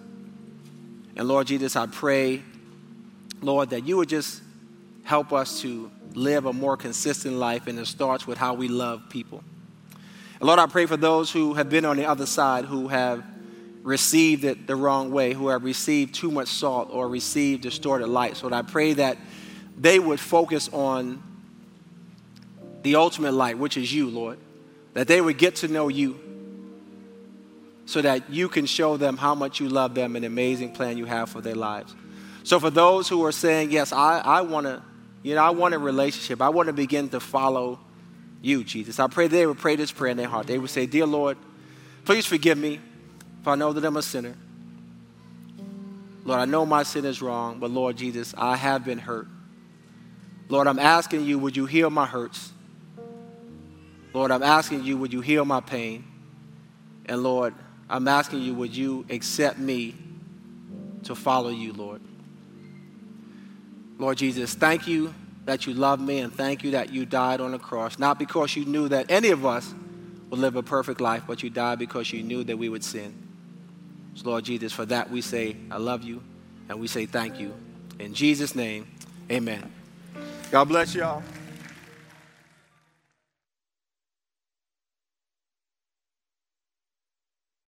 And 1.16 1.28
Lord 1.28 1.48
Jesus, 1.48 1.76
I 1.76 1.88
pray, 1.88 2.44
Lord, 3.42 3.72
that 3.72 3.86
you 3.86 3.98
would 3.98 4.10
just 4.10 4.42
help 5.04 5.34
us 5.34 5.62
to 5.62 5.92
live 6.14 6.46
a 6.46 6.54
more 6.54 6.78
consistent 6.78 7.36
life, 7.36 7.66
and 7.68 7.80
it 7.80 7.88
starts 7.88 8.28
with 8.28 8.38
how 8.38 8.54
we 8.54 8.68
love 8.68 9.10
people. 9.10 9.44
Lord, 10.44 10.60
I 10.60 10.66
pray 10.68 10.86
for 10.86 10.98
those 10.98 11.32
who 11.32 11.54
have 11.54 11.70
been 11.70 11.86
on 11.86 11.96
the 11.96 12.06
other 12.06 12.26
side, 12.26 12.66
who 12.66 12.90
have 12.90 13.24
received 13.82 14.44
it 14.44 14.68
the 14.68 14.76
wrong 14.76 15.12
way, 15.12 15.34
who 15.34 15.48
have 15.48 15.64
received 15.64 16.16
too 16.16 16.32
much 16.32 16.50
salt 16.50 16.90
or 16.92 17.08
received 17.08 17.64
distorted 17.64 18.08
light. 18.08 18.36
So 18.36 18.52
I 18.52 18.62
pray 18.62 18.94
that 18.94 19.18
they 19.78 20.00
would 20.00 20.20
focus 20.20 20.70
on 20.74 21.24
the 22.82 22.96
ultimate 22.96 23.32
light, 23.32 23.58
which 23.58 23.78
is 23.78 23.94
you, 23.94 24.10
Lord. 24.10 24.38
That 24.94 25.08
they 25.08 25.22
would 25.22 25.38
get 25.38 25.56
to 25.58 25.68
know 25.68 25.88
you 25.88 26.20
so 27.86 28.02
that 28.02 28.30
you 28.30 28.50
can 28.50 28.66
show 28.66 28.98
them 28.98 29.18
how 29.18 29.36
much 29.36 29.60
you 29.60 29.70
love 29.70 29.96
them 29.96 30.16
and 30.16 30.24
the 30.24 30.28
amazing 30.28 30.74
plan 30.74 30.98
you 30.98 31.06
have 31.06 31.30
for 31.30 31.42
their 31.42 31.56
lives. 31.56 31.96
So 32.44 32.60
for 32.60 32.70
those 32.70 33.08
who 33.08 33.24
are 33.26 33.32
saying, 33.32 33.72
Yes, 33.72 33.92
I, 33.92 34.20
I 34.20 34.42
want 34.42 34.68
to 34.68 34.84
you 35.24 35.36
know, 35.36 35.42
I 35.42 35.52
want 35.52 35.74
a 35.74 35.80
relationship. 35.80 36.42
I 36.42 36.50
want 36.50 36.68
to 36.68 36.74
begin 36.74 37.08
to 37.10 37.22
follow 37.22 37.80
you, 38.44 38.64
Jesus. 38.64 39.00
I 39.00 39.08
pray 39.08 39.28
they 39.28 39.48
would 39.48 39.58
pray 39.58 39.78
this 39.78 39.92
prayer 39.92 40.12
in 40.12 40.18
their 40.18 40.28
heart. 40.28 40.46
They 40.46 40.60
would 40.60 40.70
say, 40.70 40.86
Dear 40.86 41.08
Lord, 41.08 41.38
please 42.06 42.26
forgive 42.26 42.58
me 42.58 42.80
if 43.42 43.48
I 43.48 43.56
know 43.56 43.74
that 43.74 43.84
I'm 43.84 43.98
a 43.98 44.02
sinner. 44.02 44.36
Lord, 46.26 46.40
I 46.40 46.46
know 46.46 46.66
my 46.66 46.84
sin 46.84 47.06
is 47.06 47.22
wrong, 47.22 47.60
but 47.60 47.72
Lord 47.72 47.98
Jesus, 47.98 48.36
I 48.38 48.58
have 48.58 48.86
been 48.86 49.00
hurt. 49.00 49.28
Lord, 50.50 50.68
I'm 50.68 50.78
asking 50.78 51.24
you, 51.24 51.40
would 51.40 51.56
you 51.56 51.66
heal 51.66 51.90
my 51.90 52.06
hurts? 52.06 52.52
Lord, 54.14 54.30
I'm 54.30 54.44
asking 54.44 54.84
you, 54.84 54.98
would 54.98 55.12
you 55.12 55.22
heal 55.22 55.46
my 55.46 55.62
pain? 55.62 56.04
And 57.06 57.24
Lord, 57.24 57.54
I'm 57.90 58.08
asking 58.08 58.42
you, 58.42 58.54
would 58.56 58.76
you 58.76 59.06
accept 59.10 59.58
me 59.58 59.96
to 61.04 61.16
follow 61.16 61.50
you, 61.50 61.74
Lord? 61.74 62.02
Lord 63.98 64.18
Jesus, 64.18 64.54
thank 64.54 64.86
you 64.86 65.14
that 65.46 65.68
you 65.68 65.74
love 65.74 66.00
me 66.00 66.20
and 66.20 66.34
thank 66.34 66.64
you 66.64 66.72
that 66.72 66.94
you 66.94 67.06
died 67.06 67.42
on 67.42 67.52
the 67.52 67.60
cross, 67.60 68.00
not 68.00 68.18
because 68.18 68.56
you 68.56 68.66
knew 68.66 68.88
that 68.90 69.12
any 69.12 69.30
of 69.30 69.46
us 69.46 69.74
would 70.30 70.40
live 70.40 70.56
a 70.56 70.64
perfect 70.64 71.02
life, 71.02 71.24
but 71.28 71.44
you 71.44 71.50
died 71.50 71.80
because 71.80 72.12
you 72.12 72.24
knew 72.24 72.44
that 72.44 72.58
we 72.58 72.70
would 72.70 72.84
sin. 72.84 73.14
So, 74.16 74.30
Lord 74.30 74.46
Jesus, 74.46 74.72
for 74.72 74.86
that 74.86 75.10
we 75.10 75.22
say, 75.22 75.56
I 75.70 75.78
love 75.78 76.04
you, 76.04 76.22
and 76.70 76.80
we 76.80 76.88
say 76.88 77.06
thank 77.06 77.40
you. 77.40 77.54
In 78.00 78.14
Jesus' 78.14 78.56
name, 78.56 78.88
amen. 79.30 79.72
God 80.52 80.66
bless 80.66 80.96
y'all. 80.96 81.24